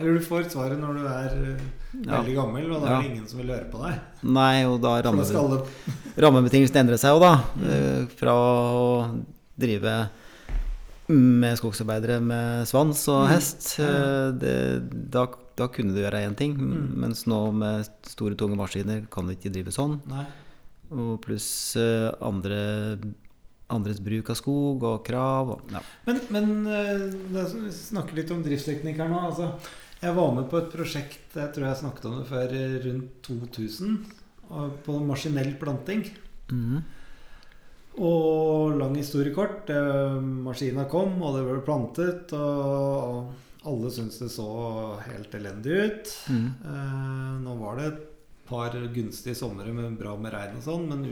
Eller 0.00 0.16
du 0.16 0.24
får 0.24 0.46
svaret 0.52 0.78
når 0.80 0.98
du 1.00 1.06
er 1.08 1.34
eh, 1.36 1.64
Ja. 2.06 2.18
veldig 2.22 2.34
gammel, 2.36 2.70
og 2.72 2.80
da 2.84 2.88
Ja. 2.88 2.98
er 2.98 3.02
det 3.02 3.10
ingen 3.12 3.26
som 3.28 3.40
vil 3.42 3.50
høre 3.52 3.66
på 3.72 3.80
deg. 3.82 3.98
Nei, 4.24 4.62
og 4.64 4.78
da 4.84 4.94
rammer 5.04 5.28
rammebetingelsene 6.16 6.80
endrer 6.84 7.00
seg 7.00 7.12
jo, 7.16 7.20
da. 7.20 7.32
Mm. 7.56 7.66
Eh, 7.72 8.06
Fra 8.20 8.32
å 8.36 8.86
drive 9.60 9.96
med 11.12 11.58
skogsarbeidere 11.60 12.20
med 12.24 12.68
svans 12.70 13.02
og 13.12 13.24
Mm. 13.26 13.32
hest. 13.34 13.66
Mm. 13.80 14.38
Det, 14.40 14.54
da, 15.12 15.26
da 15.56 15.66
kunne 15.68 15.92
du 15.94 16.00
gjøre 16.00 16.22
én 16.26 16.34
ting, 16.36 16.54
Mm. 16.56 16.94
mens 17.00 17.24
nå 17.26 17.52
med 17.54 17.88
store, 18.08 18.34
tunge 18.34 18.56
maskiner 18.56 19.04
kan 19.10 19.26
du 19.26 19.34
ikke 19.34 19.52
drive 19.52 19.72
sånn. 19.74 20.00
Nei. 20.08 20.24
Og 20.92 21.20
pluss 21.24 21.74
eh, 21.76 22.10
andre, 22.20 22.98
andres 23.72 24.00
bruk 24.04 24.28
av 24.30 24.36
skog 24.36 24.82
og 24.84 25.04
krav. 25.06 25.50
Og, 25.54 25.60
ja. 25.72 25.80
Men, 26.06 26.20
men 26.30 26.66
eh, 26.66 27.06
vi 27.32 27.70
snakker 27.72 28.14
litt 28.18 28.30
om 28.34 28.42
driftsteknikk 28.44 28.96
her 29.00 29.08
nå. 29.08 29.20
Altså, 29.30 29.52
jeg 30.02 30.14
var 30.16 30.32
med 30.34 30.48
på 30.50 30.58
et 30.58 30.72
prosjekt, 30.72 31.32
jeg 31.34 31.52
tror 31.54 31.68
jeg 31.68 31.80
snakket 31.80 32.08
om 32.10 32.18
det 32.18 32.26
før, 32.28 32.52
eh, 32.58 32.80
rundt 32.88 33.22
2000. 33.22 33.96
og 34.50 34.74
På 34.84 34.98
maskinell 35.00 35.54
planting. 35.60 36.04
Mm. 36.50 36.82
Og 38.02 38.76
lang 38.80 38.94
historie 38.96 39.32
kort. 39.34 39.68
eh, 39.70 40.18
Maskina 40.20 40.84
kom, 40.88 41.16
og 41.22 41.36
det 41.36 41.44
ble 41.46 41.60
plantet. 41.66 42.32
Og 42.32 43.32
alle 43.68 43.90
syntes 43.94 44.18
det 44.22 44.30
så 44.34 44.48
helt 45.06 45.34
elendig 45.38 45.78
ut. 45.86 46.12
Mm. 46.32 46.48
Eh, 46.72 47.32
nå 47.44 47.56
var 47.60 47.78
det 47.78 47.88
et 47.90 48.04
par 48.48 48.76
gunstige 48.94 49.38
somre 49.38 49.72
med 49.74 49.96
bra 50.00 50.16
med 50.18 50.34
regn 50.34 50.58
og 50.58 50.66
sånn, 50.66 50.88
men 50.90 51.04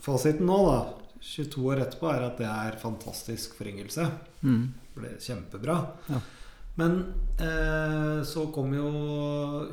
fasiten 0.00 0.46
nå, 0.48 0.58
da, 0.68 0.78
22 1.20 1.64
år 1.72 1.84
etterpå, 1.84 2.10
er 2.12 2.26
at 2.28 2.38
det 2.40 2.50
er 2.50 2.78
fantastisk 2.80 3.56
foryngelse. 3.58 4.06
Det 4.40 5.00
ble 5.00 5.16
kjempebra. 5.20 5.80
Ja. 6.08 6.20
Men 6.80 7.00
eh, 7.38 8.22
så 8.24 8.46
kom 8.54 8.72
jo 8.74 8.90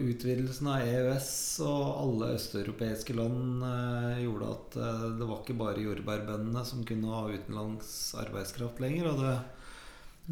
utvidelsen 0.02 0.68
av 0.74 0.88
EØS, 0.88 1.30
og 1.64 1.84
alle 2.02 2.34
østeuropeiske 2.36 3.16
land 3.16 3.64
eh, 3.64 4.24
gjorde 4.26 4.50
at 4.56 4.78
eh, 4.82 5.06
det 5.20 5.28
var 5.30 5.44
ikke 5.44 5.60
bare 5.62 5.86
jordbærbøndene 5.86 6.64
som 6.68 6.84
kunne 6.88 7.14
ha 7.14 7.22
utenlands 7.30 7.92
arbeidskraft 8.26 8.82
lenger. 8.84 9.12
Og 9.14 9.22
det 9.24 9.36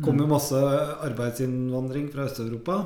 kom 0.03 0.19
jo 0.19 0.27
masse 0.27 0.59
arbeidsinnvandring 1.07 2.09
fra 2.11 2.25
Øst-Europa. 2.27 2.81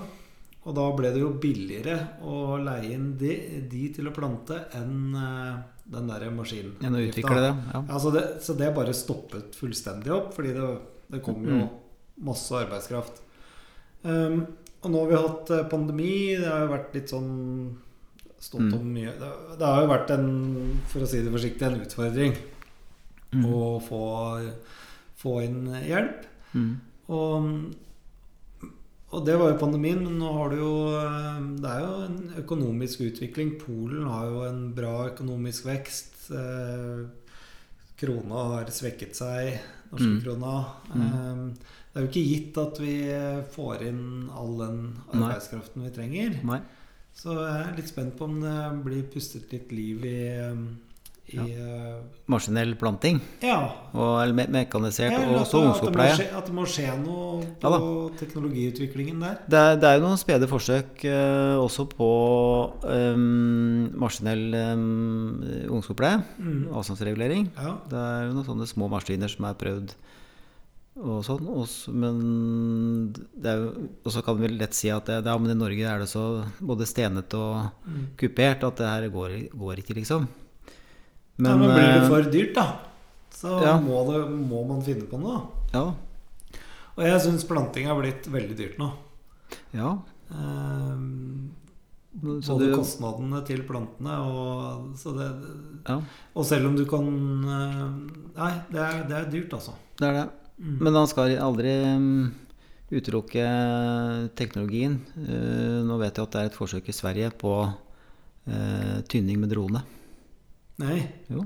Og 0.68 0.76
da 0.76 0.86
ble 0.94 1.10
det 1.16 1.22
jo 1.24 1.32
billigere 1.42 1.96
å 2.28 2.58
leie 2.62 2.92
inn 2.94 3.14
de, 3.18 3.32
de 3.72 3.84
til 3.96 4.10
å 4.10 4.14
plante 4.14 4.58
enn 4.78 5.16
eh, 5.18 5.60
den 5.90 6.10
der 6.12 6.28
maskinen. 6.36 6.76
Enn 6.86 6.98
å 7.00 7.02
utvikle 7.02 7.40
det. 7.42 7.54
Ja. 7.74 7.82
Ja, 7.88 8.00
så, 8.04 8.12
det, 8.14 8.24
så 8.46 8.54
det 8.60 8.68
bare 8.76 8.94
stoppet 8.94 9.56
fullstendig 9.58 10.12
opp, 10.14 10.34
fordi 10.36 10.52
det, 10.58 10.68
det 11.16 11.22
kom 11.26 11.42
jo 11.48 11.56
Mm. 11.64 11.70
masse 12.28 12.52
arbeidskraft. 12.60 13.22
Um, 14.04 14.44
og 14.84 14.92
nå 14.92 15.00
har 15.02 15.10
vi 15.10 15.16
hatt 15.24 15.50
eh, 15.56 15.64
pandemi. 15.72 16.12
Det 16.38 16.48
har 16.48 16.66
jo 16.68 16.74
vært 16.76 16.94
litt 17.00 17.10
sånn 17.16 17.32
stått 18.40 18.68
Mm. 18.70 18.76
om 18.78 18.92
mye 18.96 19.12
det, 19.20 19.32
det 19.60 19.66
har 19.68 19.82
jo 19.84 19.90
vært 19.90 20.12
en, 20.16 20.30
for 20.88 21.04
å 21.04 21.08
si 21.10 21.24
det 21.24 21.32
forsiktig, 21.34 21.66
en 21.68 21.82
utfordring 21.84 22.36
mm. 23.34 23.42
å 23.48 23.80
få, 23.84 24.04
få 25.20 25.34
inn 25.48 25.66
hjelp. 25.88 26.28
Mhm. 26.54 26.78
Og, 27.10 27.46
og 29.10 29.24
det 29.26 29.36
var 29.42 29.50
jo 29.54 29.58
pandemien, 29.62 30.04
men 30.06 30.20
nå 30.22 30.30
har 30.36 30.52
du 30.54 30.60
jo 30.60 30.74
eh, 30.94 31.40
Det 31.64 31.72
er 31.72 31.80
jo 31.82 31.94
en 32.06 32.20
økonomisk 32.44 33.02
utvikling. 33.08 33.56
Polen 33.62 34.06
har 34.06 34.28
jo 34.30 34.44
en 34.46 34.60
bra 34.78 35.08
økonomisk 35.10 35.66
vekst. 35.72 36.30
Eh, 36.30 37.08
Krona 38.00 38.44
har 38.54 38.70
svekket 38.72 39.18
seg, 39.18 39.58
norske 39.92 40.12
Mm. 40.14 40.22
krona. 40.24 40.54
Mm. 40.94 41.02
Eh, 41.02 41.66
Det 41.90 41.98
er 41.98 42.06
jo 42.06 42.10
ikke 42.12 42.30
gitt 42.30 42.58
at 42.62 42.78
vi 42.80 42.94
får 43.56 43.82
inn 43.90 44.30
all 44.30 44.58
den 44.60 44.78
Nei. 45.12 45.24
arbeidskraften 45.26 45.82
vi 45.84 45.90
trenger. 45.96 46.36
Nei. 46.46 46.60
Så 47.18 47.34
jeg 47.34 47.66
er 47.66 47.76
litt 47.76 47.90
spent 47.90 48.14
på 48.16 48.28
om 48.30 48.40
det 48.40 48.84
blir 48.86 49.04
pustet 49.12 49.50
litt 49.52 49.72
liv 49.74 50.06
i, 50.06 50.20
i 51.34 51.38
ja. 51.54 51.96
Maskinell 52.30 52.76
planting 52.80 53.20
Ja. 53.42 53.60
og 53.94 54.22
eller 54.24 54.34
me 54.38 54.46
mekanisert, 54.60 55.12
Ja, 55.14 55.22
og 55.30 55.40
også 55.42 55.52
så 55.52 55.62
ungskogpleie. 55.68 56.14
At, 56.14 56.34
at 56.40 56.46
det 56.50 56.54
må 56.58 56.66
skje 56.70 56.88
noe 57.04 57.42
Ja 57.62 57.70
på 57.76 57.92
teknologiutviklingen 58.20 59.20
der. 59.24 59.40
Det 59.50 59.60
er, 59.60 59.76
det 59.82 59.90
er 59.90 59.98
jo 60.00 60.06
noen 60.08 60.18
spede 60.22 60.48
forsøk 60.50 61.06
eh, 61.06 61.56
også 61.62 61.88
på 61.94 62.10
um, 62.84 63.90
maskinell 64.00 64.54
um, 64.74 65.42
ungskogpleie. 65.80 66.22
Mm. 66.38 66.68
Avstandsregulering. 66.74 67.50
Ja. 67.58 67.76
Det 67.90 67.98
er 68.06 68.28
jo 68.28 68.38
noen 68.38 68.48
sånne 68.48 68.70
små 68.70 68.90
maskiner 68.92 69.30
som 69.32 69.46
er 69.50 69.58
prøvd 69.60 69.96
og 71.00 71.22
sånn. 71.24 71.46
og 71.48 71.64
men 71.96 73.14
Og 74.04 74.12
så 74.12 74.24
kan 74.26 74.36
vi 74.40 74.50
lett 74.52 74.76
si 74.76 74.90
at 74.92 75.06
det, 75.08 75.22
ja, 75.26 75.38
men 75.40 75.54
i 75.54 75.58
Norge 75.58 75.86
er 75.88 76.02
det 76.04 76.10
så 76.12 76.44
både 76.60 76.88
stenete 76.90 77.38
og 77.40 77.70
Mm. 77.88 78.08
kupert 78.18 78.64
at 78.68 78.76
det 78.78 78.86
her 78.90 79.10
går, 79.10 79.50
går 79.56 79.80
ikke, 79.82 79.96
liksom. 79.96 80.28
Men, 81.40 81.50
ja, 81.50 81.58
men 81.58 81.74
blir 81.74 81.88
det 81.88 81.96
eh, 81.96 82.08
for 82.12 82.30
dyrt, 82.34 82.54
da, 82.58 82.68
så 83.40 83.56
ja. 83.64 83.74
må, 83.82 84.04
det, 84.10 84.20
må 84.28 84.66
man 84.68 84.84
finne 84.84 85.08
på 85.08 85.20
noe. 85.22 85.42
Ja. 85.72 85.86
Og 86.98 87.06
jeg 87.08 87.24
syns 87.24 87.48
planting 87.48 87.88
har 87.88 87.96
blitt 88.00 88.28
veldig 88.28 88.58
dyrt 88.60 88.80
nå. 88.82 88.92
ja. 89.78 89.96
Så 92.20 92.56
både 92.58 92.68
du, 92.68 92.74
kostnadene 92.76 93.40
til 93.48 93.62
plantene 93.68 94.16
og 94.28 94.98
så 95.00 95.14
det, 95.16 95.28
ja, 95.88 95.96
Og 96.36 96.46
selv 96.46 96.68
om 96.68 96.76
du 96.76 96.84
kan 96.90 97.08
eh, 97.56 97.84
Nei, 98.36 98.52
det 98.74 98.82
er, 98.84 99.00
det 99.08 99.16
er 99.16 99.30
dyrt, 99.32 99.56
altså. 99.56 99.76
det 100.02 100.10
er 100.10 100.18
det. 100.18 100.26
Mm. 100.60 100.76
Men 100.84 100.98
man 100.98 101.08
skal 101.08 101.38
aldri 101.40 101.72
um, 101.96 102.32
utelukke 102.92 103.46
teknologien. 104.40 104.98
Eh, 105.22 105.80
nå 105.86 106.00
vet 106.02 106.18
jeg 106.18 106.28
at 106.28 106.36
det 106.36 106.42
er 106.42 106.50
et 106.50 106.58
forsøk 106.58 106.90
i 106.90 106.96
Sverige 106.96 107.32
på 107.40 107.54
eh, 107.64 109.00
tynning 109.12 109.40
med 109.40 109.54
drone. 109.54 109.84
Nei. 110.80 111.00
Jo, 111.30 111.44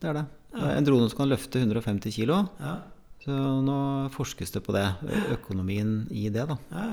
det 0.00 0.08
er 0.10 0.14
det. 0.20 0.26
Ja. 0.56 0.70
En 0.78 0.86
drone 0.86 1.08
som 1.12 1.18
kan 1.20 1.28
løfte 1.30 1.60
150 1.60 2.12
kilo. 2.16 2.40
Ja. 2.60 2.78
Så 3.20 3.34
nå 3.62 3.76
forskes 4.14 4.50
det 4.54 4.62
på 4.64 4.72
det. 4.72 4.86
Økonomien 5.36 6.06
i 6.10 6.28
det, 6.32 6.46
da. 6.48 6.56
ja. 6.72 6.86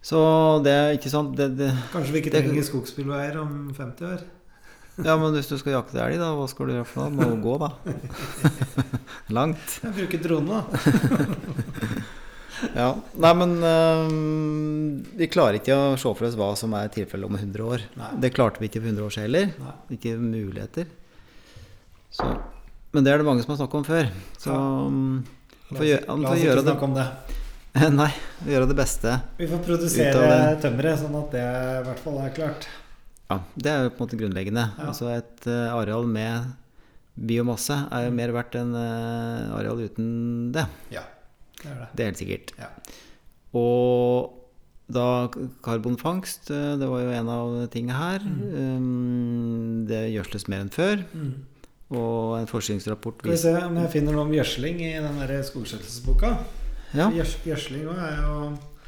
Så 0.00 0.16
det 0.64 0.72
er 0.72 0.94
ikke 0.96 1.10
sant 1.12 1.34
det, 1.36 1.50
det, 1.58 1.66
Kanskje 1.92 2.12
vi 2.14 2.20
ikke 2.22 2.30
Det- 2.32 2.40
trenger 2.46 2.64
skogsbilveier 2.64 3.34
om 3.42 3.72
50 3.76 4.06
år. 4.14 4.22
Ja, 5.04 5.14
men 5.16 5.32
hvis 5.32 5.48
du 5.48 5.54
skal 5.56 5.72
jakte 5.78 5.96
elg, 6.02 6.18
da, 6.20 6.30
hva 6.36 6.46
skal 6.50 6.66
du 6.68 6.72
gjøre 6.74 6.86
for 6.88 7.08
noe? 7.08 7.12
Må 7.16 7.28
du 7.30 7.36
gå, 7.44 7.54
da. 7.60 7.70
Langt. 9.36 9.78
Jeg 9.80 9.92
bruker 9.96 10.20
drone, 10.24 10.58
da. 10.60 10.60
Ja. 12.76 12.90
Nei, 13.24 13.32
men 13.40 13.52
uh, 13.64 14.10
vi 15.18 15.28
klarer 15.32 15.60
ikke 15.60 15.76
å 15.76 15.96
se 16.00 16.12
for 16.12 16.28
oss 16.28 16.36
hva 16.38 16.52
som 16.58 16.74
er 16.78 16.90
tilfellet 16.92 17.30
om 17.30 17.38
100 17.38 17.66
år. 17.66 17.84
Nei. 18.00 18.10
Det 18.24 18.32
klarte 18.36 18.62
vi 18.62 18.70
ikke 18.70 18.82
for 18.82 18.92
100 18.92 19.06
år 19.06 19.14
siden 19.16 19.28
heller. 19.28 19.52
Nei. 19.64 19.74
Ikke 19.96 20.14
muligheter. 20.20 20.88
Så. 22.10 22.26
Men 22.94 23.06
det 23.06 23.12
er 23.12 23.22
det 23.22 23.28
mange 23.28 23.44
som 23.44 23.54
har 23.54 23.60
snakket 23.62 23.80
om 23.80 23.86
før. 23.86 24.10
Så 24.42 24.56
um, 24.56 25.20
La 25.70 25.76
får 25.76 25.84
oss, 25.84 25.90
gjøre, 25.90 26.06
la 26.08 26.32
oss 26.34 26.42
gjøre 26.42 26.56
ikke 26.56 26.60
det 26.60 26.66
snakke 26.66 26.88
om 26.88 26.96
det. 26.98 27.08
Nei, 28.00 28.10
gjøre 28.50 28.66
det 28.66 28.76
beste. 28.80 29.16
Vi 29.38 29.46
får 29.50 29.60
produsere 29.66 30.38
tømmeret, 30.62 31.02
sånn 31.04 31.18
at 31.20 31.36
det 31.36 31.44
i 31.44 31.84
hvert 31.86 32.02
fall 32.02 32.18
er 32.24 32.32
klart. 32.34 32.66
Ja, 33.30 33.38
Det 33.54 33.70
er 33.70 33.84
jo 33.84 33.92
på 33.94 34.00
en 34.00 34.08
måte 34.08 34.18
grunnleggende. 34.18 34.64
Ja. 34.74 34.88
Altså 34.90 35.12
Et 35.14 35.46
uh, 35.46 35.76
areal 35.76 36.08
med 36.10 36.50
biomasse 37.14 37.76
er 37.92 38.08
jo 38.08 38.12
mer 38.16 38.32
verdt 38.34 38.56
enn 38.58 38.74
uh, 38.74 39.54
areal 39.58 39.84
uten 39.86 40.10
det. 40.54 40.66
Ja, 40.90 41.04
det 41.62 41.70
er 41.70 41.80
det. 41.80 41.88
Det 41.94 42.04
er 42.04 42.12
helt 42.12 42.22
sikkert. 42.22 42.52
Ja. 42.58 42.70
Og 43.60 44.36
da 44.90 45.28
karbonfangst, 45.64 46.50
eh, 46.50 46.74
det 46.80 46.88
var 46.90 47.04
jo 47.04 47.12
en 47.14 47.30
av 47.30 47.54
tingene 47.70 47.98
her. 47.98 48.24
Mm. 48.26 49.86
det 49.90 50.02
gjødsles 50.14 50.48
mer 50.50 50.64
enn 50.64 50.72
før. 50.74 51.04
Mm. 51.14 51.32
Og 51.90 52.38
en 52.38 52.46
forskningsrapport 52.46 53.24
Skal 53.24 53.34
vi 53.34 53.38
se 53.40 53.52
om 53.66 53.78
jeg 53.80 53.90
finner 53.90 54.14
noe 54.14 54.28
om 54.28 54.34
gjødsling 54.34 54.82
i 54.86 54.92
den 55.02 55.16
der 55.18 55.40
skogskjøttelsesboka. 55.42 56.36
ja, 56.94 57.08
Gjødsling 57.10 57.88
òg 57.90 57.98
er 57.98 58.20
jo 58.22 58.34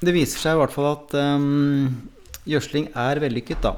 Det 0.02 0.14
viser 0.14 0.38
seg 0.38 0.54
i 0.54 0.60
hvert 0.60 0.74
fall 0.74 0.86
at 0.92 1.16
um, 1.18 2.10
gjødsling 2.46 2.90
er 2.94 3.20
vellykket, 3.22 3.62
da. 3.62 3.74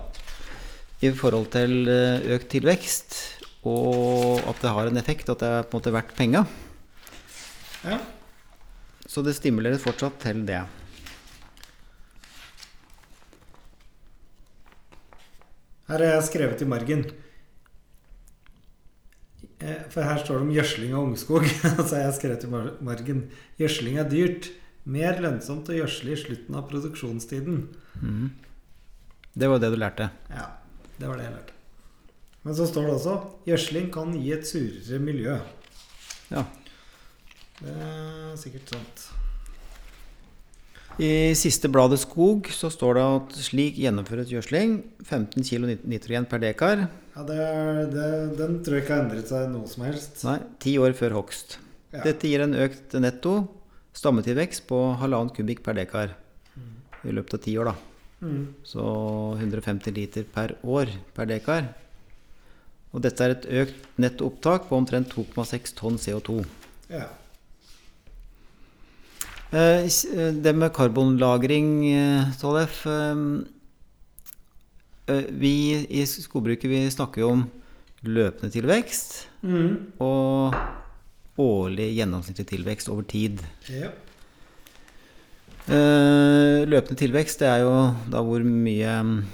I 1.05 1.11
forhold 1.13 1.51
til 1.53 1.89
eh, 1.89 2.25
økt 2.37 2.49
tilvekst. 2.53 3.17
Og 3.65 4.41
at 4.45 4.61
det 4.61 4.73
har 4.77 4.89
en 4.89 5.01
effekt, 5.01 5.29
at 5.29 5.41
det 5.41 5.49
er 5.49 5.65
på 5.65 5.77
en 5.77 5.81
måte 5.81 5.93
verdt 5.93 6.13
penga. 6.17 6.45
Ja. 7.85 7.99
Så 9.15 9.23
det 9.23 9.37
stimulerer 9.37 9.79
fortsatt 9.79 10.17
til 10.25 10.41
det. 10.49 10.65
Her 15.87 16.01
har 16.01 16.17
jeg 16.17 16.25
skrevet 16.27 16.65
i 16.65 16.67
margen. 16.67 17.05
Eh, 19.61 19.85
For 19.93 20.03
her 20.03 20.19
står 20.19 20.41
det 20.41 20.47
om 20.49 20.53
gjødsling 20.57 20.97
av 20.97 21.07
ungskog. 21.13 21.47
Så 21.87 21.93
har 21.93 22.09
jeg 22.09 22.17
skrevet 22.19 22.47
i 22.49 22.51
margen. 22.89 23.21
Gjødsling 23.61 24.01
er 24.03 24.11
dyrt. 24.11 24.51
Mer 24.85 25.23
lønnsomt 25.23 25.71
å 25.71 25.77
gjødsle 25.79 26.17
i 26.17 26.19
slutten 26.21 26.59
av 26.59 26.67
produksjonstiden. 26.73 27.63
Mm. 28.03 28.27
Det 29.39 29.49
var 29.53 29.63
det 29.63 29.71
du 29.73 29.79
lærte. 29.79 30.11
Ja, 30.33 30.49
det 30.99 31.07
var 31.07 31.21
det 31.21 31.29
jeg 31.29 31.37
lærte. 31.37 31.55
Men 32.45 32.59
så 32.59 32.67
står 32.69 32.91
det 32.91 32.99
også 32.99 33.15
gjødsling 33.47 33.89
kan 33.95 34.13
gi 34.19 34.35
et 34.35 34.51
surere 34.51 35.01
miljø. 35.01 35.39
Ja. 36.35 36.43
Det 37.61 37.75
er 37.75 38.35
sikkert 38.41 38.75
sant. 38.75 39.05
I 41.03 41.35
siste 41.35 41.67
bladet 41.73 41.99
Skog 42.05 42.47
så 42.55 42.69
står 42.71 42.99
det 42.99 43.05
at 43.17 43.39
slik 43.49 43.79
gjennomføres 43.83 44.31
gjødsling. 44.31 44.77
15 45.03 45.43
kg 45.43 45.73
nitrogen 45.83 46.27
per 46.31 46.43
dekar. 46.43 46.85
Ja, 47.15 47.25
det 47.27 47.39
er, 47.39 47.81
det, 47.91 48.11
Den 48.39 48.61
tror 48.63 48.79
jeg 48.79 48.85
ikke 48.85 48.95
har 48.95 49.05
endret 49.07 49.31
seg 49.31 49.49
noe 49.51 49.71
som 49.71 49.87
helst. 49.87 50.23
Nei, 50.27 50.39
ti 50.63 50.77
år 50.83 50.95
før 50.99 51.19
hogst. 51.19 51.59
Ja. 51.95 52.05
Dette 52.07 52.31
gir 52.31 52.45
en 52.45 52.55
økt 52.59 52.95
netto 53.03 53.35
stammetilvekst 53.95 54.67
på 54.71 54.79
halvannen 54.99 55.35
kubikk 55.35 55.63
per 55.67 55.79
dekar 55.79 56.15
i 57.05 57.15
løpet 57.15 57.39
av 57.39 57.43
ti 57.45 57.57
år. 57.59 57.73
da. 57.73 57.75
Mm. 58.25 58.45
Så 58.67 58.85
150 59.39 59.95
liter 59.95 60.27
per 60.31 60.57
år 60.63 60.95
per 61.15 61.31
dekar. 61.31 61.73
Og 62.95 63.03
dette 63.03 63.27
er 63.27 63.35
et 63.35 63.47
økt 63.65 63.99
netto 63.99 64.31
opptak 64.31 64.69
på 64.71 64.79
omtrent 64.79 65.11
2,6 65.11 65.75
tonn 65.75 65.99
CO2. 65.99 66.39
Ja. 66.91 67.09
Eh, 69.55 69.85
eh, 69.87 70.33
Det 70.35 70.53
med 70.53 70.73
karbonlagring, 70.75 71.87
eh, 71.93 72.33
Tollef 72.41 72.87
Vi 75.31 75.87
i 75.91 76.07
skogbruket 76.07 76.65
vi 76.71 76.91
snakker 76.91 77.21
jo 77.21 77.29
om 77.31 77.51
løpende 78.05 78.51
tilvekst 78.53 79.29
Mm. 79.43 79.93
og 80.01 80.55
årlig 81.39 81.95
gjennomsnittlig 81.99 82.47
tilvekst 82.47 82.89
over 82.89 83.03
tid. 83.03 83.41
ja. 83.69 83.91
Løpende 85.69 86.97
tilvekst 86.97 87.39
det 87.39 87.49
er 87.49 87.59
jo 87.61 87.95
da 88.11 88.23
hvor 88.23 88.43
mye 88.45 89.03
mm, 89.03 89.25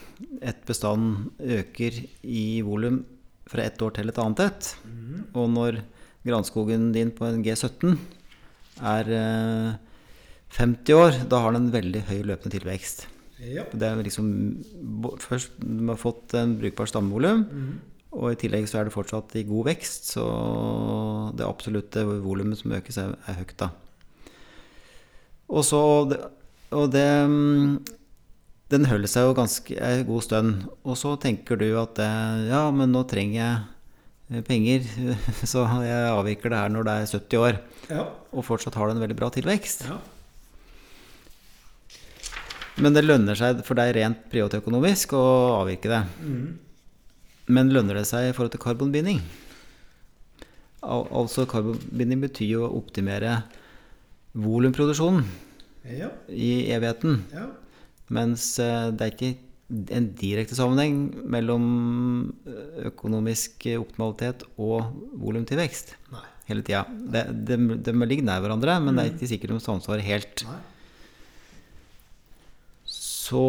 et 0.43 0.67
bestand 0.67 1.31
øker 1.41 2.05
i 2.25 2.61
volum 2.63 3.05
fra 3.47 3.63
ett 3.63 3.79
år 3.83 3.95
til 3.95 4.09
et 4.09 4.19
annet 4.19 4.41
et. 4.41 4.77
Mm. 4.85 5.25
Og 5.35 5.51
når 5.51 5.83
granskogen 6.27 6.93
din 6.93 7.11
på 7.11 7.27
en 7.27 7.45
G17 7.45 7.97
er 8.83 9.79
50 10.57 10.95
år, 10.99 11.19
da 11.31 11.39
har 11.45 11.53
den 11.55 11.69
en 11.69 11.75
veldig 11.75 12.03
høy 12.09 12.23
løpende 12.27 12.55
tilvekst. 12.59 13.07
ja. 13.41 13.63
Det 13.73 13.87
er 13.87 14.03
liksom 14.05 14.27
Først 15.23 15.55
du 15.61 15.87
har 15.89 15.97
fått 15.97 16.35
en 16.35 16.57
brukbar 16.61 16.87
stammevolum, 16.91 17.45
Mm. 17.51 17.79
og 18.13 18.33
i 18.33 18.37
tillegg 18.37 18.67
så 18.69 18.81
er 18.81 18.85
det 18.85 18.93
fortsatt 18.93 19.35
i 19.37 19.45
god 19.49 19.65
vekst, 19.71 20.11
så 20.17 20.25
det 21.37 21.47
absolutte 21.47 22.03
volumet 22.05 22.59
som 22.59 22.73
økes, 22.73 22.99
er, 22.99 23.15
er 23.29 23.35
høyt, 23.41 23.57
da. 23.57 23.71
Og 25.51 25.65
så 25.65 25.81
Og 26.71 26.91
det 26.93 27.07
Den 28.71 28.85
holder 28.87 29.09
seg 29.11 29.25
jo 29.27 29.35
ganske 29.35 29.75
en 29.83 30.05
god 30.07 30.23
stund. 30.23 30.69
Og 30.87 30.95
så 30.97 31.17
tenker 31.19 31.59
du 31.59 31.73
at 31.81 31.97
det, 31.99 32.07
ja, 32.53 32.71
men 32.71 32.93
nå 32.95 33.03
trenger 33.11 33.35
jeg 34.31 34.45
penger, 34.47 34.85
så 35.51 35.65
jeg 35.83 36.05
avvirker 36.13 36.51
det 36.53 36.61
her 36.61 36.69
når 36.71 36.85
det 36.87 36.93
er 36.95 37.11
70 37.19 37.41
år. 37.43 37.59
Ja. 37.91 38.05
Og 38.31 38.45
fortsatt 38.47 38.77
har 38.79 38.87
det 38.87 38.95
en 38.97 39.03
veldig 39.03 39.17
bra 39.19 39.31
tilvekst. 39.35 39.89
ja. 39.91 39.99
Men 42.81 42.95
det 42.97 43.03
lønner 43.05 43.37
seg 43.39 43.61
for 43.67 43.77
deg 43.79 43.93
rent 43.99 44.23
privatøkonomisk 44.33 45.13
å 45.19 45.23
avvirke 45.61 45.91
det. 45.93 46.01
Mm. 46.25 46.47
Men 47.51 47.73
lønner 47.75 47.99
det 48.01 48.07
seg 48.09 48.29
i 48.31 48.35
forhold 48.37 48.55
til 48.55 48.63
karbonbinding? 48.63 49.21
Al 50.87 51.05
altså 51.21 51.45
karbonbinding 51.51 52.23
betyr 52.25 52.55
jo 52.55 52.65
å 52.69 52.73
optimere 52.79 53.43
volumproduksjonen 54.39 55.25
Ja. 55.91 56.11
i 56.29 56.71
evigheten. 56.73 57.25
ja. 57.35 57.49
Mens 58.11 58.59
eh, 58.59 58.91
det 58.91 59.05
er 59.07 59.13
ikke 59.15 59.37
en 59.95 60.09
direkte 60.19 60.57
sammenheng 60.59 60.97
mellom 61.31 62.33
eh, 62.47 62.89
økonomisk 62.91 63.69
optimalitet 63.79 64.43
og 64.59 64.89
volumtilvekst 65.23 65.95
hele 66.51 66.65
tida. 66.67 66.85
De, 66.91 67.23
de, 67.47 67.59
de 67.79 67.95
ligger 68.03 68.27
nær 68.27 68.43
hverandre, 68.43 68.81
men 68.83 68.97
det 68.99 69.05
er 69.05 69.13
ikke 69.15 69.29
sikkert 69.31 69.55
de 69.55 69.61
samsvarer 69.63 70.03
helt. 70.03 70.43
Nei. 70.49 70.59
Så 73.31 73.41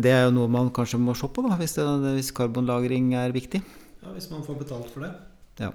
Det 0.00 0.10
er 0.10 0.26
jo 0.26 0.34
noe 0.34 0.50
man 0.50 0.72
kanskje 0.74 0.98
må 1.00 1.14
se 1.16 1.28
på, 1.28 1.44
da, 1.44 1.56
hvis, 1.60 1.76
det, 1.76 1.84
hvis 2.16 2.32
karbonlagring 2.34 3.12
er 3.20 3.34
viktig. 3.34 3.60
Ja, 4.00 4.12
hvis 4.16 4.30
man 4.32 4.42
får 4.46 4.62
betalt 4.64 4.88
for 4.92 5.04
det. 5.04 5.12
Ja. 5.60 5.70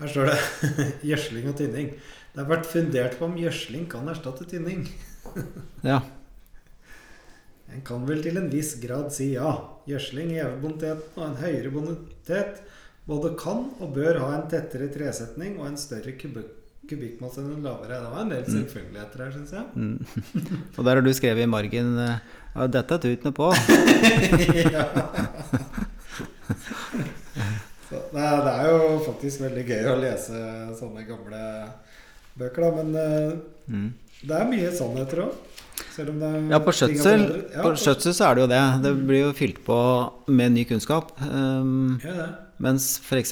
Her 0.00 0.10
står 0.10 0.30
det 0.30 0.36
gjødsling 1.10 1.48
og 1.50 1.56
tynning. 1.60 1.90
Det 2.34 2.42
har 2.42 2.50
vært 2.50 2.68
fundert 2.70 3.16
på 3.18 3.28
om 3.28 3.38
gjødsling 3.38 3.88
kan 3.90 4.10
erstatte 4.10 4.46
tynning. 4.50 4.84
ja. 5.90 6.02
En 7.70 7.82
kan 7.86 8.06
vel 8.08 8.22
til 8.24 8.40
en 8.40 8.50
viss 8.52 8.74
grad 8.82 9.10
si 9.14 9.32
ja. 9.36 9.54
Gjødsling 9.88 10.34
hever 10.34 10.60
boniteten 10.62 11.18
og 11.18 11.26
en 11.28 11.40
høyere 11.40 11.72
bonitet 11.74 12.64
både 13.08 13.36
kan 13.38 13.68
og 13.80 13.94
bør 13.96 14.20
ha 14.24 14.32
en 14.36 14.48
tettere 14.50 14.90
tresetning 14.92 15.56
og 15.60 15.70
en 15.70 15.78
større 15.80 16.18
kubikk 16.18 16.59
kubikkmasse 16.90 17.44
lavere. 17.62 18.00
Det 18.02 18.10
var 18.12 18.20
en 18.24 18.32
del 18.34 18.44
selvfølgeligheter 18.50 19.24
her, 19.24 19.30
syns 19.36 19.52
jeg. 19.54 19.64
Mm. 19.74 19.96
Og 20.76 20.84
der 20.84 20.94
har 20.98 21.04
du 21.06 21.12
skrevet 21.16 21.46
i 21.46 21.50
margen 21.50 21.94
eh, 22.02 22.16
ja, 22.54 22.66
'Dette 22.66 22.98
er 22.98 23.04
tutene 23.06 23.32
på'. 23.36 23.52
ja. 24.76 24.84
Så, 27.90 27.98
det, 28.12 28.22
er, 28.22 28.42
det 28.46 28.52
er 28.54 28.66
jo 28.70 28.98
faktisk 29.06 29.40
veldig 29.44 29.64
gøy 29.66 29.86
å 29.90 29.96
lese 29.98 30.40
sånne 30.78 31.02
gamle 31.08 31.40
bøker, 32.38 32.66
da. 32.66 32.70
Men 32.82 32.92
eh, 32.98 33.38
Mm. 33.70 33.92
det 34.26 34.34
er 34.34 34.48
mye 34.50 34.70
sannheter 34.74 35.20
òg. 35.22 35.34
Selv 35.94 36.10
om 36.10 36.16
det 36.20 36.30
Ja, 36.50 36.58
på 36.58 36.72
skjøtsel. 36.74 37.20
Ja, 37.54 37.62
på 37.62 37.70
skjøtsel 37.78 38.14
så 38.16 38.24
er 38.26 38.34
det 38.34 38.42
jo 38.42 38.48
det. 38.50 38.62
Det 38.82 38.92
blir 39.06 39.20
jo 39.28 39.32
fylt 39.38 39.60
på 39.64 39.76
med 40.26 40.52
ny 40.56 40.64
kunnskap. 40.66 41.12
Um, 41.22 42.00
Ja, 42.02 42.12
det. 42.18 42.26
mens 42.58 42.88
f.eks. 43.04 43.30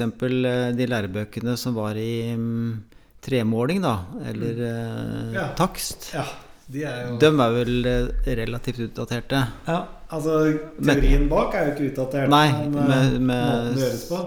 de 0.78 0.86
lærebøkene 0.86 1.56
som 1.58 1.74
var 1.74 1.98
i 1.98 2.32
um, 2.34 2.84
tremåling, 3.24 3.80
da, 3.82 3.96
eller 4.30 4.60
eh, 4.66 5.32
Ja. 5.34 5.46
takst, 5.58 6.10
ja, 6.14 6.24
de 6.68 6.84
er 6.84 7.06
jo 7.08 7.16
de 7.18 7.26
er 7.26 7.52
vel 7.56 7.86
eh, 7.86 8.34
relativt 8.38 8.78
utdaterte. 8.88 9.40
Ja, 9.66 9.78
altså 10.10 10.38
Teorien 10.82 11.28
bak 11.28 11.54
er 11.54 11.66
jo 11.66 11.74
ikke 11.74 11.88
utdatert, 11.94 12.28
Nei, 12.30 12.46
men 12.52 12.78
eh, 12.78 12.86
med- 12.86 13.20
med- 13.20 13.76
gjøres 13.76 14.06
på 14.08 14.22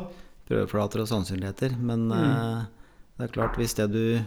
Prøveflater 0.51 0.99
og 0.99 1.07
sannsynligheter. 1.07 1.77
Men 1.79 2.07
Mm. 2.09 2.19
eh, 2.21 2.65
det 3.17 3.29
er 3.29 3.33
klart, 3.33 3.55
hvis 3.55 3.73
det 3.75 3.91
du 3.93 4.19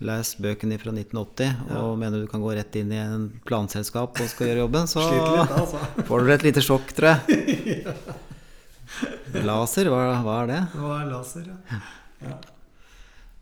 leser 0.00 0.42
bøkene 0.44 0.78
fra 0.78 0.92
1980 0.92 1.56
Ja. 1.70 1.80
og 1.80 1.98
mener 1.98 2.20
du 2.20 2.26
kan 2.28 2.40
gå 2.42 2.54
rett 2.54 2.76
inn 2.76 2.92
i 2.92 2.96
en 3.00 3.40
planselskap 3.46 4.20
og 4.20 4.28
skal 4.28 4.46
gjøre 4.46 4.62
jobben, 4.68 4.86
så 4.86 5.00
litt, 5.10 5.50
altså. 5.50 5.78
får 6.06 6.20
du 6.26 6.32
et 6.32 6.42
lite 6.44 6.60
sjokk, 6.62 6.92
tror 6.92 7.16
jeg. 7.26 7.84
Laser, 9.46 9.88
hva, 9.90 10.22
hva 10.22 10.36
er 10.44 10.46
det? 10.52 10.60
Hva 10.76 11.00
er 11.02 11.10
laser, 11.10 11.48
ja. 11.50 11.80
ja. 12.28 12.36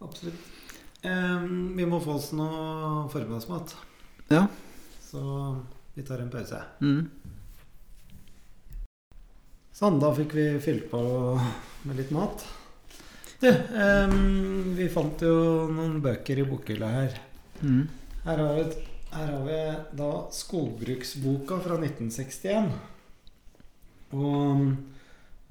Absolutt. 0.03 0.54
Em, 1.05 1.75
vi 1.77 1.85
må 1.89 1.99
få 2.01 2.15
oss 2.19 2.31
noe 2.37 3.05
formiddagsmat, 3.13 3.75
Ja. 4.33 4.47
så 5.05 5.21
vi 5.95 6.03
tar 6.03 6.23
en 6.23 6.31
pause. 6.33 6.61
Mm. 6.81 7.11
Sånn, 9.75 9.99
da 10.01 10.13
fikk 10.15 10.33
vi 10.39 10.47
fylt 10.63 10.87
på 10.91 11.01
med 11.85 11.99
litt 11.99 12.13
mat. 12.15 12.45
Du, 13.43 13.49
um, 13.51 14.75
vi 14.79 14.87
fant 14.89 15.21
jo 15.27 15.35
noen 15.69 15.99
bøker 16.01 16.39
i 16.41 16.47
bokhylla 16.49 16.89
her. 16.95 17.17
Mm. 17.61 17.83
Her 18.25 18.39
har, 18.41 18.55
vi, 18.55 18.85
her 19.13 19.33
har 19.35 19.43
vi 19.45 19.59
da 19.99 20.11
Skogbruksboka 20.33 21.59
fra 21.67 21.77
1961. 21.83 22.71
Og 24.15 24.63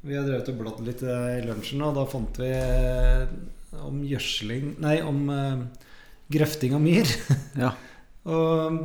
vi 0.08 0.16
har 0.18 0.26
drevet 0.26 0.50
og 0.54 0.58
bladd 0.64 0.82
litt 0.88 1.04
i 1.04 1.44
lunsjen, 1.46 1.84
og 1.86 1.94
da 2.00 2.08
fant 2.10 2.40
vi 2.42 2.50
eh, 2.56 3.28
om 3.82 4.02
gjødsling 4.06 4.76
Nei, 4.84 4.98
om 5.02 5.24
uh, 5.30 5.64
grøfting 6.32 6.74
av 6.78 6.82
myr. 6.84 7.10
Ja. 7.64 7.72
og 8.26 8.80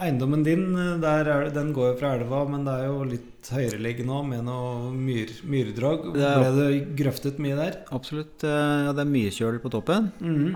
eiendommen 0.00 0.42
din, 0.46 0.62
eh, 0.78 1.02
er, 1.04 1.50
den 1.52 1.72
går 1.76 1.90
jo 1.92 1.96
fra 2.00 2.14
elva, 2.16 2.44
men 2.48 2.64
det 2.64 2.72
er 2.72 2.86
jo 2.88 3.02
litt 3.04 3.50
høyereliggende 3.52 4.14
òg, 4.16 4.28
med 4.30 4.44
noe 4.46 4.92
myr, 4.96 5.32
myrdrag. 5.44 6.06
Ble 6.14 6.52
det 6.56 6.68
grøftet 6.96 7.40
mye 7.42 7.56
der? 7.58 7.80
Absolutt. 7.92 8.44
eh, 8.44 8.86
Ja, 8.86 8.92
det 8.96 9.04
er 9.04 9.10
myrkjøl 9.10 9.58
på 9.60 9.72
toppen. 9.72 10.10
Mhm. 10.20 10.54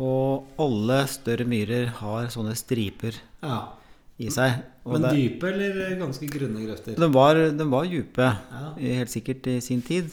Og 0.00 0.46
alle 0.58 1.02
større 1.12 1.44
myrer 1.44 1.90
har 2.00 2.30
sånne 2.32 2.54
striper 2.56 3.14
Ja. 3.44 3.68
i 4.18 4.30
seg. 4.32 4.62
Men 4.86 5.02
dype 5.12 5.44
eller 5.52 5.96
ganske 6.00 6.26
grunne 6.26 6.62
grøfter? 6.66 6.96
de, 6.96 7.08
var, 7.12 7.34
de 7.50 7.64
var 7.68 7.84
dype, 7.84 8.30
Ja. 8.50 8.74
helt 8.78 9.10
sikkert 9.12 9.46
i 9.46 9.60
sin 9.60 9.82
tid. 9.82 10.10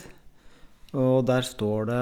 Og 0.96 1.26
der 1.28 1.44
står 1.44 1.88
det 1.90 2.02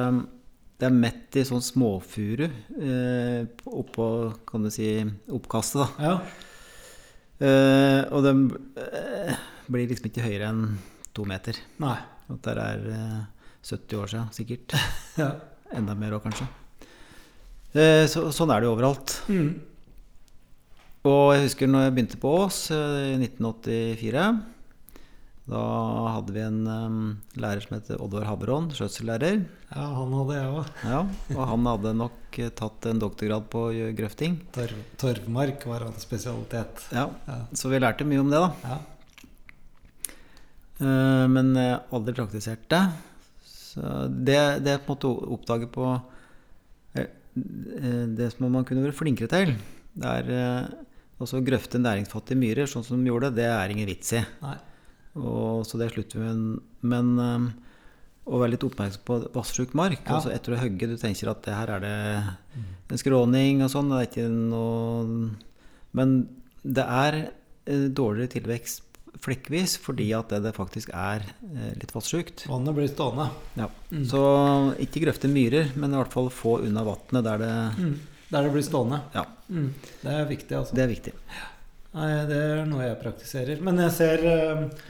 Det 0.79 0.86
er 0.86 0.93
mett 0.93 1.38
i 1.39 1.45
sånn 1.47 1.63
småfuru 1.63 2.45
eh, 2.45 3.47
oppå, 3.65 4.07
kan 4.45 4.65
du 4.65 4.69
si, 4.73 4.89
oppkastet, 5.31 5.81
da. 5.81 6.09
ja. 6.09 6.17
Eh, 7.36 8.01
og 8.15 8.23
de 8.23 8.33
eh, 8.83 9.39
blir 9.71 9.88
liksom 9.89 10.09
ikke 10.09 10.23
høyere 10.23 10.51
enn 10.51 10.77
to 11.15 11.25
meter. 11.27 11.57
Nei. 11.83 11.97
At 12.31 12.41
det 12.43 12.55
er 12.59 12.86
eh, 12.91 13.23
70 13.65 14.01
år 14.01 14.11
siden, 14.11 14.29
sikkert. 14.36 14.75
Ja. 15.21 15.31
Enda 15.75 15.95
mer 15.97 16.13
òg, 16.15 16.23
kanskje. 16.27 16.45
Eh, 17.75 18.03
så, 18.11 18.27
sånn 18.36 18.51
er 18.53 18.61
det 18.61 18.67
jo 18.67 18.75
overalt. 18.75 19.15
Mm. 19.31 19.55
Og 21.05 21.31
jeg 21.36 21.45
husker 21.45 21.69
når 21.69 21.86
jeg 21.86 21.95
begynte 21.95 22.19
på 22.21 22.33
Ås 22.43 22.59
eh, 22.75 23.15
i 23.15 23.17
1984. 23.19 24.27
Da 25.46 25.60
hadde 26.10 26.34
vi 26.34 26.41
en 26.41 26.64
um, 26.66 27.02
lærer 27.38 27.62
som 27.62 27.76
het 27.78 27.91
Oddvar 28.00 28.24
Haberån, 28.26 28.72
skjøtselslærer. 28.74 29.43
ja, 29.70 29.84
han 30.00 30.16
hadde 30.18 30.38
jeg 30.39 30.54
òg. 30.56 30.72
Ja, 30.89 31.02
og 31.36 31.43
han 31.52 31.70
hadde 31.70 31.91
nok 32.00 32.39
eh, 32.41 32.50
tatt 32.50 32.88
en 32.89 33.02
doktorgrad 33.04 33.46
på 33.54 33.62
grøfting. 34.00 34.39
Torv, 34.56 34.80
torvmark 34.98 35.68
var 35.70 35.86
hans 35.86 36.02
spesialitet. 36.08 36.88
Ja, 36.96 37.12
Ja. 37.30 37.38
Så 37.54 37.70
vi 37.70 37.78
lærte 37.78 38.08
mye 38.10 38.24
om 38.26 38.34
det, 38.34 38.41
da. 38.41 38.52
ja. 38.66 38.82
Uh, 40.82 41.28
Men 41.32 41.54
eh, 41.56 41.78
aldri 41.93 42.18
praktisert 42.18 42.66
det. 42.74 42.82
Så 43.46 44.08
det, 44.10 44.41
det 44.66 44.80
på 44.84 44.91
en 44.91 44.98
måte 44.98 45.14
oppdager 45.36 45.70
på 45.72 45.86
eh, 46.96 47.06
eh, 47.06 48.04
Det 48.18 48.34
som 48.34 48.50
man 48.52 48.66
kunne 48.68 48.84
vært 48.84 48.98
flinkere 48.98 49.30
til, 49.32 49.54
det 49.96 50.12
er 50.20 50.32
uh, 50.34 51.22
også 51.24 51.39
å 51.39 51.46
grøfte 51.46 51.80
næringsfattige 51.80 52.39
myrer, 52.41 52.68
sånn 52.68 52.84
som 52.84 52.98
de 53.00 53.12
gjorde, 53.14 53.36
det 53.38 53.46
er 53.48 53.72
ingen 53.72 53.88
vits 53.88 54.18
i. 54.18 54.26
Nei. 54.41 54.58
Og, 55.16 55.66
så 55.68 55.80
det 55.80 55.91
slutter 55.93 56.22
vi 56.22 56.32
med. 56.32 56.63
Men 56.86 57.11
um, 57.20 57.49
å 58.26 58.39
være 58.41 58.55
litt 58.55 58.66
oppmerksom 58.66 59.03
på 59.07 59.20
vassjuk 59.36 59.76
mark. 59.78 60.01
Ja. 60.03 60.18
Altså 60.18 60.34
etter 60.34 60.55
å 60.55 60.61
hogge, 60.61 60.89
du 60.89 60.97
tenker 61.01 61.32
at 61.32 61.43
det 61.45 61.55
her 61.55 61.76
er 61.78 61.86
det 61.86 61.95
en 62.89 63.01
skråning 63.01 63.61
og 63.66 63.72
sånn. 63.74 63.91
Det 63.93 64.01
er 64.01 64.09
ikke 64.09 64.30
noe 64.34 65.30
Men 65.95 66.18
det 66.66 66.86
er 66.86 67.20
eh, 67.24 67.88
dårligere 67.93 68.34
tilvekst 68.39 68.82
flekkvis 69.22 69.78
fordi 69.80 70.09
at 70.18 70.34
det, 70.34 70.41
det 70.43 70.55
faktisk 70.57 70.91
er 70.91 71.24
eh, 71.24 71.72
litt 71.80 71.93
vassjukt. 71.95 72.47
Vannet 72.51 72.76
blir 72.78 72.89
stående. 72.91 73.30
Ja. 73.59 73.70
Mm. 73.91 74.03
Så 74.09 74.24
ikke 74.84 75.05
grøfte 75.05 75.32
myrer, 75.32 75.72
men 75.80 75.93
i 75.93 75.99
hvert 76.01 76.13
fall 76.13 76.32
få 76.34 76.59
unna 76.66 76.86
vannet 76.88 77.26
der 77.30 77.41
det 77.45 77.55
Mm. 77.76 77.95
Der 78.26 78.41
det 78.41 78.55
blir 78.55 78.63
stående. 78.66 78.97
Ja. 79.13 79.22
Mm. 79.53 79.68
Det 80.01 80.11
er 80.11 80.26
viktig, 80.26 80.55
altså. 80.57 80.76
Det 80.76 80.82
er 80.82 80.89
viktig. 80.89 81.11
Nei, 81.95 82.07
det 82.28 82.39
er 82.41 82.63
noe 82.68 82.88
jeg 82.88 82.97
praktiserer. 82.99 83.61
Men 83.63 83.78
jeg 83.86 83.93
ser 83.95 84.24
eh, 84.26 84.63
eh, 84.66 84.86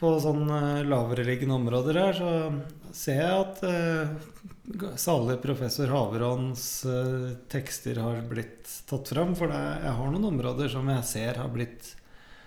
på 0.00 0.12
sånn 0.20 0.48
eh, 0.52 0.86
lavereliggende 0.88 1.56
områder 1.56 2.00
her, 2.00 2.16
så 2.18 2.94
ser 2.96 3.20
jeg 3.22 3.36
at 3.42 3.62
eh, 3.68 4.96
salig 5.00 5.38
professor 5.42 5.92
Haveråns 5.92 6.64
eh, 6.88 7.28
tekster 7.52 8.00
har 8.02 8.20
blitt 8.28 8.68
tatt 8.88 9.12
fram. 9.14 9.36
For 9.38 9.52
det, 9.52 9.62
jeg 9.84 9.94
har 10.00 10.10
noen 10.12 10.28
områder 10.32 10.72
som 10.72 10.90
jeg 10.92 11.06
ser 11.08 11.40
har 11.42 11.52
blitt 11.52 11.94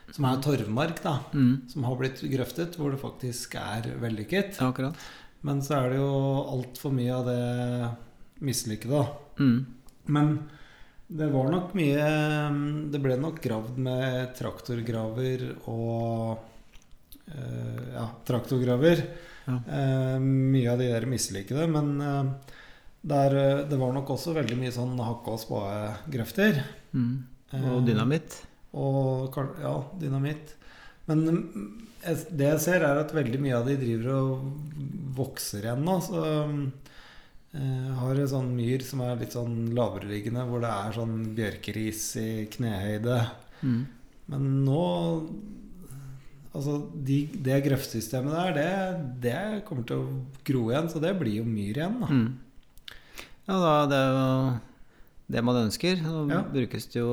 Som 0.09 0.25
er 0.25 0.39
torvmark, 0.41 1.01
da. 1.03 1.19
Mm. 1.33 1.69
Som 1.69 1.83
har 1.85 1.97
blitt 1.99 2.21
grøftet, 2.31 2.77
hvor 2.77 2.93
det 2.93 3.01
faktisk 3.01 3.57
er 3.61 3.91
vellykket. 4.01 4.57
Ja, 4.57 4.69
akkurat. 4.71 4.97
Men 5.45 5.61
så 5.63 5.77
er 5.79 5.91
det 5.91 5.99
jo 6.01 6.13
altfor 6.49 6.91
mye 6.91 7.13
av 7.15 7.27
det 7.29 7.91
mislykkede. 8.43 9.03
Mm. 9.39 9.59
Men 10.09 10.33
det 11.09 11.25
var 11.33 11.47
nok 11.49 11.71
mye 11.73 12.09
Det 12.93 12.99
ble 13.01 13.15
nok 13.17 13.39
gravd 13.41 13.77
med 13.81 14.33
traktorgraver 14.37 15.45
og 15.71 16.41
Ja, 17.93 18.05
traktorgraver. 18.27 19.03
Ja. 19.49 19.55
Eh, 19.79 20.19
mye 20.21 20.71
av 20.71 20.79
de 20.81 20.87
der 20.91 21.05
misliker 21.09 21.57
det, 21.57 21.67
Men 21.73 22.01
eh, 22.01 22.23
der, 23.01 23.35
eh, 23.35 23.61
det 23.69 23.77
var 23.79 23.93
nok 23.95 24.09
også 24.13 24.33
veldig 24.35 24.57
mye 24.59 24.73
sånn 24.75 24.97
hakke 25.01 25.33
og 25.35 25.39
spade-grøfter. 25.41 26.63
Mm. 26.93 27.13
Og 27.53 27.79
Eh, 27.79 27.85
dynamitt. 27.87 28.41
og 28.77 29.33
ja, 29.61 29.75
dynamitt. 29.97 30.53
Men 31.07 31.23
mm, 31.25 31.87
det 32.37 32.45
jeg 32.51 32.59
ser, 32.61 32.83
er 32.85 32.99
at 33.01 33.13
veldig 33.15 33.39
mye 33.41 33.55
av 33.57 33.65
de 33.65 33.75
driver 33.81 34.11
og 34.13 34.43
vokser 35.17 35.65
igjen 35.65 35.81
nå. 35.87 35.95
Så 36.05 36.21
jeg 37.49 37.95
har 37.97 38.19
en 38.21 38.29
sånn 38.29 38.51
myr 38.53 38.83
som 38.85 39.01
er 39.01 39.15
litt 39.17 39.33
sånn 39.33 39.71
lavereliggende, 39.73 40.43
hvor 40.45 40.61
det 40.61 40.69
er 40.69 40.93
sånn 40.99 41.15
bjørkeris 41.33 42.03
i 42.21 42.29
knehøyde. 42.53 43.17
Mm. 43.65 43.79
Men 44.29 44.45
nå 44.67 44.83
Altså, 46.49 46.79
de, 47.05 47.19
det 47.45 47.59
grøftsystemet 47.67 48.33
der, 48.33 48.53
det, 48.57 48.69
det 49.27 49.65
kommer 49.67 49.83
til 49.85 49.99
å 50.01 50.07
gro 50.47 50.63
igjen. 50.71 50.87
Så 50.89 51.01
det 51.03 51.11
blir 51.19 51.39
jo 51.41 51.45
myr 51.45 51.77
igjen, 51.77 51.99
da. 52.01 52.07
Mm. 52.09 52.95
Ja, 53.49 53.57
da, 53.61 53.73
det 53.91 53.99
er 53.99 54.15
jo 54.15 54.23
det 55.35 55.43
man 55.45 55.59
ønsker. 55.67 56.01
Nå 56.01 56.23
Ja. 56.31 56.41
brukes 56.53 56.87
det 56.89 57.03
jo 57.03 57.11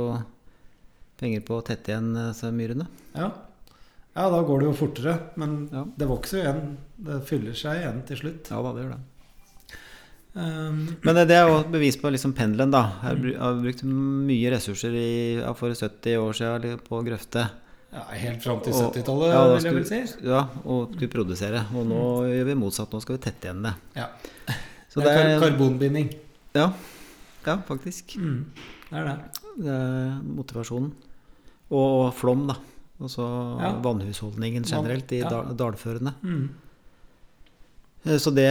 penger 1.20 1.44
på 1.48 1.58
å 1.60 1.64
tette 1.64 1.92
igjen 1.92 2.14
eh, 2.16 2.30
disse 2.32 2.48
myrene. 2.52 2.86
Ja. 3.16 3.28
ja, 4.16 4.24
da 4.32 4.40
går 4.48 4.60
det 4.64 4.70
jo 4.70 4.78
fortere. 4.80 5.18
Men 5.36 5.68
Ja. 5.72 5.84
det 5.96 6.08
vokser 6.08 6.38
jo 6.40 6.44
igjen. 6.46 6.72
Det 7.10 7.20
fyller 7.28 7.52
seg 7.60 7.82
igjen 7.82 8.00
til 8.08 8.16
slutt. 8.22 8.50
Ja 8.50 8.62
da, 8.64 8.72
det 8.72 8.86
gjør 8.86 8.96
det. 8.96 9.02
Um, 10.36 10.80
Men 11.04 11.14
det, 11.16 11.28
det 11.30 11.36
er 11.38 11.46
jo 11.48 11.60
et 11.62 11.70
bevis 11.72 11.96
på 11.96 12.10
liksom 12.12 12.34
pendelen, 12.36 12.72
da. 12.72 12.82
Jeg 13.04 13.36
har 13.40 13.54
brukt 13.60 13.84
mye 13.88 14.50
ressurser 14.52 14.92
i, 15.00 15.12
for 15.56 15.72
70 15.72 16.18
år 16.20 16.36
siden 16.36 16.82
på 16.84 16.98
å 16.98 17.04
grøfte. 17.06 17.46
Ja, 17.96 18.02
helt 18.12 18.42
fram 18.44 18.58
til 18.60 18.74
70-tallet, 18.76 19.30
ja, 19.32 19.42
vil 19.54 19.64
jeg 19.64 19.74
vel 19.78 19.86
si. 19.88 20.00
Ja, 20.28 20.42
og 20.68 20.90
skulle 20.92 21.08
produsere. 21.14 21.62
Og 21.72 21.86
nå 21.88 22.00
gjør 22.28 22.50
vi 22.50 22.56
motsatt. 22.60 22.92
Nå 22.92 23.00
skal 23.00 23.16
vi 23.16 23.22
tette 23.24 23.48
igjen 23.48 23.62
det. 23.64 23.72
Ja. 23.96 24.10
Så 24.92 25.00
det 25.00 25.14
er 25.14 25.30
kar 25.40 25.46
karbonbinding. 25.46 26.10
Ja, 26.56 26.66
ja 27.46 27.56
faktisk. 27.68 28.18
Mm, 28.20 28.42
det 28.90 29.00
er 29.00 29.08
det. 29.08 29.16
Det 29.56 29.72
er 29.72 30.20
motivasjonen. 30.36 30.92
Og 31.72 32.12
flom, 32.16 32.44
da. 32.52 32.58
Og 33.00 33.10
så 33.12 33.24
Ja. 33.60 33.72
vannhusholdningen 33.84 34.64
generelt 34.68 35.10
i 35.12 35.18
Ja. 35.20 35.42
dalførene. 35.56 36.14
Mm. 36.22 36.46
Eh, 38.06 38.18
Så 38.22 38.30
det, 38.30 38.48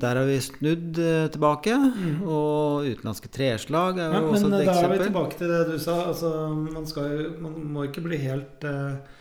der 0.00 0.20
har 0.20 0.26
vi 0.28 0.38
snudd 0.40 0.98
eh, 1.02 1.26
tilbake. 1.34 1.74
Mm. 1.74 2.22
Og 2.22 2.88
utenlandske 2.88 3.30
treslag 3.34 3.98
er 3.98 4.12
jo 4.12 4.18
ja, 4.20 4.24
også 4.32 4.50
et 4.52 4.58
eksempel. 4.62 4.64
Men 4.64 4.66
da 4.68 4.80
er 4.80 4.92
vi 4.96 5.06
tilbake 5.08 5.38
til 5.40 5.54
det 5.54 5.62
du 5.68 5.78
sa. 5.82 6.00
Altså, 6.12 6.34
man, 6.54 6.86
skal 6.86 7.14
jo, 7.14 7.30
man 7.44 7.56
må 7.74 7.86
ikke 7.88 8.04
bli 8.06 8.20
helt 8.22 8.66
eh, 8.68 9.16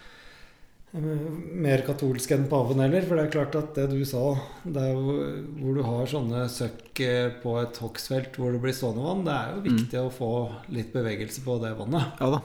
eh, 0.97 1.23
mer 1.67 1.85
katolsk 1.87 2.35
enn 2.37 2.45
paven 2.51 2.83
heller. 2.85 3.07
For 3.07 3.17
det 3.17 3.25
er 3.27 3.33
klart 3.33 3.57
at 3.59 3.73
det 3.79 3.87
du 3.95 4.03
sa, 4.07 4.25
det 4.65 4.85
jo, 4.91 5.17
hvor 5.61 5.79
du 5.79 5.81
har 5.87 6.13
sånne 6.13 6.45
søkk 6.53 7.01
eh, 7.05 7.31
på 7.41 7.57
et 7.63 7.81
hogstfelt 7.81 8.37
hvor 8.37 8.53
det 8.53 8.61
blir 8.63 8.77
stående 8.77 9.07
vann, 9.07 9.25
det 9.25 9.39
er 9.39 9.55
jo 9.55 9.65
viktig 9.71 10.03
å 10.03 10.13
få 10.13 10.31
litt 10.75 10.93
bevegelse 10.93 11.43
på 11.45 11.57
det 11.65 11.73
vannet. 11.81 12.13
Ja 12.21 12.29
da. 12.37 12.43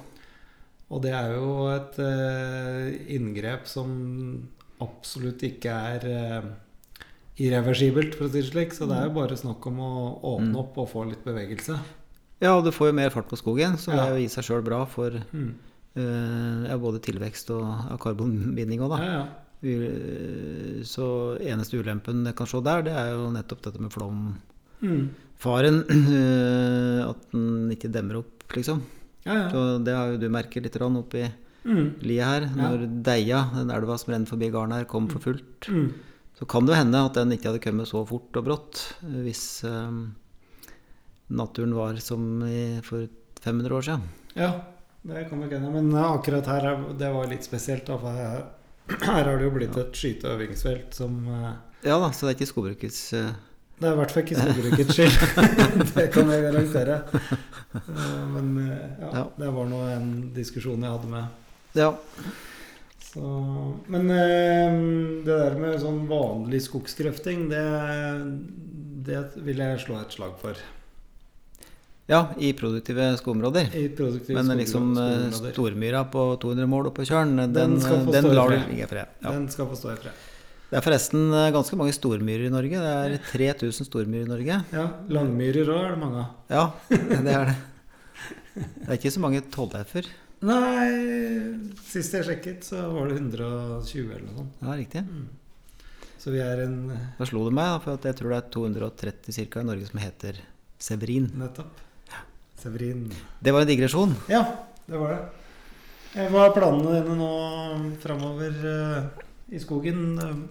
Og 0.92 1.00
det 1.00 1.14
er 1.16 1.30
jo 1.38 1.52
et 1.72 1.96
eh, 2.04 2.88
inngrep 3.16 3.64
som 3.64 3.92
absolutt 4.84 5.40
ikke 5.46 5.72
er 5.94 6.04
eh, 6.10 6.50
irreversibelt, 7.42 8.14
for 8.14 8.26
å 8.28 8.30
si 8.32 8.40
det 8.40 8.50
slik. 8.52 8.72
Så 8.76 8.86
det 8.88 8.96
er 8.98 9.04
jo 9.08 9.10
Mm. 9.10 9.18
bare 9.20 9.36
snakk 9.36 9.66
om 9.66 9.76
å 9.78 10.20
åpne 10.22 10.56
opp 10.58 10.78
og 10.78 10.88
få 10.92 11.04
litt 11.08 11.24
bevegelse. 11.24 11.78
Ja, 12.40 12.56
og 12.58 12.64
du 12.64 12.70
får 12.70 12.88
jo 12.88 12.92
mer 12.92 13.10
fart 13.10 13.28
på 13.28 13.36
skogen, 13.38 13.76
så 13.78 13.92
det 13.92 13.96
Ja. 13.96 14.06
er 14.06 14.18
jo 14.18 14.24
i 14.24 14.28
seg 14.28 14.44
sjøl 14.44 14.64
bra 14.64 14.84
for 14.84 15.10
Mm. 15.10 15.54
uh, 15.96 16.76
både 16.78 16.98
tilvekst 17.00 17.50
og 17.50 17.62
ja, 17.90 17.96
karbonbinding 17.98 18.80
òg, 18.80 18.88
da. 18.96 19.04
ja. 19.04 19.26
Vi- 19.62 20.82
Så 20.84 21.38
eneste 21.40 21.78
ulempen 21.78 22.24
jeg 22.26 22.34
kan 22.34 22.46
se 22.46 22.60
der, 22.60 22.82
det 22.82 22.92
er 22.92 23.10
jo 23.12 23.30
nettopp 23.30 23.62
dette 23.62 23.78
med 23.80 23.92
flomfaren. 23.92 24.40
Mm. 24.82 25.10
Uh, 26.08 27.08
At 27.10 27.30
den 27.32 27.70
ikke 27.70 27.90
demmer 27.92 28.16
opp, 28.22 28.42
liksom. 28.56 28.80
ja, 29.24 29.34
ja. 29.34 29.48
Så 29.50 29.84
det 29.84 29.94
har 29.94 30.12
jo 30.12 30.18
du 30.18 30.28
merket 30.28 30.62
litt 30.64 30.74
oppi 30.80 31.30
Mm. 31.64 31.92
liet 32.02 32.24
her. 32.24 32.40
Når 32.56 33.02
Deia, 33.04 33.50
den 33.54 33.70
elva 33.70 33.96
som 33.96 34.12
renner 34.12 34.26
forbi 34.26 34.50
gården 34.50 34.72
her, 34.72 34.84
kom 34.84 35.06
for 35.08 35.20
fullt, 35.20 35.60
Mm. 35.68 35.92
Så 36.38 36.46
kan 36.48 36.66
det 36.66 36.72
jo 36.74 36.78
hende 36.80 37.00
at 37.06 37.14
den 37.18 37.32
ikke 37.36 37.50
hadde 37.52 37.62
kommet 37.62 37.88
så 37.90 38.02
fort 38.08 38.34
og 38.40 38.44
brått 38.48 38.80
eh, 39.04 39.20
hvis 39.26 39.42
eh, 39.68 40.00
naturen 41.32 41.74
var 41.76 41.96
som 42.02 42.24
for 42.86 43.06
500 43.42 43.76
år 43.78 43.86
siden. 43.88 44.02
Ja, 44.38 44.50
det 45.02 45.28
kan 45.28 45.40
nok 45.42 45.52
hende. 45.52 45.70
Men 45.74 45.92
eh, 45.94 46.10
akkurat 46.12 46.46
her 46.50 46.66
er- 46.72 46.92
det 46.98 47.12
var 47.14 47.26
litt 47.30 47.44
spesielt. 47.46 47.86
Da, 47.86 47.96
for 47.98 48.12
her, 48.16 48.44
her 49.06 49.24
har 49.24 49.38
det 49.38 49.46
jo 49.48 49.54
blitt 49.54 49.76
et 49.80 49.92
skyteøvingsfelt 50.02 50.94
som 50.94 51.22
Ja 51.82 51.96
da, 51.98 52.12
så 52.14 52.26
det 52.28 52.32
er 52.32 52.36
ikke 52.38 52.46
skogbrukets 52.52 52.98
Det 53.10 53.88
er 53.88 53.94
i 53.96 53.98
hvert 53.98 54.12
fall 54.14 54.22
ikke 54.22 54.38
skogbrukets 54.38 54.94
skyld. 54.94 55.16
det 55.96 56.04
kan 56.14 56.30
jeg 56.30 56.44
garantere. 56.46 57.00
Men 58.30 58.52
ja, 59.00 59.08
Ja. 59.18 59.24
det 59.38 59.48
var 59.56 59.66
nå 59.70 59.80
en 59.90 60.08
diskusjon 60.36 60.82
jeg 60.86 60.92
hadde 60.94 61.10
med 61.10 61.24
Ja. 61.78 61.88
Så, 63.12 63.20
men 63.92 64.08
eh, 64.10 64.76
det 65.26 65.34
der 65.36 65.56
med 65.60 65.80
sånn 65.82 66.06
vanlig 66.08 66.62
skogsgrøfting, 66.64 67.42
det, 67.50 67.64
det 69.04 69.18
vil 69.44 69.60
jeg 69.60 69.82
slå 69.82 69.98
et 70.00 70.14
slag 70.16 70.38
for. 70.40 70.56
ja, 72.08 72.22
i 72.40 72.52
produktive 72.56 73.10
skogområder. 73.20 73.68
I 73.76 73.88
produktive 73.96 74.36
Men 74.40 74.56
liksom 74.58 74.96
eh, 74.96 75.28
stormyra 75.52 76.04
på 76.12 76.24
200 76.40 76.66
mål 76.72 76.88
oppe 76.90 77.02
på 77.02 77.08
Tjørn, 77.10 77.36
den, 77.36 77.52
Den 77.52 77.76
den 78.12 78.30
lar 78.34 78.48
du 78.52 78.56
ligge 78.56 78.86
i 78.86 78.88
fred. 78.90 79.12
Ja. 79.20 79.30
Den 79.36 79.48
skal 79.52 79.68
få 79.68 79.76
stå 79.76 79.92
i 79.92 79.98
fred. 80.06 80.28
Det 80.72 80.78
er 80.80 80.84
forresten 80.88 81.28
eh, 81.36 81.50
ganske 81.52 81.76
mange 81.76 81.92
stormyrer 81.92 82.48
i 82.48 82.52
Norge. 82.52 82.80
Det 82.80 82.96
er 82.96 83.18
3000 83.28 83.90
stormyrer 83.90 84.24
i 84.24 84.32
Norge. 84.32 84.62
Ja, 84.72 84.86
Langmyrer 85.12 85.68
òg 85.68 85.84
er 85.84 85.94
det 85.94 86.00
mange 86.00 86.24
av. 86.24 86.32
Ja, 86.48 86.64
det 87.28 87.36
er 87.36 87.52
det. 87.52 87.56
Det 88.56 88.88
er 88.88 88.96
ikke 88.98 89.12
så 89.12 89.20
mange 89.20 89.44
tolv-F-er. 89.52 90.08
Nei, 90.42 90.88
sist 91.86 92.16
jeg 92.16 92.26
sjekket, 92.26 92.64
så 92.66 92.82
var 92.90 93.10
det 93.12 93.20
120 93.20 94.08
eller 94.10 94.24
noe 94.26 94.40
sånt. 94.40 94.62
Ja, 94.64 94.74
riktig. 94.78 95.02
Så 96.22 96.30
vi 96.34 96.40
er 96.42 96.64
en 96.64 96.76
Da 97.18 97.26
slo 97.26 97.44
det 97.48 97.54
meg, 97.54 97.68
da, 97.70 97.78
for 97.82 98.08
jeg 98.08 98.18
tror 98.18 98.34
det 98.34 98.40
er 98.40 98.50
230 98.54 99.36
cirka 99.38 99.62
i 99.62 99.68
Norge 99.68 99.86
som 99.88 100.00
heter 100.02 100.40
Severin. 100.82 101.28
Nettopp. 101.38 101.78
Ja. 102.10 102.24
Severin. 102.62 103.06
Det 103.42 103.54
var 103.54 103.64
en 103.64 103.70
digresjon. 103.70 104.16
Ja, 104.30 104.42
det 104.86 104.98
var 104.98 105.14
det. 105.14 105.22
Eh, 106.12 106.28
Hva 106.28 106.48
er 106.48 106.56
planene 106.56 106.98
dine 106.98 107.16
nå 107.16 107.30
framover 108.02 108.58
uh, 108.66 109.22
i 109.50 109.62
skogen? 109.62 110.02
Eh, 110.18 110.42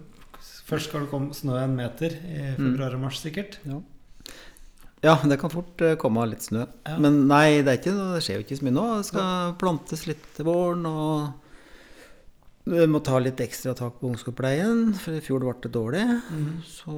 Først 0.66 0.88
skal 0.88 1.04
det 1.04 1.10
komme 1.12 1.34
snø 1.36 1.58
en 1.60 1.74
meter 1.76 2.14
i 2.16 2.38
februar 2.56 2.94
og 2.96 3.02
mars, 3.04 3.18
sikkert. 3.20 3.58
Ja. 3.68 3.76
Ja, 5.02 5.16
det 5.26 5.36
kan 5.40 5.50
fort 5.50 5.80
eh, 5.82 5.96
komme 6.00 6.24
litt 6.30 6.44
snø. 6.46 6.64
Ja. 6.86 6.96
Men 7.02 7.24
nei, 7.30 7.60
det, 7.62 7.72
er 7.72 7.78
ikke, 7.80 7.94
det 8.14 8.22
skjer 8.24 8.38
jo 8.40 8.44
ikke 8.46 8.58
så 8.60 8.66
mye 8.68 8.76
nå. 8.76 8.84
Det 9.00 9.06
skal 9.10 9.54
plantes 9.60 10.04
litt 10.06 10.26
til 10.36 10.46
våren. 10.46 10.84
Og 10.86 12.70
vi 12.70 12.84
må 12.86 13.00
ta 13.02 13.18
litt 13.18 13.40
ekstra 13.42 13.74
tak 13.74 13.96
på 13.98 14.12
ungskogspleien, 14.12 14.92
for 15.02 15.18
i 15.18 15.22
fjor 15.24 15.42
ble 15.42 15.54
det 15.64 15.72
dårlig. 15.74 16.04
Så 16.68 16.94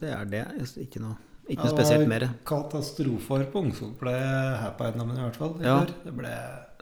det 0.00 0.14
er 0.16 0.30
det. 0.32 0.44
Ikke 0.86 1.02
noe, 1.04 1.18
ikke 1.50 1.66
noe 1.66 1.74
spesielt 1.74 2.08
mer. 2.08 2.24
Katastrofer 2.48 3.44
på 3.52 3.66
ungskogpleie 3.66 4.30
her 4.62 4.72
på 4.78 4.86
eiendommen 4.88 5.20
i 5.20 5.26
hvert 5.26 5.36
fall. 5.42 5.58
i 5.60 5.68
Ja. 5.68 5.82
Det 6.06 6.14
ble 6.16 6.32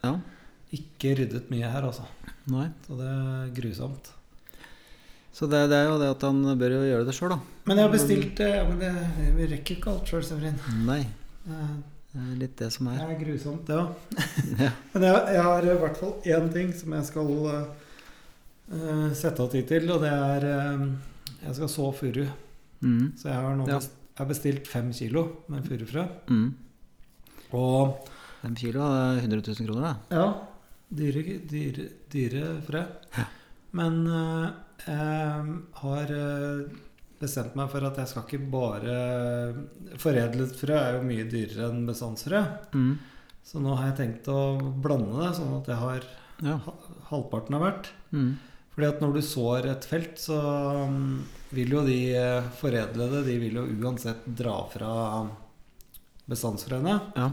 Ja, 0.04 0.12
ikke 0.78 1.16
ryddet 1.18 1.50
mye 1.50 1.66
her, 1.66 1.82
altså. 1.90 2.06
nei. 2.46 2.68
Så 2.86 2.94
det 3.00 3.08
er 3.10 3.50
grusomt. 3.58 4.12
Så 5.38 5.46
det, 5.46 5.60
det 5.70 5.76
er 5.78 5.84
jo 5.86 5.98
det 6.00 6.08
at 6.10 6.24
han 6.26 6.40
bør 6.58 6.72
jo 6.74 6.80
gjøre 6.88 7.06
det 7.06 7.12
sjøl, 7.14 7.30
da. 7.36 7.38
Men 7.68 7.78
jeg 7.78 7.86
har 7.86 7.92
bestilt 7.94 8.40
eh, 8.42 8.56
ja, 8.58 8.64
men 8.66 8.80
det, 8.80 8.88
Vi 9.36 9.46
rekker 9.52 9.76
ikke 9.76 9.92
alt 9.92 10.10
sjøl, 10.10 10.24
Severin. 10.26 10.56
Nei. 10.88 11.02
Eh, 11.46 11.76
Det 12.08 12.22
er 12.24 12.38
litt 12.40 12.56
det 12.58 12.70
som 12.74 12.88
er. 12.90 12.96
Det 12.98 13.04
er. 13.14 13.18
grusomt, 13.20 13.68
det 13.68 13.76
òg. 13.78 14.16
Ja. 14.64 14.70
Men 14.94 15.04
jeg, 15.06 15.20
jeg 15.36 15.44
har 15.46 15.68
i 15.68 15.76
hvert 15.84 16.00
fall 16.00 16.14
én 16.34 16.48
ting 16.54 16.72
som 16.74 16.94
jeg 16.96 17.06
skal 17.06 17.30
uh, 17.46 19.08
sette 19.14 19.44
av 19.44 19.50
tid 19.52 19.68
til, 19.70 19.86
og 19.94 20.02
det 20.02 20.10
er 20.10 20.46
uh, 20.48 20.86
Jeg 21.44 21.54
skal 21.60 21.70
så 21.76 21.88
furu. 21.94 22.24
Mm. 22.82 23.04
Så 23.20 23.28
jeg 23.30 23.36
har 23.38 23.54
nå 23.60 23.68
Ja. 23.70 23.78
jeg 23.78 24.18
har 24.24 24.30
bestilt 24.32 24.66
fem 24.66 24.88
kilo 24.96 25.22
med 25.52 25.68
furufrø. 25.68 26.06
Mm. 26.32 26.48
Og 27.54 28.08
Fem 28.42 28.54
kilo 28.58 28.82
er 28.86 29.20
100 29.22 29.42
000 29.52 29.66
kroner, 29.68 29.84
da. 29.86 29.94
ja, 30.14 30.26
dyre, 30.98 31.22
dyre, 31.50 31.86
dyre 32.12 32.42
frø. 32.66 32.82
Men 33.78 33.96
eh, 34.86 35.48
har 35.82 36.12
eh, 36.14 36.66
bestemt 37.20 37.54
meg 37.58 37.70
for 37.72 37.82
at 37.88 37.96
jeg 37.98 38.06
skal 38.12 38.22
ikke 38.28 38.50
bare 38.52 38.98
Foredlet 39.98 40.52
frø 40.54 40.76
er 40.78 40.98
jo 40.98 41.06
mye 41.08 41.24
dyrere 41.30 41.70
enn 41.72 41.86
bestandsfrø. 41.88 42.42
Mm. 42.74 42.92
Så 43.48 43.58
nå 43.64 43.74
har 43.78 43.88
jeg 43.90 43.96
tenkt 44.02 44.28
å 44.30 44.38
blande 44.84 45.16
det, 45.24 45.32
sånn 45.38 45.56
at 45.58 45.66
jeg 45.72 45.76
har 45.82 46.04
Ja. 46.44 46.60
halvparten 47.10 47.54
av 47.56 47.62
hvert. 47.64 47.88
Mm. 48.12 48.36
Fordi 48.74 48.86
at 48.88 49.00
når 49.02 49.14
du 49.16 49.20
sår 49.26 49.66
et 49.72 49.84
felt, 49.84 50.18
så 50.22 50.36
mm, 50.86 51.22
vil 51.56 51.72
jo 51.74 51.80
de 51.86 51.96
eh, 52.14 52.42
foredlede 52.60 53.24
De 53.26 53.38
vil 53.42 53.56
jo 53.58 53.64
uansett 53.82 54.22
dra 54.38 54.60
fra 54.70 55.26
bestandsfrøene. 56.28 57.00
Ja. 57.16 57.30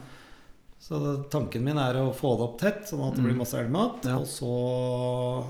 Så 0.80 1.00
tanken 1.34 1.64
min 1.66 1.78
er 1.82 1.98
å 2.00 2.14
få 2.16 2.36
det 2.38 2.46
opp 2.48 2.58
tett, 2.62 2.82
sånn 2.90 3.04
at 3.08 3.16
det 3.18 3.24
blir 3.26 3.34
Mm. 3.36 3.42
masse 3.44 3.58
elgmat. 3.60 4.06
Ja. 4.06 4.18
Og 4.18 4.26
så 4.26 5.46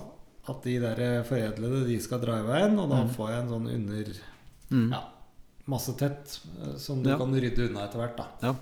at 0.49 0.63
de 0.63 0.77
der 0.79 1.23
foredlede 1.25 1.85
de 1.87 1.99
skal 2.03 2.19
dra 2.21 2.39
i 2.39 2.45
veien, 2.47 2.77
og 2.79 2.89
da 2.89 3.03
Mm. 3.03 3.09
får 3.15 3.29
jeg 3.31 3.39
en 3.43 3.49
sånn 3.49 3.67
under 3.73 4.05
Mm. 4.71 4.91
Ja. 4.91 5.01
masse 5.67 5.93
tett 5.97 6.39
eh, 6.61 6.77
som 6.77 7.01
du 7.03 7.09
Ja. 7.09 7.17
kan 7.17 7.33
rydde 7.33 7.69
unna 7.69 7.85
etter 7.87 7.97
hvert. 7.99 8.17
da 8.17 8.25
Ja. 8.43 8.55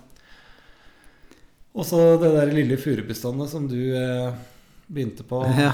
Og 1.74 1.84
så 1.84 1.98
det 2.20 2.30
der 2.36 2.52
lille 2.54 2.76
furubestandet 2.78 3.48
som 3.50 3.66
du 3.66 3.94
eh, 3.96 4.32
begynte 4.92 5.24
på 5.26 5.40
ja. 5.58 5.72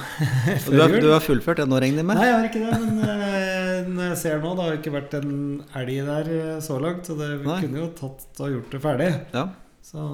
Før 0.64 0.70
Du 0.70 0.80
har, 0.80 0.88
jul. 0.88 1.00
du 1.00 1.10
har 1.12 1.20
fullført 1.20 1.56
det 1.56 1.68
nå, 1.68 1.80
regner 1.82 2.00
jeg 2.00 2.06
med? 2.06 2.16
Nei, 2.16 2.26
jeg 2.26 2.38
har 2.38 2.48
ikke 2.48 2.62
det. 2.64 2.80
Men 2.80 2.98
eh, 3.04 3.90
når 3.90 4.08
jeg 4.08 4.18
ser 4.22 4.40
nå, 4.40 4.54
det 4.56 4.64
har 4.64 4.78
ikke 4.78 4.94
vært 4.96 5.14
en 5.20 5.64
elg 5.74 6.06
der 6.06 6.30
eh, 6.38 6.60
så 6.64 6.80
langt. 6.80 7.04
Så 7.06 7.18
det, 7.18 7.28
vi 7.42 7.46
Nei. 7.50 7.60
kunne 7.60 7.82
jo 7.84 7.88
tatt 8.00 8.40
og 8.40 8.50
gjort 8.54 8.70
det 8.70 8.80
ferdig. 8.82 9.10
Ja. 9.34 9.48
Så, 9.82 10.06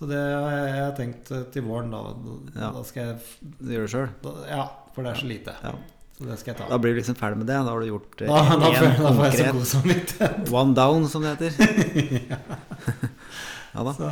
så 0.00 0.08
det 0.08 0.16
har 0.18 0.50
jeg, 0.56 0.92
tenkt 0.96 1.30
eh, 1.36 1.42
til 1.52 1.62
våren, 1.68 1.90
da. 1.92 2.00
Da, 2.54 2.60
Ja. 2.60 2.82
skal 2.88 3.02
jeg 3.04 3.18
Du 3.60 3.70
gjør 3.74 3.84
det 3.86 3.90
sjøl? 3.92 4.08
Ja, 4.48 4.62
for 4.94 5.04
det 5.04 5.10
er 5.12 5.20
så 5.20 5.28
lite. 5.28 5.54
Ja. 5.62 5.74
Så 6.16 6.26
det 6.28 6.38
skal 6.40 6.50
jeg 6.54 6.58
ta. 6.60 6.68
Da 6.72 6.78
blir 6.80 6.92
du 6.96 7.00
liksom 7.00 7.16
ferdig 7.20 7.36
med 7.40 7.46
det. 7.48 7.58
Da 7.64 7.70
har 7.74 7.80
du 7.80 7.86
gjort 7.90 8.22
eh, 8.24 8.28
Da, 8.28 8.56
da, 8.56 8.70
en 8.70 8.74
får, 8.80 9.02
da 9.04 9.12
får 9.18 9.24
jeg 9.28 9.36
så 9.44 9.52
god 9.58 9.68
samvittighet. 9.74 10.50
One 10.60 10.74
down, 10.74 11.06
som 11.08 11.22
det 11.22 11.36
heter. 11.36 11.52
ja 13.74 13.84
da. 13.86 13.92
Så, 13.94 14.10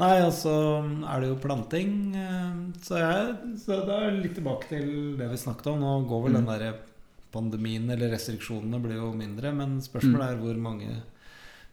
nei, 0.00 0.14
og 0.26 0.32
så 0.36 0.54
er 1.10 1.22
det 1.22 1.30
jo 1.30 1.38
planting. 1.42 1.92
eh, 2.16 2.58
Så, 2.86 2.98
jeg, 3.02 3.56
så 3.62 3.80
det 3.86 3.96
er 4.00 4.18
litt 4.22 4.34
tilbake 4.38 4.68
til 4.70 5.16
det 5.20 5.30
vi 5.32 5.40
snakket 5.40 5.72
om. 5.74 5.80
Nå 5.82 5.94
går 6.10 6.22
vel 6.28 6.36
Mm. 6.36 6.38
den 6.40 6.50
derre 6.52 6.74
pandemien 7.32 7.90
eller 7.90 8.14
restriksjonene 8.14 8.78
blir 8.80 8.96
jo 8.96 9.12
mindre, 9.12 9.52
men 9.52 9.78
spørsmålet 9.80 10.26
Mm. 10.26 10.32
er 10.32 10.36
hvor 10.42 10.56
mange, 10.56 11.02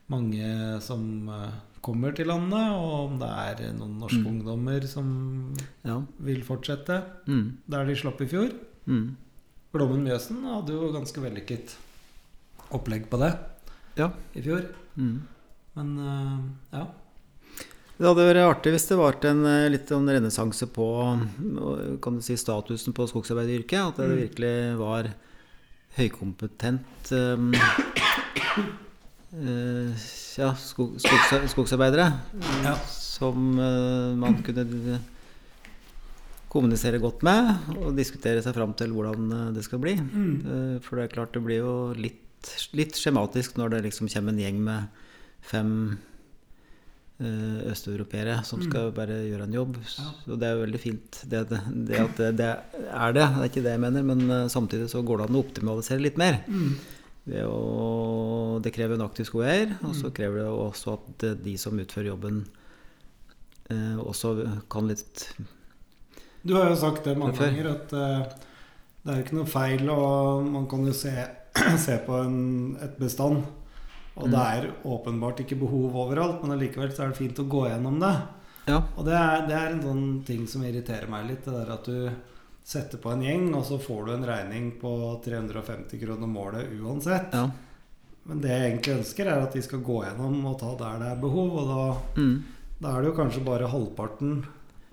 mange 0.10 0.82
som 0.82 1.30
eh, 1.30 1.52
kommer 1.84 2.16
til 2.16 2.28
landet, 2.32 2.70
og 2.80 2.94
om 3.12 3.18
det 3.20 3.30
er 3.30 3.74
noen 3.76 3.98
norske 4.00 4.22
Mm. 4.24 4.28
ungdommer 4.32 4.88
som 4.88 5.54
Ja. 5.84 6.02
vil 6.20 6.42
fortsette 6.44 7.04
Mm. 7.28 7.58
der 7.70 7.86
de 7.86 7.96
slapp 7.96 8.22
i 8.22 8.26
fjor. 8.28 8.52
Mm. 8.88 9.16
Glommen 9.74 10.04
Mjøsen 10.06 10.44
hadde 10.44 10.70
jo 10.72 10.92
ganske 10.94 11.20
vellykket 11.22 11.76
opplegg 12.72 13.08
på 13.10 13.20
det 13.20 13.38
Ja. 13.98 14.12
i 14.36 14.42
fjor. 14.42 14.66
Mm. 14.98 15.22
Men 15.76 15.98
uh, 16.00 16.40
ja. 16.72 16.86
Det 17.98 18.08
hadde 18.08 18.34
vært 18.34 18.50
artig 18.58 18.72
hvis 18.74 18.88
det 18.90 18.98
var 18.98 19.14
en 19.30 19.46
eh, 19.46 19.70
litt 19.70 19.88
sånn 19.88 20.08
renessanse 20.10 20.66
på 20.68 20.88
eh, 21.14 21.98
kan 22.02 22.16
du 22.16 22.22
si, 22.22 22.34
statusen 22.36 22.92
på 22.94 23.06
skogsarbeideryrket. 23.08 23.88
At 23.88 23.98
det 23.98 24.10
Mm. 24.10 24.30
virkelig 24.30 24.78
var 24.78 25.14
høykompetent 25.98 27.12
eh, 27.12 27.38
ja, 29.34 30.52
skog, 30.62 30.96
skogs, 31.02 31.34
skogsarbeidere. 31.56 32.06
eh, 32.38 32.64
Ja. 32.68 32.76
Som 32.86 33.58
eh, 33.62 34.14
man 34.18 34.40
kunne 34.46 35.00
kommunisere 36.54 37.00
godt 37.02 37.24
med 37.26 37.50
og 37.82 37.96
diskutere 37.98 38.42
seg 38.46 38.54
fram 38.54 38.74
til 38.78 38.94
hvordan 38.94 39.32
eh, 39.34 39.52
det 39.56 39.64
skal 39.66 39.80
bli. 39.82 39.96
Eh, 39.98 40.80
For 40.86 40.98
det 41.00 41.08
er 41.08 41.14
klart 41.16 41.34
det 41.34 41.44
blir 41.46 41.64
jo 41.64 41.76
litt, 41.98 42.22
litt 42.78 42.94
skjematisk 43.00 43.58
når 43.58 43.70
det 43.78 43.84
liksom 43.90 44.10
kommer 44.14 44.34
en 44.36 44.42
gjeng 44.44 44.60
med 44.62 44.88
fem 45.44 45.72
eh, 47.20 47.60
østeuropeere 47.72 48.38
som 48.46 48.62
skal 48.64 48.92
bare 48.96 49.18
gjøre 49.32 49.48
en 49.50 49.58
jobb. 49.58 49.78
Ja. 49.98 50.10
Og 50.30 50.40
det 50.42 50.50
er 50.50 50.58
jo 50.58 50.66
veldig 50.66 50.82
fint 50.84 51.22
det, 51.26 51.46
det, 51.50 51.62
det 51.90 52.02
at 52.06 52.18
det, 52.22 52.32
det 52.42 52.52
er 52.54 53.16
det. 53.18 53.28
Det 53.34 53.46
er 53.46 53.50
ikke 53.50 53.66
det 53.66 53.74
jeg 53.78 53.84
mener, 53.88 54.04
men 54.14 54.26
eh, 54.30 54.48
samtidig 54.54 54.90
så 54.94 55.02
går 55.06 55.24
det 55.24 55.30
an 55.32 55.40
å 55.40 55.46
optimalisere 55.48 56.06
litt 56.06 56.18
mer. 56.22 56.42
Mm. 56.48 56.76
Ved 57.24 57.48
å, 57.48 58.60
det 58.64 58.74
krever 58.76 58.98
en 58.98 59.06
aktiv 59.06 59.28
skoeier, 59.30 59.78
og 59.88 59.94
så 59.96 60.12
krever 60.16 60.42
det 60.42 60.50
også 60.52 60.98
at 60.98 61.26
de 61.46 61.54
som 61.60 61.80
utfører 61.80 62.10
jobben, 62.12 62.42
eh, 63.72 64.00
også 64.02 64.34
kan 64.72 64.90
litt 64.92 65.30
Du 66.44 66.58
har 66.58 66.68
jo 66.68 66.76
sagt 66.82 67.08
det 67.08 67.16
mange 67.20 67.40
ganger, 67.40 67.70
at 67.72 67.96
eh, 67.96 68.50
det 69.04 69.12
er 69.12 69.20
jo 69.20 69.26
ikke 69.26 69.40
noe 69.40 69.52
feil, 69.52 69.90
og 69.94 70.50
man 70.52 70.68
kan 70.72 70.84
jo 70.88 70.96
se, 70.96 71.14
se 71.86 71.98
på 72.04 72.20
en, 72.26 72.42
et 72.84 73.00
bestand. 73.00 73.44
Og 74.14 74.30
det 74.30 74.44
er 74.44 74.68
åpenbart 74.86 75.42
ikke 75.42 75.58
behov 75.64 75.96
overalt, 76.04 76.44
men 76.44 76.54
allikevel 76.54 76.92
så 76.94 77.06
er 77.06 77.14
det 77.14 77.22
fint 77.22 77.40
å 77.42 77.48
gå 77.50 77.64
gjennom 77.66 77.98
det. 78.04 78.14
Ja. 78.68 78.78
Og 78.96 79.08
det 79.08 79.16
er, 79.18 79.48
det 79.48 79.56
er 79.58 79.72
en 79.72 79.82
sånn 79.84 80.06
ting 80.28 80.44
som 80.48 80.64
irriterer 80.68 81.10
meg 81.12 81.26
litt. 81.32 81.48
Det 81.48 81.56
der 81.56 81.72
at 81.74 81.88
du 81.90 82.12
setter 82.64 82.98
på 82.98 83.12
en 83.12 83.22
gjeng, 83.22 83.54
og 83.56 83.66
så 83.68 83.78
får 83.82 84.06
du 84.06 84.12
en 84.14 84.26
regning 84.26 84.72
på 84.80 85.22
350 85.26 86.00
kroner 86.00 86.28
målet 86.28 86.72
uansett. 86.80 87.34
ja. 87.34 87.50
Men 88.26 88.40
det 88.40 88.50
jeg 88.54 88.72
egentlig 88.72 88.94
ønsker, 89.02 89.28
er 89.28 89.42
at 89.44 89.52
de 89.54 89.62
skal 89.62 89.82
gå 89.84 89.98
gjennom 90.06 90.46
og 90.48 90.54
ta 90.62 90.70
der 90.80 91.00
det 91.02 91.08
er 91.12 91.16
behov. 91.20 91.58
Og 91.60 91.68
da, 91.68 92.22
Mm. 92.22 92.44
da 92.80 92.94
er 92.96 93.02
det 93.02 93.10
jo 93.12 93.18
kanskje 93.18 93.44
bare 93.44 93.68
halvparten 93.68 94.46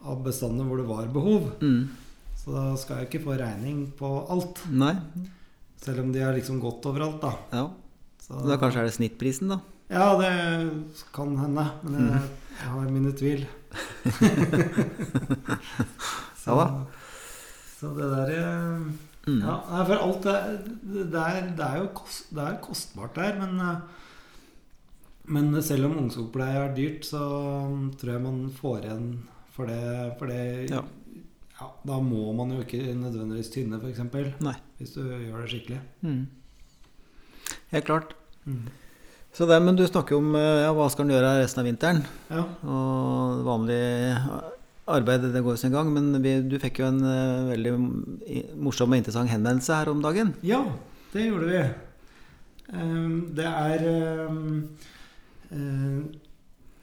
av 0.05 0.25
bestandene 0.25 0.67
hvor 0.67 0.77
det 0.79 0.87
var 0.89 1.07
behov. 1.07 1.53
Mm. 1.61 1.89
Så 2.37 2.51
da 2.53 2.75
skal 2.77 2.97
jeg 2.97 3.07
ikke 3.11 3.25
få 3.25 3.39
regning 3.39 3.93
på 3.97 4.27
alt. 4.29 4.59
Nei. 4.69 4.97
Selv 5.81 6.01
om 6.01 6.11
de 6.13 6.19
har 6.21 6.33
liksom 6.35 6.59
gått 6.61 6.83
overalt, 6.91 7.21
da. 7.21 7.33
Ja. 7.53 7.69
Så, 8.21 8.49
Da 8.49 8.57
kanskje 8.57 8.81
er 8.81 8.85
det 8.91 8.95
snittprisen, 8.99 9.49
da. 9.49 9.61
Ja, 9.89 10.17
det 10.19 10.71
kan 11.13 11.37
hende. 11.37 11.71
Men 11.85 11.93
jeg, 11.95 12.03
Mm. 12.11 12.29
jeg 12.59 12.69
har 12.69 12.91
mine 12.91 13.13
tvil. 13.13 13.47
så, 16.37 16.51
Ja 16.51 16.55
da. 16.57 16.87
Så 17.81 17.95
det 17.97 18.11
der 18.13 18.35
eh, 18.37 18.91
Mm. 19.29 19.43
Ja, 19.45 19.83
for 19.85 20.01
alt 20.01 20.23
det, 20.25 20.37
det, 21.13 21.21
er, 21.21 21.51
det 21.57 21.65
er 21.67 21.83
jo 21.83 21.89
kost, 21.99 22.31
det 22.33 22.41
er 22.41 22.61
kostbart 22.65 23.19
der, 23.19 23.37
men 23.43 23.61
eh, 23.61 23.99
Men 25.31 25.63
selv 25.63 25.87
om 25.87 25.99
ungskogpleie 26.01 26.59
er 26.59 26.73
dyrt, 26.75 27.05
så 27.07 27.21
mm, 27.71 27.93
tror 28.01 28.13
jeg 28.13 28.23
man 28.25 28.39
får 28.51 28.87
igjen 28.87 29.05
for 29.55 29.69
det. 29.69 30.15
For 30.19 30.27
det 30.27 30.71
Ja. 30.73 30.81
ja, 31.61 31.69
da 31.87 31.99
må 32.03 32.33
man 32.35 32.51
jo 32.51 32.65
ikke 32.65 32.95
nødvendigvis 32.99 33.53
tynne, 33.53 33.79
f.eks. 33.79 34.01
Hvis 34.79 34.95
du 34.97 35.03
gjør 35.05 35.45
det 35.45 35.51
skikkelig. 35.53 35.81
Mm. 36.01 36.27
Helt 37.71 37.85
klart. 37.85 38.17
Mm. 38.45 38.67
Så 39.33 39.47
det, 39.47 39.63
men 39.63 39.77
du 39.77 39.87
snakker 39.87 40.17
om 40.17 40.35
eh, 40.35 40.65
ja, 40.65 40.73
hva 40.75 40.89
skal 40.91 41.07
en 41.07 41.15
gjøre 41.15 41.37
resten 41.45 41.63
av 41.63 41.69
vinteren? 41.69 42.03
Ja. 42.33 42.43
Og 42.65 43.45
vanlig 43.47 43.83
arbeid 44.95 45.21
det 45.35 45.45
går 45.45 45.57
sin 45.61 45.75
gang. 45.75 45.89
Men 45.95 46.05
vi, 46.25 46.33
du 46.47 46.57
fikk 46.63 46.77
jo 46.83 46.87
en 46.91 47.03
uh, 47.05 47.51
veldig 47.53 47.73
morsom 48.63 48.93
og 48.93 48.99
interessant 49.01 49.33
henvendelse 49.33 49.73
her 49.83 49.89
om 49.93 50.01
dagen. 50.05 50.29
Ja, 50.47 50.63
det 51.15 51.23
gjorde 51.29 51.47
vi. 51.51 51.61
Um, 52.71 53.15
det 53.35 53.47
er 53.47 53.79
um, 54.29 54.69
eh, 55.51 55.99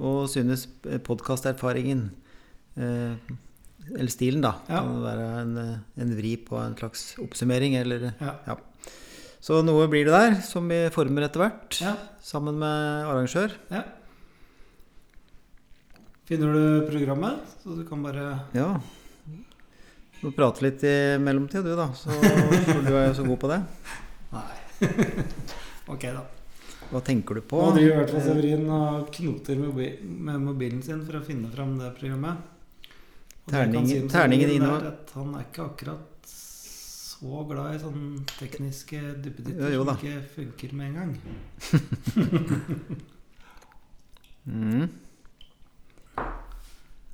og 0.00 0.26
synes 0.32 0.66
podkasterfaringen 1.06 2.08
eh, 2.76 3.36
Eller 3.90 4.12
stilen, 4.12 4.42
da. 4.44 4.54
Ja. 4.68 4.82
Kan 4.84 5.00
være 5.02 5.28
en, 5.40 5.54
en 5.98 6.12
vri 6.16 6.36
på 6.46 6.58
en 6.60 6.76
slags 6.78 7.14
oppsummering, 7.18 7.74
eller 7.80 8.12
Ja. 8.20 8.56
Så 9.40 9.62
noe 9.64 9.86
blir 9.88 10.04
det 10.04 10.12
der, 10.12 10.34
som 10.44 10.68
vi 10.68 10.82
former 10.92 11.24
etter 11.24 11.40
hvert, 11.40 11.78
ja. 11.80 11.94
sammen 12.22 12.58
med 12.60 13.06
arrangør. 13.08 13.54
Ja. 13.72 13.86
Finner 16.28 16.52
du 16.52 16.90
programmet, 16.90 17.40
så 17.62 17.74
du 17.74 17.80
kan 17.88 18.04
bare 18.04 18.44
Ja. 18.54 18.74
Du 20.20 20.26
må 20.28 20.34
prate 20.36 20.60
litt 20.66 20.84
i 20.84 21.16
mellomtida, 21.18 21.64
du, 21.64 21.72
da. 21.78 21.88
Så, 21.96 22.12
for 22.12 22.84
du 22.84 22.92
er 22.92 23.08
jo 23.08 23.16
så 23.16 23.24
god 23.24 23.40
på 23.40 23.50
det. 23.50 23.62
Nei. 24.36 24.84
ok, 25.96 26.04
da. 26.12 26.26
Hva 26.90 26.98
tenker 27.06 27.34
du 27.38 27.42
på? 27.46 27.58
Nå 27.62 27.70
driver 27.76 27.92
i 27.92 27.96
hvert 28.00 28.10
fall 28.16 28.24
Severin 28.24 28.64
og 28.74 29.10
knoter 29.14 29.56
med 29.60 30.36
mobilen 30.42 30.80
sin 30.82 31.04
for 31.06 31.14
å 31.20 31.26
finne 31.26 31.48
fram 31.52 31.76
det 31.78 31.92
programmet. 31.98 32.36
Terningen- 33.50 33.88
si 33.88 34.00
terningen 34.10 34.62
er 34.62 34.86
at 34.88 35.10
Han 35.14 35.34
er 35.34 35.40
ikke 35.46 35.64
akkurat 35.70 36.06
så 36.26 37.44
glad 37.48 37.74
i 37.74 37.78
sånne 37.82 38.24
tekniske 38.38 39.00
duppeditter 39.22 39.72
som 39.76 39.88
ikke 39.94 40.14
funker 40.34 40.72
med 40.74 40.86
en 40.88 40.94
gang. 41.00 41.12
Mm. 44.50 44.88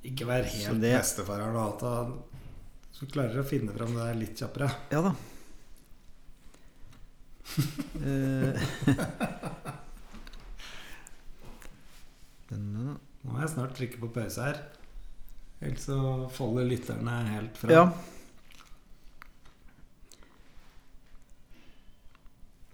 Ikke 0.07 0.23
vær 0.25 0.43
Så 0.47 0.71
helt 0.71 0.79
det- 0.81 0.95
bestefar 0.95 1.41
her 1.43 1.51
nå, 1.51 1.59
at 1.75 1.81
han 1.83 2.13
så 2.95 3.03
klarer 3.11 3.41
å 3.41 3.43
finne 3.45 3.73
fram 3.75 3.91
det 3.93 3.99
der 4.07 4.15
litt 4.15 4.37
kjappere. 4.39 4.71
Ja 4.89 5.01
da. 5.03 5.11
Eh. 12.51 12.59
Nå 12.59 12.97
må 13.27 13.41
jeg 13.41 13.53
snart 13.53 13.75
trykke 13.77 13.99
på 14.03 14.11
pause 14.15 14.45
her. 14.45 14.61
Ellers 15.57 15.87
så 15.89 15.97
faller 16.31 16.69
lytterne 16.69 17.17
helt 17.31 17.57
fra. 17.57 17.73
Ja. 17.73 17.85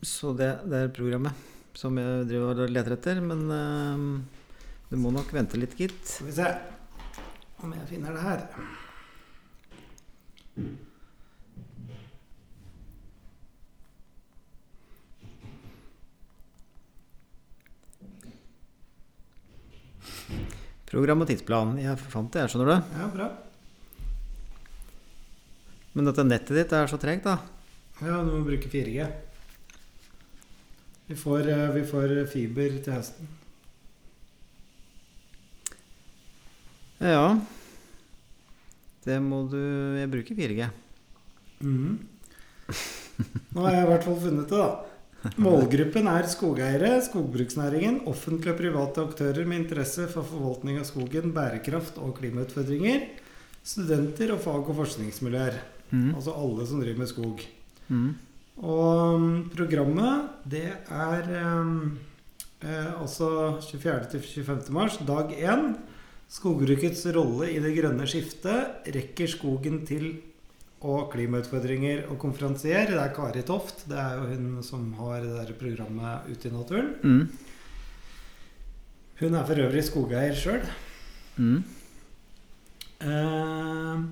Så 0.04 0.34
det, 0.36 0.52
det 0.68 0.82
er 0.84 0.96
programmet 0.96 1.50
som 1.74 1.98
jeg 1.98 2.28
driver 2.30 2.66
og 2.66 2.72
leter 2.72 2.98
etter, 2.98 3.22
men 3.24 3.46
uh, 3.50 3.98
du 4.92 4.98
må 5.00 5.14
nok 5.16 5.32
vente 5.34 5.58
litt, 5.58 5.74
gitt. 5.80 6.02
Skal 6.06 6.28
vi 6.28 6.36
se 6.38 6.50
om 7.64 7.72
jeg 7.74 7.88
finner 7.90 8.14
det 8.14 8.24
her. 8.28 8.44
Program 20.94 21.24
og 21.24 21.30
tidsplan. 21.30 21.78
Jeg 21.82 21.98
fant 21.98 22.30
det, 22.30 22.44
jeg, 22.44 22.54
skjønner 22.54 22.70
du. 22.70 22.92
Ja, 23.00 23.06
bra. 23.10 23.28
Men 25.98 26.06
dette 26.06 26.26
nettet 26.28 26.58
ditt 26.60 26.76
er 26.78 26.90
så 26.90 27.00
tregt, 27.02 27.26
da. 27.26 27.40
Ja, 28.04 28.20
du 28.22 28.30
må 28.30 28.44
bruke 28.46 28.70
4G. 28.70 29.08
Vi 31.10 31.18
får, 31.18 31.50
eh, 31.50 31.72
vi 31.74 31.84
får 31.90 32.14
fiber 32.30 32.78
til 32.86 32.94
høsten. 32.94 33.32
Ja. 37.02 37.26
Det 39.04 39.18
må 39.20 39.44
du 39.50 39.60
Jeg 39.98 40.12
bruker 40.14 40.36
4G. 40.36 40.70
Mm. 41.60 42.00
Nå 43.54 43.66
har 43.66 43.80
jeg 43.80 43.84
i 43.84 43.90
hvert 43.90 44.06
fall 44.06 44.22
funnet 44.22 44.50
det, 44.50 44.62
da. 44.62 44.93
Målgruppen 45.40 46.08
er 46.12 46.26
skogeiere, 46.28 46.98
skogbruksnæringen, 47.06 48.02
offentlige 48.12 48.52
og 48.52 48.60
private 48.60 49.04
aktører 49.08 49.46
med 49.48 49.62
interesse 49.62 50.10
for 50.12 50.28
forvaltning 50.28 50.82
av 50.82 50.88
skogen, 50.90 51.32
bærekraft 51.36 52.00
og 52.04 52.18
klimautfordringer, 52.18 53.06
studenter 53.64 54.34
og 54.36 54.42
fag- 54.44 54.74
og 54.74 54.76
forskningsmiljøer. 54.82 55.62
Mm. 55.94 56.10
Altså 56.18 56.36
alle 56.36 56.68
som 56.68 56.82
driver 56.84 57.00
med 57.00 57.12
skog. 57.12 57.46
Mm. 57.88 58.10
Og 58.68 59.16
um, 59.16 59.30
programmet, 59.56 60.28
det 60.50 60.66
er 60.92 61.32
um, 61.62 61.98
eh, 62.62 62.92
altså 63.02 63.62
24. 63.64 64.12
til 64.12 64.28
25. 64.44 64.74
mars, 64.76 65.00
dag 65.08 65.32
1. 65.40 65.66
Skogbrukets 66.34 67.06
rolle 67.16 67.48
i 67.54 67.64
det 67.64 67.74
grønne 67.78 68.08
skiftet. 68.10 68.84
Rekker 68.92 69.32
skogen 69.32 69.86
til 69.88 70.18
og 70.84 71.12
klimautfordringer 71.14 72.08
og 72.12 72.20
konferansier. 72.22 72.90
Det 72.92 73.00
er 73.00 73.14
Kari 73.16 73.44
Toft. 73.48 73.86
Det 73.90 74.00
er 74.00 74.20
jo 74.20 74.28
hun 74.34 74.64
som 74.66 74.90
har 75.00 75.24
det 75.24 75.36
der 75.38 75.54
programmet 75.60 76.28
Ute 76.30 76.50
i 76.50 76.54
naturen. 76.54 76.92
Mm. 77.04 77.30
Hun 79.22 79.38
er 79.40 79.48
for 79.48 79.64
øvrig 79.64 79.84
skogeier 79.88 80.36
sjøl. 80.36 80.66
Mm. 81.38 81.64
Eh, 83.04 84.04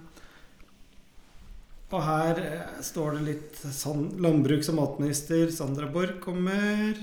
og 1.91 2.03
her 2.07 2.39
eh, 2.39 2.77
står 2.85 3.17
det 3.17 3.25
litt 3.25 3.57
san 3.75 4.05
Landbruks- 4.23 4.71
og 4.71 4.79
matminister 4.79 5.51
Sandra 5.51 5.89
Borch 5.91 6.21
kommer. 6.23 6.95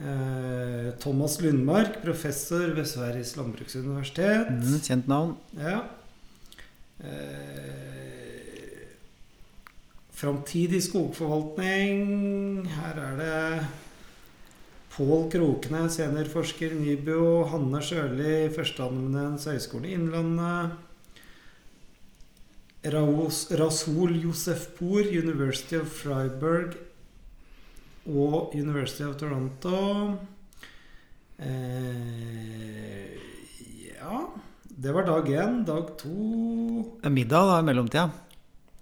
Eh, 0.00 0.90
Thomas 1.00 1.40
Lundmark, 1.40 2.02
professor 2.04 2.74
ved 2.76 2.88
Sveriges 2.88 3.34
landbruksuniversitet. 3.40 4.52
Mm. 4.52 4.76
Kjent 4.84 5.08
navn. 5.08 5.34
Ja. 5.56 5.80
Eh, 7.00 7.69
Framtidig 10.20 10.82
skogforvaltning. 10.84 12.66
Her 12.68 12.98
er 13.00 13.14
det 13.16 13.68
Pål 14.92 15.30
Krokne, 15.32 15.86
seniorforsker 15.88 16.74
NIBIO. 16.76 17.46
Hanne 17.48 17.80
Sjøli, 17.80 18.50
førsteamanuens 18.52 19.48
Høgskolen 19.48 19.88
Innlandet. 19.94 20.76
Rasul 22.84 24.20
Josef 24.20 24.68
Poor, 24.76 25.08
University 25.08 25.80
of 25.80 25.88
Freiburg 25.88 26.76
og 28.04 28.52
University 28.52 29.08
of 29.08 29.16
Toronto. 29.16 30.16
Eh, 31.40 33.16
ja 33.96 34.26
Det 34.68 34.92
var 34.92 35.08
dag 35.08 35.28
én. 35.28 35.64
Dag 35.64 35.96
to 35.96 37.08
middag 37.08 37.54
da 37.54 37.60
i 37.60 37.64
mellomtida. 37.64 38.10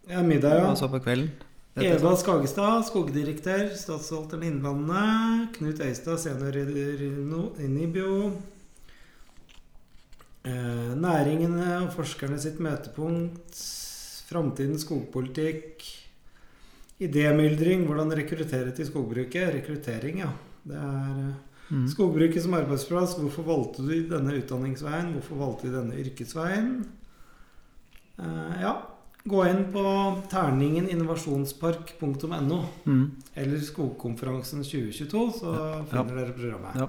Ja, 0.09 0.23
middag, 0.25 0.57
ja. 0.57 0.69
Altså 0.71 0.89
på 0.89 1.01
kvelden. 1.05 1.31
Eva 1.79 2.15
Skagestad, 2.19 2.87
skogdirektør, 2.89 3.69
Statsforvalteren 3.79 4.47
Innlandet. 4.49 5.53
Knut 5.59 5.83
Øystad, 5.85 6.19
senior 6.19 6.57
i 6.59 7.69
Nibio. 7.71 8.33
Eh, 10.49 10.95
næringene 10.99 11.69
og 11.85 11.93
forskerne 11.95 12.39
sitt 12.41 12.59
møtepunkt. 12.65 13.61
Framtidens 14.29 14.83
skogpolitikk. 14.87 15.85
Idémyldring. 17.05 17.85
Hvordan 17.87 18.17
rekruttere 18.19 18.73
til 18.75 18.89
skogbruket. 18.89 19.53
Rekruttering, 19.55 20.25
ja. 20.25 20.33
Det 20.65 20.81
er 20.81 21.13
eh, 21.29 21.37
Mm. 21.69 21.85
Skogbruket 21.89 22.43
som 22.43 22.55
arbeidsplass. 22.57 23.19
Hvorfor 23.21 23.45
valgte 23.45 23.85
du 23.85 24.07
denne 24.09 24.37
utdanningsveien? 24.41 25.13
Hvorfor 25.13 25.37
valgte 25.37 25.69
du 25.69 25.75
denne 25.77 25.99
yrkesveien? 26.01 26.87
Eh, 28.19 28.55
ja. 28.63 28.73
Gå 29.29 29.43
inn 29.51 29.65
på 29.73 29.83
terningeninnovasjonspark.no 30.31 32.65
Mm. 32.87 33.11
eller 33.37 33.59
Skogkonferansen 33.61 34.63
2022, 34.65 35.33
så 35.41 35.55
Ja. 35.55 35.85
finner 35.85 36.15
dere 36.17 36.33
programmet. 36.33 36.75
Ja. 36.77 36.89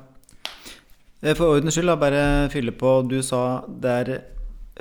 Eh, 1.22 1.34
For 1.36 1.46
ordens 1.58 1.74
skyld, 1.76 2.00
bare 2.00 2.50
fylle 2.50 2.72
på. 2.72 3.02
Du 3.10 3.22
sa 3.22 3.62
det 3.68 4.10
er 4.10 4.22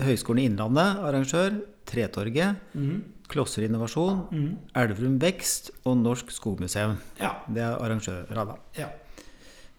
Høgskolen 0.05 0.39
i 0.41 0.45
Innlandet, 0.49 0.97
arrangør. 1.03 1.61
Tretorget. 1.87 2.57
mm. 2.75 3.03
Klosser 3.29 3.63
Innovasjon. 3.65 4.27
mm. 4.31 4.57
Elverum 4.75 5.19
Vekst 5.19 5.71
og 5.85 5.97
Norsk 5.99 6.31
Skogmuseum. 6.31 6.97
Ja. 7.21 7.33
Det 7.53 7.63
er 7.63 7.77
arrangører, 7.79 8.35
da. 8.35 8.55
ja. 8.79 8.87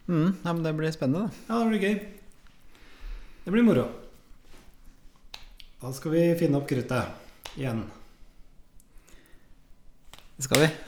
Mm. 0.07 0.35
Ja, 0.43 0.53
men 0.53 0.63
det 0.63 0.75
blir 0.75 0.91
spennende, 0.91 1.29
da. 1.47 1.49
Ja, 1.49 1.63
det 1.63 1.69
blir 1.69 1.79
gøy. 1.89 1.99
Det 3.45 3.51
blir 3.53 3.63
moro. 3.63 3.87
Da 5.81 5.91
skal 5.93 6.11
vi 6.11 6.35
finne 6.35 6.55
opp 6.57 6.67
kruttet 6.67 7.05
igjen. 7.57 7.83
Det 10.37 10.43
skal 10.47 10.61
vi. 10.65 10.69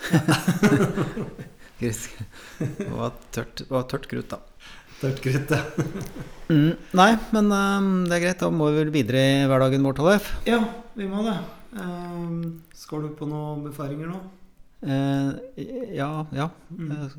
Det 1.82 2.92
var 2.94 3.16
tørt, 3.34 3.64
var 3.72 3.88
tørt 3.90 4.04
krutt, 4.12 4.30
da. 4.36 4.38
Tørt 5.02 5.22
kruttet. 5.24 5.64
Mm. 6.52 6.74
Nei, 7.00 7.14
men 7.32 7.46
um, 7.48 7.86
det 8.12 8.18
er 8.18 8.24
greit. 8.26 8.42
Da 8.42 8.50
må 8.52 8.66
vi 8.74 8.82
vel 8.82 8.90
videre 8.92 9.20
i 9.24 9.46
hverdagen 9.48 9.86
vår, 9.88 9.94
Tollef. 9.96 10.26
Ja, 10.44 10.58
vi 11.00 11.06
må 11.08 11.22
det. 11.24 11.38
Um, 11.80 12.58
skal 12.76 13.06
du 13.06 13.14
på 13.16 13.24
noen 13.30 13.62
befaringer 13.64 14.10
nå? 14.12 14.18
Uh, 14.84 15.30
ja, 15.96 16.10
ja. 16.36 16.50
Mm. 16.76 16.90
Eh, 16.92 17.16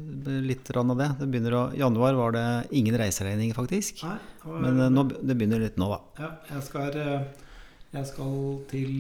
Litt 0.51 0.69
rann 0.77 0.93
av 0.93 1.01
det. 1.01 1.07
det 1.23 1.31
begynner 1.33 1.57
å, 1.57 1.63
januar 1.81 2.19
var 2.21 2.37
det 2.37 2.45
ingen 2.77 2.99
reiseregninger, 3.01 3.57
faktisk. 3.57 4.05
Nei. 4.05 4.19
og- 4.45 4.61
Men 4.67 4.83
uh, 4.85 4.91
nå, 4.93 5.07
det 5.17 5.33
begynner 5.41 5.65
litt 5.65 5.81
nå, 5.81 5.89
da. 5.95 6.27
Ja, 6.27 6.31
jeg 6.53 6.67
skal, 6.69 7.01
eh, 7.01 7.49
jeg 7.93 8.07
skal 8.09 8.35
til 8.71 8.93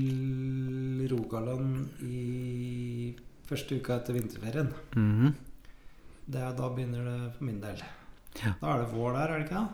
Rogaland 1.12 1.88
i 2.04 3.14
første 3.48 3.78
uka 3.80 3.96
etter 4.00 4.16
vinterferien. 4.18 4.68
Mhm. 4.96 5.32
Det 6.32 6.38
er, 6.40 6.52
da 6.56 6.68
begynner 6.70 7.04
det 7.08 7.32
for 7.36 7.44
min 7.48 7.60
del. 7.60 7.80
Ja. 8.42 8.52
Da 8.60 8.74
er 8.76 8.82
det 8.84 8.92
vår 8.94 9.12
der, 9.16 9.20
er 9.32 9.38
det 9.38 9.46
ikke 9.46 9.58
det? 9.62 9.68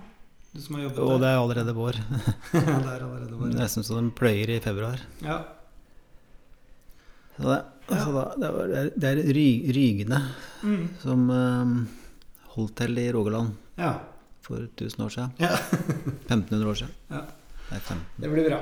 Du 0.54 0.60
som 0.64 0.74
har 0.78 0.82
jobbet 0.86 0.98
Og 1.04 1.20
det 1.20 1.28
er 1.28 1.38
allerede 1.42 1.74
vår. 1.76 1.98
det 2.52 2.62
er 2.64 3.02
allerede 3.04 3.36
vår. 3.36 3.50
Nesten 3.58 3.84
så 3.84 3.98
de 4.00 4.10
pløyer 4.16 4.54
i 4.56 4.60
februar. 4.64 5.02
Ja. 5.22 5.36
Så 7.36 7.42
det, 7.44 7.58
altså 7.92 8.12
da, 8.16 8.24
det, 8.42 8.48
var, 8.54 8.66
det 8.72 8.78
er- 8.80 8.94
det 8.96 9.10
er 9.10 9.34
ry, 9.36 9.48
Rygene 9.76 10.22
Mm. 10.62 10.88
som 10.98 11.28
um, 11.30 11.74
holdt 12.56 12.74
til 12.80 12.98
i 12.98 13.12
Rogaland 13.14 13.52
ja. 13.78 13.92
for 14.42 14.56
1000 14.56 15.04
år 15.04 15.08
siden. 15.14 15.30
Ja. 15.38 15.52
1500 16.26 16.70
år 16.70 16.74
siden. 16.74 16.94
Ja. 17.10 17.20
Det. 17.70 17.98
Det 18.22 18.30
blir 18.32 18.48
bra. 18.48 18.58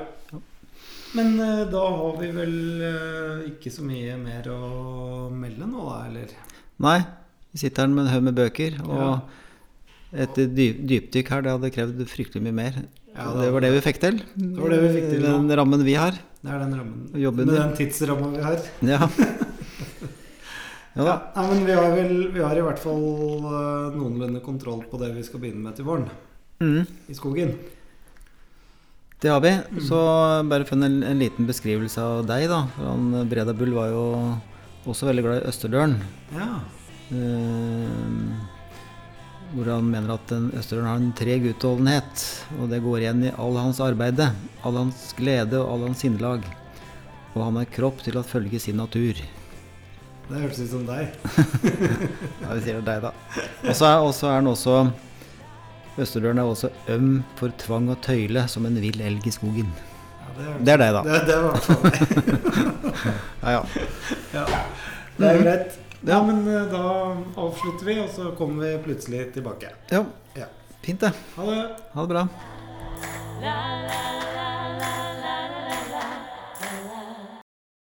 Men 1.15 1.39
eh, 1.39 1.63
da 1.71 1.83
har 1.87 2.17
vi 2.19 2.29
vel 2.35 2.55
eh, 2.83 3.47
ikke 3.53 3.71
så 3.73 3.85
mye 3.87 4.17
mer 4.19 4.47
å 4.51 4.59
melde 5.31 5.67
nå, 5.69 5.85
da, 5.87 5.99
eller? 6.09 6.33
Nei, 6.83 6.99
vi 7.53 7.61
sitter 7.63 7.85
her 7.85 7.93
med 7.93 8.05
en 8.05 8.11
haug 8.13 8.25
med 8.27 8.35
bøker. 8.37 8.75
Og 8.83 8.97
Ja. 8.97 9.11
et 10.27 10.35
dyp, 10.55 10.83
dypdykk 10.87 11.31
her, 11.33 11.41
det 11.45 11.53
hadde 11.55 11.71
krevd 11.73 12.03
fryktelig 12.11 12.43
mye 12.43 12.57
mer. 12.59 12.81
Ja, 13.17 13.31
Og 13.31 13.39
det 13.41 13.51
var 13.55 13.63
det 13.65 13.71
vi 13.73 13.81
fikk 13.81 13.99
til. 14.03 14.19
Det 14.35 14.59
var 14.61 14.69
det 14.75 14.81
vi 14.83 14.89
fikk 14.93 15.07
til, 15.09 15.23
ja. 15.25 15.31
Den 15.39 15.57
rammen 15.57 15.83
vi 15.87 15.95
har. 15.97 16.11
Det 16.43 16.51
er 16.53 16.59
den 16.61 16.75
rammen. 16.77 17.07
Jobben 17.17 17.47
Med 17.49 17.55
den 17.57 17.73
tidsramma 17.79 18.27
vi 18.35 18.43
har. 18.45 18.59
Ja. 18.85 18.99
ja 20.97 21.07
da. 21.07 21.15
Nei, 21.35 21.47
men 21.49 21.65
vi 21.65 21.73
har 21.79 21.95
vel 21.95 22.13
Vi 22.35 22.43
har 22.45 22.59
i 22.59 22.65
hvert 22.67 22.79
fall 22.83 23.01
eh, 23.47 23.95
noenlunde 23.97 24.43
kontroll 24.45 24.83
på 24.91 24.99
det 25.01 25.09
vi 25.15 25.25
skal 25.25 25.41
begynne 25.41 25.63
med 25.65 25.79
til 25.79 25.87
våren. 25.89 26.05
Mm, 26.61 26.85
I 27.09 27.17
skogen. 27.17 27.55
Det 29.21 29.29
har 29.33 29.39
vi. 29.41 29.49
Mm. 29.49 29.81
Så 29.87 29.99
bare 30.49 30.65
for 30.65 30.77
en, 30.77 31.03
en 31.03 31.19
liten 31.19 31.47
beskrivelse 31.49 32.01
av 32.01 32.27
deg, 32.29 32.45
da. 32.51 32.67
Han 32.77 33.29
Breda 33.29 33.53
Bull 33.57 33.73
var 33.73 33.89
jo 33.89 34.03
også 34.87 35.09
veldig 35.09 35.23
glad 35.25 35.39
i 35.39 35.47
Østerdølen. 35.49 35.95
Ja. 36.35 36.51
Eh, 37.17 38.11
hvor 39.55 39.71
han 39.71 39.89
mener 39.89 40.13
at 40.17 40.33
en 40.35 40.51
Østerdølen 40.51 40.89
har 40.91 41.01
en 41.01 41.15
treg 41.17 41.47
utholdenhet, 41.49 42.27
og 42.59 42.69
det 42.69 42.83
går 42.85 43.01
igjen 43.01 43.25
i 43.29 43.33
all 43.41 43.57
hans 43.57 43.81
arbeide, 43.81 44.29
all 44.67 44.77
hans 44.83 45.09
glede 45.17 45.57
og 45.63 45.71
all 45.73 45.87
hans 45.87 46.05
sinnelag. 46.05 46.45
Og 47.33 47.41
han 47.41 47.57
har 47.57 47.73
kropp 47.73 48.05
til 48.05 48.19
å 48.19 48.25
følge 48.25 48.61
sin 48.61 48.77
natur. 48.81 49.17
Det 50.27 50.41
hørtes 50.43 50.61
ut 50.67 50.73
som 50.75 50.85
deg. 50.87 51.09
Ja, 52.43 52.53
vi 52.53 52.61
sier 52.63 52.79
det 52.79 52.85
deg, 52.87 53.05
da. 53.07 53.11
Og 53.65 53.73
så 54.13 54.29
er 54.29 54.37
han 54.37 54.49
også 54.51 54.79
Østerdølen 55.97 56.37
er 56.41 56.49
også 56.51 56.69
øm 56.93 57.23
for 57.39 57.49
tvang 57.57 57.89
og 57.89 58.01
tøyle 58.05 58.43
som 58.51 58.65
en 58.69 58.77
vill 58.81 59.01
elg 59.01 59.25
i 59.27 59.31
skogen. 59.33 59.69
Ja, 60.21 60.27
det, 60.37 60.65
Det 60.65 60.73
er 60.73 60.77
deg, 60.83 60.93
da. 60.93 61.01
Det, 61.07 61.19
det 61.27 61.37
var. 61.43 61.57
Ja, 63.43 63.51
ja. 63.51 63.61
Ja. 64.33 64.45
Det 65.17 65.27
er 65.31 65.41
greit. 65.43 65.77
Ja, 66.07 66.19
men 66.23 66.43
eh, 66.47 66.67
da 66.71 66.81
avslutter 67.41 67.85
vi, 67.87 67.95
og 68.03 68.09
så 68.13 68.31
kommer 68.37 68.65
vi 68.65 68.77
plutselig 68.85 69.31
tilbake. 69.33 69.73
ja. 69.91 70.03
Ja. 70.37 70.45
Fint, 70.85 71.01
det. 71.01 71.09
Ha 71.35 71.45
det. 71.49 71.63
Ha 71.93 72.01
det 72.05 72.09
bra. 72.13 72.27
la 73.41 73.55
la 73.87 75.06